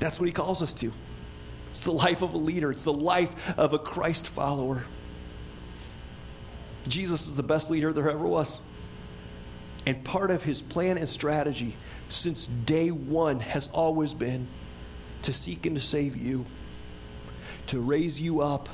That's 0.00 0.18
what 0.18 0.26
he 0.26 0.32
calls 0.32 0.60
us 0.60 0.72
to. 0.72 0.92
It's 1.74 1.82
the 1.82 1.90
life 1.90 2.22
of 2.22 2.34
a 2.34 2.38
leader, 2.38 2.70
it's 2.70 2.84
the 2.84 2.92
life 2.92 3.58
of 3.58 3.72
a 3.72 3.80
Christ 3.80 4.28
follower. 4.28 4.84
Jesus 6.86 7.26
is 7.26 7.34
the 7.34 7.42
best 7.42 7.68
leader 7.68 7.92
there 7.92 8.08
ever 8.08 8.28
was. 8.28 8.60
And 9.84 10.04
part 10.04 10.30
of 10.30 10.44
his 10.44 10.62
plan 10.62 10.98
and 10.98 11.08
strategy 11.08 11.74
since 12.08 12.46
day 12.46 12.92
one 12.92 13.40
has 13.40 13.66
always 13.72 14.14
been 14.14 14.46
to 15.22 15.32
seek 15.32 15.66
and 15.66 15.74
to 15.74 15.82
save 15.82 16.16
you, 16.16 16.46
to 17.66 17.80
raise 17.80 18.20
you 18.20 18.40
up, 18.40 18.68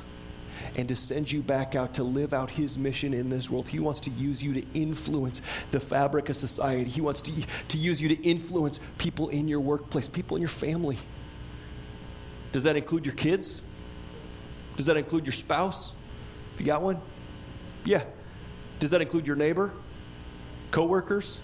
and 0.76 0.86
to 0.90 0.94
send 0.94 1.32
you 1.32 1.40
back 1.40 1.74
out 1.74 1.94
to 1.94 2.04
live 2.04 2.34
out 2.34 2.50
his 2.50 2.76
mission 2.76 3.14
in 3.14 3.30
this 3.30 3.48
world. 3.48 3.70
He 3.70 3.78
wants 3.78 4.00
to 4.00 4.10
use 4.10 4.42
you 4.42 4.52
to 4.52 4.64
influence 4.74 5.40
the 5.70 5.80
fabric 5.80 6.28
of 6.28 6.36
society, 6.36 6.90
he 6.90 7.00
wants 7.00 7.22
to, 7.22 7.32
to 7.68 7.78
use 7.78 8.02
you 8.02 8.14
to 8.14 8.22
influence 8.22 8.78
people 8.98 9.30
in 9.30 9.48
your 9.48 9.60
workplace, 9.60 10.06
people 10.06 10.36
in 10.36 10.42
your 10.42 10.50
family. 10.50 10.98
Does 12.52 12.64
that 12.64 12.76
include 12.76 13.06
your 13.06 13.14
kids? 13.14 13.61
Does 14.76 14.86
that 14.86 14.96
include 14.96 15.26
your 15.26 15.32
spouse? 15.32 15.92
If 16.55 16.61
you 16.61 16.66
got 16.66 16.82
one? 16.82 17.01
Yeah. 17.84 18.05
Does 18.80 18.90
that 18.90 19.01
include 19.01 19.26
your 19.26 19.36
neighbor? 19.36 19.72
Coworkers? 20.70 21.38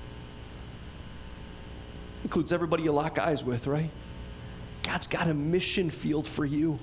Includes 2.25 2.51
everybody 2.51 2.85
you 2.85 2.93
lock 2.93 3.19
eyes 3.19 3.45
with, 3.45 3.67
right? 3.67 3.91
God's 4.83 5.07
got 5.07 5.29
a 5.29 5.35
mission 5.35 5.91
field 5.91 6.27
for 6.27 6.45
you. 6.45 6.79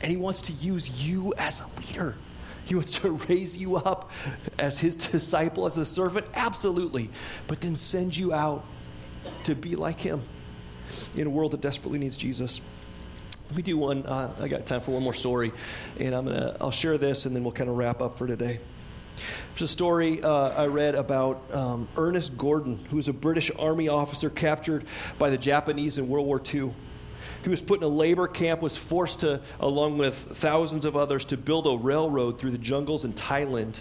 And 0.00 0.10
he 0.10 0.16
wants 0.16 0.42
to 0.42 0.52
use 0.52 1.06
you 1.06 1.32
as 1.38 1.62
a 1.62 1.80
leader. 1.80 2.16
He 2.64 2.74
wants 2.74 2.98
to 2.98 3.12
raise 3.28 3.56
you 3.56 3.76
up 3.76 4.10
as 4.58 4.78
his 4.78 4.96
disciple, 4.96 5.66
as 5.66 5.78
a 5.78 5.86
servant, 5.86 6.26
absolutely. 6.34 7.10
But 7.46 7.60
then 7.60 7.76
send 7.76 8.16
you 8.16 8.32
out 8.32 8.64
to 9.44 9.54
be 9.54 9.76
like 9.76 10.00
him 10.00 10.22
in 11.14 11.26
a 11.26 11.30
world 11.30 11.52
that 11.52 11.60
desperately 11.60 11.98
needs 11.98 12.16
Jesus. 12.16 12.60
Let 13.48 13.56
me 13.56 13.62
do 13.62 13.78
one. 13.78 14.04
Uh, 14.04 14.34
I 14.40 14.48
got 14.48 14.66
time 14.66 14.80
for 14.80 14.90
one 14.90 15.04
more 15.04 15.14
story, 15.14 15.52
and 16.00 16.14
I'm 16.14 16.26
gonna. 16.26 16.56
I'll 16.60 16.72
share 16.72 16.98
this, 16.98 17.26
and 17.26 17.36
then 17.36 17.44
we'll 17.44 17.52
kind 17.52 17.70
of 17.70 17.76
wrap 17.76 18.00
up 18.00 18.18
for 18.18 18.26
today. 18.26 18.58
There's 19.50 19.62
a 19.62 19.68
story 19.68 20.20
uh, 20.20 20.48
I 20.48 20.66
read 20.66 20.96
about 20.96 21.42
um, 21.54 21.88
Ernest 21.96 22.36
Gordon, 22.36 22.84
who 22.90 22.96
was 22.96 23.06
a 23.06 23.12
British 23.12 23.52
Army 23.56 23.88
officer 23.88 24.30
captured 24.30 24.84
by 25.18 25.30
the 25.30 25.38
Japanese 25.38 25.96
in 25.96 26.08
World 26.08 26.26
War 26.26 26.42
II. 26.42 26.72
He 27.44 27.48
was 27.48 27.62
put 27.62 27.78
in 27.78 27.84
a 27.84 27.88
labor 27.88 28.26
camp, 28.26 28.60
was 28.60 28.76
forced 28.76 29.20
to, 29.20 29.40
along 29.60 29.98
with 29.98 30.14
thousands 30.16 30.84
of 30.84 30.96
others, 30.96 31.24
to 31.26 31.36
build 31.36 31.68
a 31.68 31.76
railroad 31.76 32.38
through 32.38 32.50
the 32.50 32.58
jungles 32.58 33.04
in 33.04 33.12
Thailand 33.12 33.78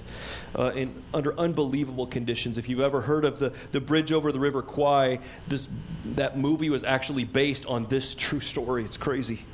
uh, 0.55 0.71
in, 0.75 0.93
under 1.11 1.37
unbelievable 1.39 2.05
conditions. 2.05 2.59
If 2.59 2.69
you've 2.69 2.79
ever 2.81 3.01
heard 3.01 3.25
of 3.25 3.39
the, 3.39 3.51
the 3.71 3.81
bridge 3.81 4.11
over 4.11 4.31
the 4.31 4.39
River 4.39 4.61
Kwai, 4.61 5.17
this, 5.47 5.67
that 6.05 6.37
movie 6.37 6.69
was 6.69 6.83
actually 6.83 7.23
based 7.23 7.65
on 7.65 7.87
this 7.87 8.13
true 8.13 8.39
story. 8.39 8.83
It's 8.83 8.97
crazy. 8.97 9.45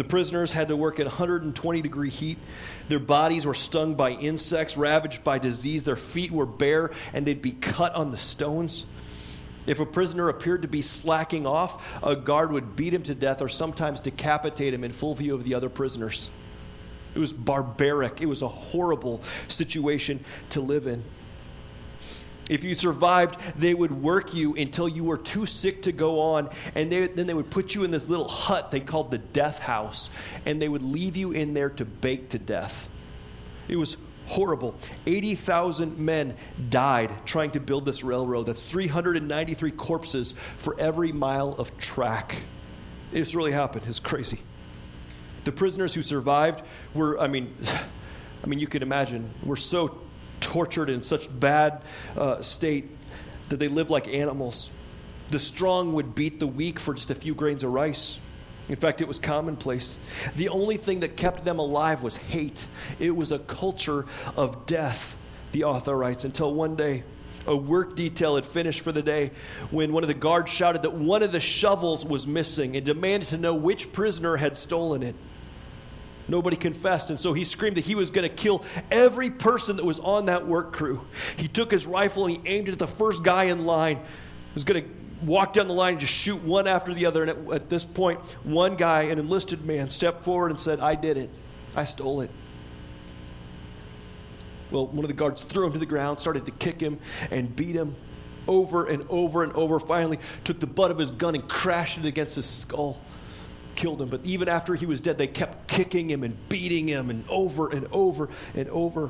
The 0.00 0.04
prisoners 0.04 0.54
had 0.54 0.68
to 0.68 0.78
work 0.78 0.98
in 0.98 1.04
120 1.04 1.82
degree 1.82 2.08
heat. 2.08 2.38
Their 2.88 2.98
bodies 2.98 3.44
were 3.44 3.52
stung 3.52 3.96
by 3.96 4.12
insects, 4.12 4.78
ravaged 4.78 5.22
by 5.22 5.38
disease. 5.38 5.84
Their 5.84 5.94
feet 5.94 6.30
were 6.32 6.46
bare, 6.46 6.92
and 7.12 7.26
they'd 7.26 7.42
be 7.42 7.50
cut 7.50 7.94
on 7.94 8.10
the 8.10 8.16
stones. 8.16 8.86
If 9.66 9.78
a 9.78 9.84
prisoner 9.84 10.30
appeared 10.30 10.62
to 10.62 10.68
be 10.68 10.80
slacking 10.80 11.46
off, 11.46 12.02
a 12.02 12.16
guard 12.16 12.50
would 12.50 12.76
beat 12.76 12.94
him 12.94 13.02
to 13.02 13.14
death 13.14 13.42
or 13.42 13.50
sometimes 13.50 14.00
decapitate 14.00 14.72
him 14.72 14.84
in 14.84 14.92
full 14.92 15.14
view 15.14 15.34
of 15.34 15.44
the 15.44 15.52
other 15.52 15.68
prisoners. 15.68 16.30
It 17.14 17.18
was 17.18 17.34
barbaric. 17.34 18.22
It 18.22 18.26
was 18.26 18.40
a 18.40 18.48
horrible 18.48 19.20
situation 19.48 20.24
to 20.48 20.62
live 20.62 20.86
in. 20.86 21.04
If 22.50 22.64
you 22.64 22.74
survived, 22.74 23.38
they 23.56 23.74
would 23.74 23.92
work 23.92 24.34
you 24.34 24.56
until 24.56 24.88
you 24.88 25.04
were 25.04 25.16
too 25.16 25.46
sick 25.46 25.82
to 25.82 25.92
go 25.92 26.18
on, 26.18 26.50
and 26.74 26.90
they, 26.90 27.06
then 27.06 27.28
they 27.28 27.32
would 27.32 27.48
put 27.48 27.76
you 27.76 27.84
in 27.84 27.92
this 27.92 28.08
little 28.08 28.26
hut 28.26 28.72
they 28.72 28.80
called 28.80 29.12
the 29.12 29.18
death 29.18 29.60
house, 29.60 30.10
and 30.44 30.60
they 30.60 30.68
would 30.68 30.82
leave 30.82 31.16
you 31.16 31.30
in 31.30 31.54
there 31.54 31.70
to 31.70 31.84
bake 31.84 32.30
to 32.30 32.40
death. 32.40 32.88
It 33.68 33.76
was 33.76 33.96
horrible. 34.26 34.74
80,000 35.06 36.00
men 36.00 36.34
died 36.70 37.12
trying 37.24 37.52
to 37.52 37.60
build 37.60 37.84
this 37.84 38.02
railroad. 38.02 38.46
That's 38.46 38.64
393 38.64 39.70
corpses 39.70 40.34
for 40.56 40.78
every 40.80 41.12
mile 41.12 41.52
of 41.52 41.78
track. 41.78 42.34
It's 43.12 43.32
really 43.32 43.52
happened. 43.52 43.84
It's 43.86 44.00
crazy. 44.00 44.40
The 45.44 45.52
prisoners 45.52 45.94
who 45.94 46.02
survived 46.02 46.64
were, 46.94 47.16
I 47.20 47.28
mean, 47.28 47.54
I 48.42 48.46
mean, 48.48 48.58
you 48.58 48.66
can 48.66 48.82
imagine, 48.82 49.30
were 49.44 49.56
so 49.56 50.00
tortured 50.40 50.90
in 50.90 51.02
such 51.02 51.28
bad 51.38 51.82
uh, 52.16 52.42
state 52.42 52.88
that 53.48 53.58
they 53.58 53.68
lived 53.68 53.90
like 53.90 54.08
animals. 54.08 54.70
The 55.28 55.38
strong 55.38 55.92
would 55.94 56.14
beat 56.14 56.40
the 56.40 56.46
weak 56.46 56.80
for 56.80 56.94
just 56.94 57.10
a 57.10 57.14
few 57.14 57.34
grains 57.34 57.62
of 57.62 57.72
rice. 57.72 58.18
In 58.68 58.76
fact, 58.76 59.00
it 59.00 59.08
was 59.08 59.18
commonplace. 59.18 59.98
The 60.34 60.48
only 60.48 60.76
thing 60.76 61.00
that 61.00 61.16
kept 61.16 61.44
them 61.44 61.58
alive 61.58 62.02
was 62.02 62.16
hate. 62.16 62.66
It 62.98 63.16
was 63.16 63.32
a 63.32 63.38
culture 63.38 64.06
of 64.36 64.66
death, 64.66 65.16
the 65.52 65.64
author 65.64 65.96
writes, 65.96 66.24
until 66.24 66.54
one 66.54 66.76
day 66.76 67.02
a 67.46 67.56
work 67.56 67.96
detail 67.96 68.36
had 68.36 68.46
finished 68.46 68.80
for 68.80 68.92
the 68.92 69.02
day 69.02 69.32
when 69.70 69.92
one 69.92 70.04
of 70.04 70.08
the 70.08 70.14
guards 70.14 70.52
shouted 70.52 70.82
that 70.82 70.94
one 70.94 71.22
of 71.22 71.32
the 71.32 71.40
shovels 71.40 72.04
was 72.04 72.26
missing 72.26 72.76
and 72.76 72.84
demanded 72.84 73.28
to 73.30 73.38
know 73.38 73.54
which 73.54 73.92
prisoner 73.92 74.36
had 74.36 74.56
stolen 74.56 75.02
it. 75.02 75.16
Nobody 76.30 76.56
confessed, 76.56 77.10
and 77.10 77.18
so 77.18 77.32
he 77.32 77.42
screamed 77.42 77.76
that 77.76 77.84
he 77.84 77.96
was 77.96 78.10
going 78.10 78.28
to 78.28 78.32
kill 78.34 78.64
every 78.88 79.30
person 79.30 79.76
that 79.76 79.84
was 79.84 79.98
on 79.98 80.26
that 80.26 80.46
work 80.46 80.72
crew. 80.72 81.04
He 81.36 81.48
took 81.48 81.72
his 81.72 81.86
rifle 81.88 82.26
and 82.26 82.36
he 82.36 82.48
aimed 82.48 82.68
it 82.68 82.72
at 82.72 82.78
the 82.78 82.86
first 82.86 83.24
guy 83.24 83.44
in 83.44 83.66
line. 83.66 83.96
He 83.96 84.54
was 84.54 84.62
going 84.62 84.84
to 84.84 84.90
walk 85.26 85.54
down 85.54 85.66
the 85.66 85.74
line 85.74 85.94
and 85.94 86.00
just 86.00 86.12
shoot 86.12 86.40
one 86.44 86.68
after 86.68 86.94
the 86.94 87.06
other. 87.06 87.22
And 87.24 87.30
at, 87.30 87.52
at 87.52 87.68
this 87.68 87.84
point, 87.84 88.20
one 88.44 88.76
guy, 88.76 89.02
an 89.02 89.18
enlisted 89.18 89.66
man, 89.66 89.90
stepped 89.90 90.24
forward 90.24 90.52
and 90.52 90.60
said, 90.60 90.78
I 90.78 90.94
did 90.94 91.16
it. 91.16 91.30
I 91.74 91.84
stole 91.84 92.20
it. 92.20 92.30
Well, 94.70 94.86
one 94.86 95.04
of 95.04 95.08
the 95.08 95.14
guards 95.14 95.42
threw 95.42 95.66
him 95.66 95.72
to 95.72 95.80
the 95.80 95.86
ground, 95.86 96.20
started 96.20 96.46
to 96.46 96.52
kick 96.52 96.80
him 96.80 97.00
and 97.32 97.54
beat 97.56 97.74
him 97.74 97.96
over 98.46 98.86
and 98.86 99.04
over 99.08 99.42
and 99.42 99.52
over. 99.54 99.80
Finally, 99.80 100.20
took 100.44 100.60
the 100.60 100.68
butt 100.68 100.92
of 100.92 100.98
his 100.98 101.10
gun 101.10 101.34
and 101.34 101.48
crashed 101.48 101.98
it 101.98 102.04
against 102.04 102.36
his 102.36 102.46
skull, 102.46 103.00
killed 103.80 104.02
him. 104.02 104.10
But 104.10 104.20
even 104.24 104.46
after 104.46 104.74
he 104.74 104.84
was 104.84 105.00
dead, 105.00 105.16
they 105.16 105.26
kept 105.26 105.66
kicking 105.66 106.10
him 106.10 106.22
and 106.22 106.36
beating 106.50 106.86
him 106.86 107.08
and 107.08 107.24
over 107.30 107.70
and 107.70 107.88
over 107.90 108.28
and 108.54 108.68
over. 108.68 109.08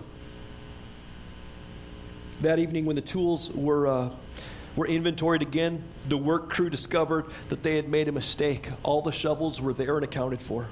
That 2.41 2.61
evening, 2.61 2.87
when 2.87 2.95
the 2.95 3.03
tools 3.03 3.51
were 3.51 3.89
uh, 3.89 4.11
were 4.77 4.87
inventoried 4.87 5.43
again, 5.43 5.83
the 6.09 6.17
work 6.17 6.51
crew 6.51 6.71
discovered 6.71 7.27
that 7.49 7.65
they 7.65 7.75
had 7.75 7.89
made 7.89 8.07
a 8.07 8.13
mistake. 8.13 8.71
All 8.85 9.03
the 9.03 9.11
shovels 9.11 9.61
were 9.61 9.73
there 9.73 9.97
and 9.97 10.05
accounted 10.05 10.41
for. 10.41 10.69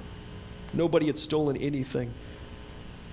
Nobody 0.73 1.07
had 1.07 1.19
stolen 1.19 1.57
anything. 1.57 2.13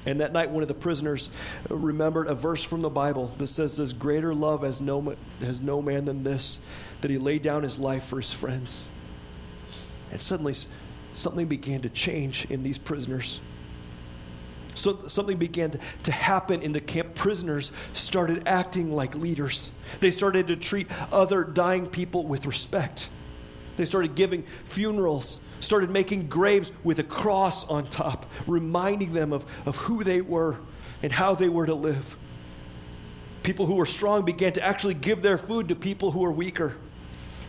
And 0.06 0.20
that 0.20 0.32
night, 0.32 0.50
one 0.50 0.62
of 0.62 0.68
the 0.68 0.74
prisoners 0.74 1.30
remembered 1.68 2.28
a 2.28 2.34
verse 2.36 2.62
from 2.62 2.80
the 2.80 2.88
Bible 2.88 3.32
that 3.38 3.48
says, 3.48 3.76
There's 3.76 3.92
greater 3.92 4.32
love 4.32 4.62
has 4.62 4.80
no, 4.80 5.16
has 5.40 5.60
no 5.60 5.82
man 5.82 6.04
than 6.04 6.22
this, 6.22 6.60
that 7.00 7.10
he 7.10 7.18
laid 7.18 7.42
down 7.42 7.64
his 7.64 7.80
life 7.80 8.04
for 8.04 8.18
his 8.18 8.32
friends. 8.32 8.86
And 10.10 10.20
suddenly, 10.20 10.54
something 11.14 11.46
began 11.46 11.82
to 11.82 11.88
change 11.88 12.46
in 12.50 12.62
these 12.62 12.78
prisoners. 12.78 13.40
So 14.74 15.08
something 15.08 15.38
began 15.38 15.70
to, 15.70 15.80
to 16.04 16.12
happen 16.12 16.62
in 16.62 16.72
the 16.72 16.80
camp. 16.80 17.14
Prisoners 17.14 17.72
started 17.94 18.46
acting 18.46 18.90
like 18.90 19.14
leaders. 19.14 19.70
They 20.00 20.10
started 20.10 20.48
to 20.48 20.56
treat 20.56 20.88
other 21.10 21.44
dying 21.44 21.86
people 21.86 22.24
with 22.24 22.46
respect. 22.46 23.08
They 23.76 23.84
started 23.84 24.14
giving 24.14 24.44
funerals, 24.64 25.40
started 25.60 25.90
making 25.90 26.28
graves 26.28 26.72
with 26.84 26.98
a 26.98 27.02
cross 27.02 27.66
on 27.68 27.86
top, 27.86 28.26
reminding 28.46 29.12
them 29.12 29.32
of, 29.32 29.46
of 29.66 29.76
who 29.76 30.04
they 30.04 30.20
were 30.20 30.58
and 31.02 31.12
how 31.12 31.34
they 31.34 31.48
were 31.48 31.66
to 31.66 31.74
live. 31.74 32.16
People 33.42 33.66
who 33.66 33.74
were 33.74 33.86
strong 33.86 34.24
began 34.24 34.52
to 34.54 34.62
actually 34.62 34.94
give 34.94 35.22
their 35.22 35.38
food 35.38 35.68
to 35.68 35.74
people 35.74 36.10
who 36.10 36.20
were 36.20 36.32
weaker. 36.32 36.76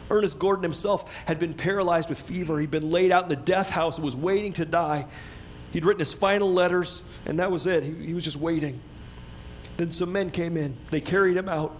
Ernest 0.09 0.39
Gordon 0.39 0.63
himself 0.63 1.13
had 1.25 1.39
been 1.39 1.53
paralyzed 1.53 2.09
with 2.09 2.19
fever. 2.19 2.59
He'd 2.59 2.71
been 2.71 2.89
laid 2.89 3.11
out 3.11 3.23
in 3.23 3.29
the 3.29 3.35
death 3.35 3.69
house 3.69 3.97
and 3.97 4.05
was 4.05 4.15
waiting 4.15 4.53
to 4.53 4.65
die. 4.65 5.05
He'd 5.71 5.85
written 5.85 5.99
his 5.99 6.13
final 6.13 6.51
letters, 6.51 7.03
and 7.25 7.39
that 7.39 7.51
was 7.51 7.67
it. 7.67 7.83
He, 7.83 7.93
he 8.07 8.13
was 8.13 8.23
just 8.23 8.37
waiting. 8.37 8.79
Then 9.77 9.91
some 9.91 10.11
men 10.11 10.31
came 10.31 10.57
in. 10.57 10.75
They 10.89 11.01
carried 11.01 11.37
him 11.37 11.49
out. 11.49 11.77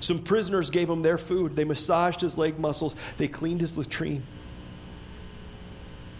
Some 0.00 0.18
prisoners 0.18 0.70
gave 0.70 0.90
him 0.90 1.02
their 1.02 1.16
food. 1.16 1.56
They 1.56 1.64
massaged 1.64 2.20
his 2.20 2.36
leg 2.36 2.58
muscles. 2.58 2.94
They 3.16 3.28
cleaned 3.28 3.60
his 3.60 3.78
latrine. 3.78 4.22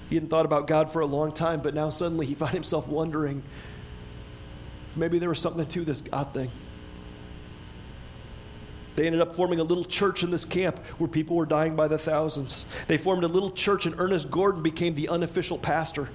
He 0.09 0.17
hadn't 0.17 0.31
thought 0.31 0.47
about 0.47 0.67
God 0.67 0.93
for 0.93 1.01
a 1.01 1.07
long 1.07 1.33
time, 1.33 1.61
but 1.61 1.75
now 1.75 1.91
suddenly 1.91 2.27
he 2.27 2.35
found 2.35 2.53
himself 2.53 2.89
wondering 2.89 3.43
if 4.89 4.97
maybe 4.97 5.19
there 5.19 5.29
was 5.29 5.41
something 5.41 5.67
to 5.67 5.85
this 5.85 6.01
God 6.01 6.33
thing. 6.33 6.51
They 8.97 9.07
ended 9.07 9.21
up 9.21 9.35
forming 9.35 9.59
a 9.61 9.65
little 9.65 9.85
church 9.85 10.23
in 10.23 10.31
this 10.31 10.45
camp 10.45 10.79
where 10.99 11.09
people 11.09 11.37
were 11.37 11.47
dying 11.47 11.75
by 11.75 11.89
the 11.89 11.99
thousands. 11.99 12.65
They 12.87 12.97
formed 12.97 13.25
a 13.25 13.29
little 13.29 13.51
church, 13.51 13.87
and 13.87 13.95
Ernest 13.99 14.31
Gordon 14.31 14.63
became 14.63 14.95
the 14.95 15.09
unofficial 15.09 15.59
pastor. 15.59 16.09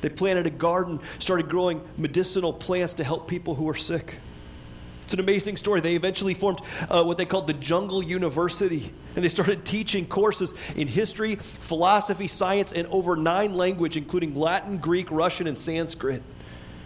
They 0.00 0.08
planted 0.08 0.46
a 0.46 0.50
garden, 0.50 1.00
started 1.18 1.48
growing 1.48 1.82
medicinal 1.96 2.52
plants 2.52 2.94
to 2.94 3.04
help 3.04 3.28
people 3.28 3.54
who 3.54 3.64
were 3.64 3.74
sick. 3.74 4.16
It's 5.04 5.14
an 5.14 5.20
amazing 5.20 5.56
story. 5.56 5.80
They 5.80 5.94
eventually 5.94 6.34
formed 6.34 6.60
uh, 6.88 7.04
what 7.04 7.16
they 7.16 7.26
called 7.26 7.46
the 7.46 7.52
Jungle 7.52 8.02
University, 8.02 8.92
and 9.14 9.24
they 9.24 9.28
started 9.28 9.64
teaching 9.64 10.04
courses 10.04 10.52
in 10.74 10.88
history, 10.88 11.36
philosophy, 11.36 12.26
science, 12.26 12.72
and 12.72 12.88
over 12.88 13.14
nine 13.14 13.54
languages, 13.54 13.98
including 13.98 14.34
Latin, 14.34 14.78
Greek, 14.78 15.08
Russian, 15.12 15.46
and 15.46 15.56
Sanskrit. 15.56 16.24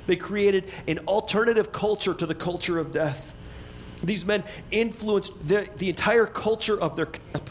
They 0.06 0.16
created 0.16 0.70
an 0.86 0.98
alternative 1.08 1.72
culture 1.72 2.12
to 2.12 2.26
the 2.26 2.34
culture 2.34 2.78
of 2.78 2.92
death. 2.92 3.32
These 4.02 4.24
men 4.24 4.44
influenced 4.70 5.46
the, 5.46 5.68
the 5.76 5.88
entire 5.88 6.26
culture 6.26 6.78
of 6.78 6.96
their 6.96 7.06
camp. 7.06 7.50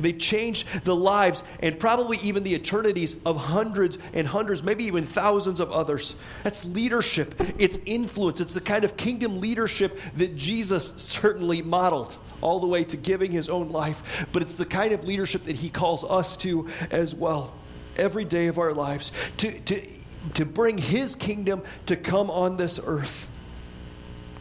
They 0.00 0.12
changed 0.12 0.84
the 0.84 0.96
lives 0.96 1.44
and 1.60 1.78
probably 1.78 2.18
even 2.18 2.42
the 2.42 2.54
eternities 2.54 3.16
of 3.24 3.36
hundreds 3.36 3.96
and 4.12 4.26
hundreds, 4.26 4.62
maybe 4.62 4.84
even 4.84 5.04
thousands 5.04 5.60
of 5.60 5.70
others. 5.70 6.16
That's 6.42 6.64
leadership, 6.64 7.40
it's 7.58 7.78
influence, 7.86 8.40
it's 8.40 8.54
the 8.54 8.60
kind 8.60 8.84
of 8.84 8.96
kingdom 8.96 9.38
leadership 9.38 9.98
that 10.16 10.36
Jesus 10.36 10.94
certainly 10.96 11.62
modeled, 11.62 12.16
all 12.40 12.60
the 12.60 12.66
way 12.66 12.84
to 12.84 12.96
giving 12.96 13.30
his 13.30 13.48
own 13.48 13.70
life. 13.70 14.26
But 14.32 14.42
it's 14.42 14.56
the 14.56 14.66
kind 14.66 14.92
of 14.92 15.04
leadership 15.04 15.44
that 15.44 15.56
he 15.56 15.70
calls 15.70 16.04
us 16.04 16.36
to 16.38 16.68
as 16.90 17.14
well, 17.14 17.54
every 17.96 18.24
day 18.24 18.48
of 18.48 18.58
our 18.58 18.74
lives, 18.74 19.12
to, 19.38 19.60
to, 19.60 19.86
to 20.34 20.44
bring 20.44 20.78
his 20.78 21.14
kingdom 21.14 21.62
to 21.86 21.96
come 21.96 22.30
on 22.30 22.56
this 22.56 22.80
earth 22.84 23.28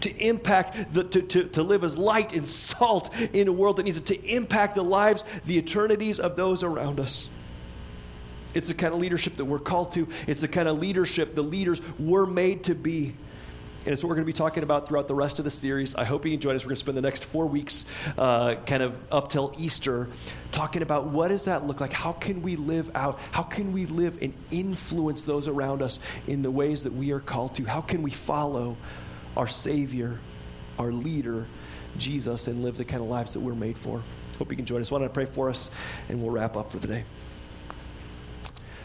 to 0.03 0.15
impact, 0.25 0.93
the, 0.93 1.03
to, 1.03 1.21
to, 1.21 1.43
to 1.45 1.63
live 1.63 1.83
as 1.83 1.97
light 1.97 2.33
and 2.33 2.47
salt 2.47 3.09
in 3.33 3.47
a 3.47 3.51
world 3.51 3.77
that 3.77 3.83
needs 3.83 3.97
it, 3.97 4.05
to 4.07 4.25
impact 4.25 4.75
the 4.75 4.83
lives, 4.83 5.23
the 5.45 5.57
eternities 5.57 6.19
of 6.19 6.35
those 6.35 6.63
around 6.63 6.99
us. 6.99 7.27
It's 8.53 8.67
the 8.67 8.73
kind 8.73 8.93
of 8.93 8.99
leadership 8.99 9.37
that 9.37 9.45
we're 9.45 9.59
called 9.59 9.93
to. 9.93 10.07
It's 10.27 10.41
the 10.41 10.47
kind 10.47 10.67
of 10.67 10.79
leadership 10.79 11.35
the 11.35 11.41
leaders 11.41 11.81
were 11.97 12.27
made 12.27 12.65
to 12.65 12.75
be. 12.75 13.15
And 13.85 13.91
it's 13.91 14.01
what 14.01 14.09
we're 14.09 14.15
going 14.15 14.25
to 14.25 14.31
be 14.31 14.37
talking 14.37 14.63
about 14.63 14.87
throughout 14.87 15.09
the 15.09 15.15
rest 15.15 15.39
of 15.39 15.45
the 15.45 15.51
series. 15.51 15.93
I 15.95 16.05
hope 16.05 16.25
you 16.25 16.33
enjoyed 16.33 16.55
us. 16.55 16.63
We're 16.63 16.69
going 16.69 16.75
to 16.75 16.79
spend 16.81 16.97
the 16.97 17.01
next 17.01 17.25
four 17.25 17.47
weeks, 17.47 17.85
uh, 18.17 18.55
kind 18.65 18.81
of 18.81 18.97
up 19.11 19.29
till 19.29 19.53
Easter, 19.57 20.07
talking 20.53 20.81
about 20.81 21.07
what 21.07 21.29
does 21.29 21.45
that 21.45 21.65
look 21.65 21.81
like? 21.81 21.91
How 21.91 22.13
can 22.13 22.43
we 22.43 22.55
live 22.55 22.91
out? 22.95 23.19
How 23.31 23.43
can 23.43 23.73
we 23.73 23.85
live 23.85 24.19
and 24.21 24.33
influence 24.51 25.23
those 25.23 25.49
around 25.49 25.81
us 25.81 25.99
in 26.27 26.43
the 26.43 26.51
ways 26.51 26.83
that 26.83 26.93
we 26.93 27.11
are 27.11 27.19
called 27.19 27.55
to? 27.55 27.65
How 27.65 27.81
can 27.81 28.03
we 28.03 28.11
follow 28.11 28.77
our 29.35 29.47
Savior, 29.47 30.19
our 30.77 30.91
leader, 30.91 31.45
Jesus, 31.97 32.47
and 32.47 32.63
live 32.63 32.77
the 32.77 32.85
kind 32.85 33.01
of 33.01 33.09
lives 33.09 33.33
that 33.33 33.39
we're 33.39 33.55
made 33.55 33.77
for? 33.77 34.01
Hope 34.39 34.51
you 34.51 34.57
can 34.57 34.65
join 34.65 34.81
us. 34.81 34.91
Why 34.91 34.99
don't 34.99 35.07
to 35.07 35.13
pray 35.13 35.25
for 35.25 35.49
us, 35.49 35.69
and 36.09 36.21
we'll 36.21 36.31
wrap 36.31 36.57
up 36.57 36.71
for 36.71 36.79
the 36.79 36.87
day. 36.87 37.03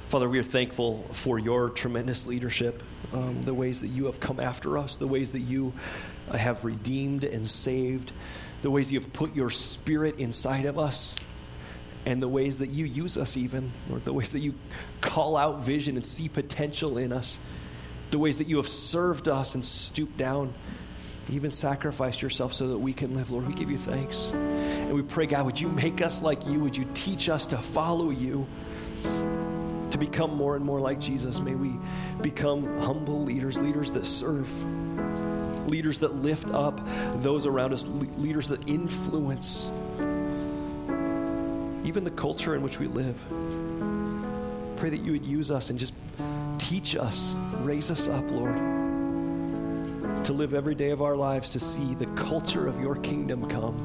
Father, 0.09 0.29
we 0.29 0.39
are 0.39 0.43
thankful 0.43 1.05
for 1.13 1.39
your 1.39 1.69
tremendous 1.69 2.27
leadership, 2.27 2.83
um, 3.13 3.43
the 3.43 3.53
ways 3.53 3.83
that 3.83 3.89
you 3.89 4.07
have 4.07 4.21
come 4.21 4.41
after 4.41 4.79
us, 4.79 4.97
the 4.97 5.07
ways 5.07 5.33
that 5.33 5.41
you 5.41 5.75
have 6.33 6.65
redeemed 6.65 7.25
and 7.25 7.49
saved, 7.49 8.13
the 8.63 8.71
ways 8.71 8.91
you 8.91 8.99
have 8.99 9.13
put 9.13 9.35
your 9.35 9.51
spirit 9.51 10.19
inside 10.19 10.65
of 10.65 10.79
us, 10.79 11.15
and 12.07 12.23
the 12.23 12.29
ways 12.29 12.61
that 12.61 12.69
you 12.69 12.87
use 12.87 13.19
us, 13.19 13.37
even, 13.37 13.71
or 13.93 13.99
the 13.99 14.15
ways 14.15 14.33
that 14.33 14.41
you 14.41 14.55
call 15.03 15.37
out 15.37 15.61
vision 15.61 15.97
and 15.97 16.05
see 16.07 16.29
potential 16.29 16.97
in 16.97 17.13
us, 17.13 17.39
the 18.11 18.19
ways 18.19 18.39
that 18.39 18.49
you 18.49 18.57
have 18.57 18.69
served 18.69 19.29
us 19.29 19.55
and 19.55 19.65
stooped 19.65 20.17
down, 20.17 20.53
even 21.31 21.51
sacrificed 21.51 22.23
yourself 22.23 22.55
so 22.55 22.69
that 22.69 22.79
we 22.79 22.93
can 22.93 23.15
live. 23.15 23.31
Lord, 23.31 23.47
we 23.47 23.53
give 23.53 23.71
you 23.71 23.79
thanks. 23.79 24.31
And 24.31 24.93
we 24.93 25.03
pray, 25.03 25.27
God, 25.27 25.45
would 25.47 25.61
you 25.61 25.69
make 25.69 26.01
us 26.01 26.23
like 26.23 26.47
you? 26.47 26.61
Would 26.61 26.77
you 26.77 26.87
teach 26.95 27.29
us 27.29 27.47
to 27.47 27.59
follow 27.59 28.11
you? 28.11 28.47
to 29.91 29.97
become 29.97 30.35
more 30.35 30.55
and 30.57 30.65
more 30.65 30.81
like 30.81 31.01
Jesus. 31.01 31.41
May 31.41 31.55
we 31.55 31.73
become 32.21 32.79
humble 32.79 33.23
leaders, 33.23 33.59
leaders 33.59 33.91
that 33.93 34.05
serve, 34.07 34.49
leaders 35.67 35.99
that 35.99 36.17
lift 36.17 36.49
up 36.49 36.81
those 37.23 37.47
around 37.47 37.73
us, 37.73 37.85
leaders 37.87 38.49
that 38.49 38.69
influence 38.69 39.71
even 41.85 42.05
the 42.05 42.11
culture 42.11 42.55
in 42.55 42.63
which 42.63 42.79
we 42.79 42.87
live. 42.87 43.25
Pray 44.79 44.91
that 44.91 45.01
you 45.01 45.11
would 45.11 45.25
use 45.27 45.51
us 45.51 45.71
and 45.71 45.79
just 45.79 45.93
teach 46.59 46.95
us, 46.95 47.35
raise 47.63 47.91
us 47.91 48.07
up, 48.07 48.31
Lord, 48.31 48.55
to 50.25 50.33
live 50.33 50.55
every 50.55 50.77
day 50.77 50.91
of 50.91 51.03
our 51.03 51.17
lives 51.17 51.51
to 51.51 51.59
see 51.59 51.95
the 51.97 52.07
culture 52.15 52.69
of 52.69 52.79
your 52.81 52.95
kingdom 52.95 53.49
come 53.49 53.77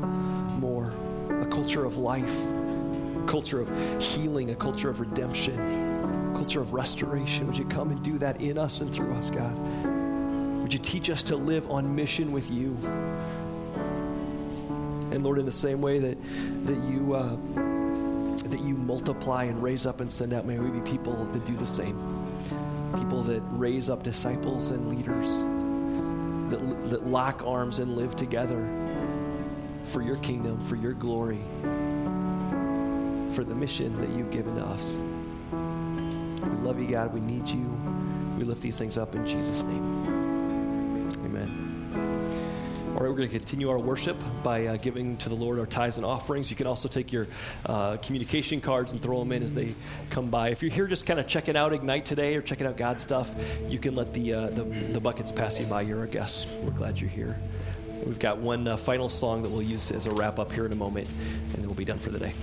more, 0.59 0.93
a 1.41 1.47
culture 1.47 1.83
of 1.83 1.97
life, 1.97 2.45
a 2.45 3.25
culture 3.27 3.59
of 3.59 3.69
healing, 3.99 4.51
a 4.51 4.55
culture 4.55 4.87
of 4.87 4.99
redemption 4.99 5.89
a 6.33 6.35
culture 6.35 6.61
of 6.61 6.73
restoration. 6.73 7.47
Would 7.47 7.57
you 7.57 7.65
come 7.65 7.91
and 7.91 8.03
do 8.03 8.17
that 8.19 8.41
in 8.41 8.57
us 8.57 8.81
and 8.81 8.93
through 8.93 9.13
us, 9.13 9.29
God? 9.29 9.55
Would 10.61 10.73
you 10.73 10.79
teach 10.79 11.09
us 11.09 11.23
to 11.23 11.35
live 11.35 11.69
on 11.69 11.95
mission 11.95 12.31
with 12.31 12.51
you? 12.51 12.77
And 15.11 15.23
Lord, 15.23 15.39
in 15.39 15.45
the 15.45 15.51
same 15.51 15.81
way 15.81 15.99
that, 15.99 16.17
that 16.65 16.77
you 16.91 17.13
uh, 17.13 17.35
that 18.53 18.61
you 18.61 18.75
multiply 18.75 19.45
and 19.45 19.63
raise 19.63 19.87
up 19.87 19.99
and 19.99 20.11
send 20.11 20.31
out, 20.31 20.45
may 20.45 20.59
we 20.59 20.69
be 20.69 20.79
people 20.81 21.25
that 21.33 21.43
do 21.43 21.55
the 21.55 21.65
same. 21.65 21.97
People 22.95 23.23
that 23.23 23.41
raise 23.49 23.89
up 23.89 24.03
disciples 24.03 24.69
and 24.69 24.91
leaders, 24.91 25.27
that, 26.51 26.89
that 26.91 27.07
lock 27.07 27.41
arms 27.43 27.79
and 27.79 27.95
live 27.95 28.15
together 28.15 28.69
for 29.85 30.03
your 30.03 30.17
kingdom, 30.17 30.63
for 30.63 30.75
your 30.75 30.93
glory, 30.93 31.41
for 33.33 33.43
the 33.43 33.55
mission 33.55 33.99
that 33.99 34.09
you've 34.09 34.29
given 34.29 34.55
to 34.55 34.63
us. 34.63 34.97
We 35.51 36.55
love 36.63 36.79
you, 36.79 36.87
God. 36.87 37.11
We 37.11 37.21
need 37.21 37.49
you. 37.49 37.75
We 38.37 38.43
lift 38.43 38.61
these 38.61 38.77
things 38.77 38.99
up 38.99 39.15
in 39.15 39.25
Jesus' 39.25 39.63
name. 39.63 40.22
We're 43.13 43.17
going 43.17 43.29
to 43.29 43.37
continue 43.37 43.69
our 43.69 43.77
worship 43.77 44.17
by 44.41 44.65
uh, 44.65 44.77
giving 44.77 45.17
to 45.17 45.29
the 45.29 45.35
Lord 45.35 45.59
our 45.59 45.67
tithes 45.67 45.97
and 45.97 46.05
offerings. 46.05 46.49
You 46.49 46.55
can 46.55 46.65
also 46.65 46.87
take 46.87 47.13
your 47.13 47.27
uh, 47.67 47.97
communication 47.97 48.59
cards 48.59 48.91
and 48.91 48.99
throw 48.99 49.19
them 49.19 49.31
in 49.31 49.43
as 49.43 49.53
they 49.53 49.75
come 50.09 50.31
by. 50.31 50.49
If 50.49 50.63
you're 50.63 50.71
here 50.71 50.87
just 50.87 51.05
kind 51.05 51.19
of 51.19 51.27
checking 51.27 51.55
out 51.55 51.73
Ignite 51.73 52.05
today 52.05 52.35
or 52.35 52.41
checking 52.41 52.65
out 52.65 52.75
God 52.75 52.99
stuff, 52.99 53.35
you 53.67 53.77
can 53.77 53.93
let 53.93 54.15
the, 54.15 54.33
uh, 54.33 54.47
the, 54.47 54.63
the, 54.63 54.99
buckets 54.99 55.31
pass 55.31 55.59
you 55.59 55.67
by. 55.67 55.83
You're 55.83 56.05
a 56.05 56.07
guest. 56.07 56.49
We're 56.63 56.71
glad 56.71 56.99
you're 56.99 57.07
here. 57.07 57.39
We've 58.03 58.17
got 58.17 58.39
one 58.39 58.67
uh, 58.67 58.77
final 58.77 59.09
song 59.09 59.43
that 59.43 59.49
we'll 59.49 59.61
use 59.61 59.91
as 59.91 60.07
a 60.07 60.11
wrap 60.11 60.39
up 60.39 60.51
here 60.51 60.65
in 60.65 60.71
a 60.71 60.75
moment, 60.75 61.07
and 61.07 61.57
then 61.57 61.67
we'll 61.67 61.75
be 61.75 61.85
done 61.85 61.99
for 61.99 62.09
the 62.09 62.17
day. 62.17 62.33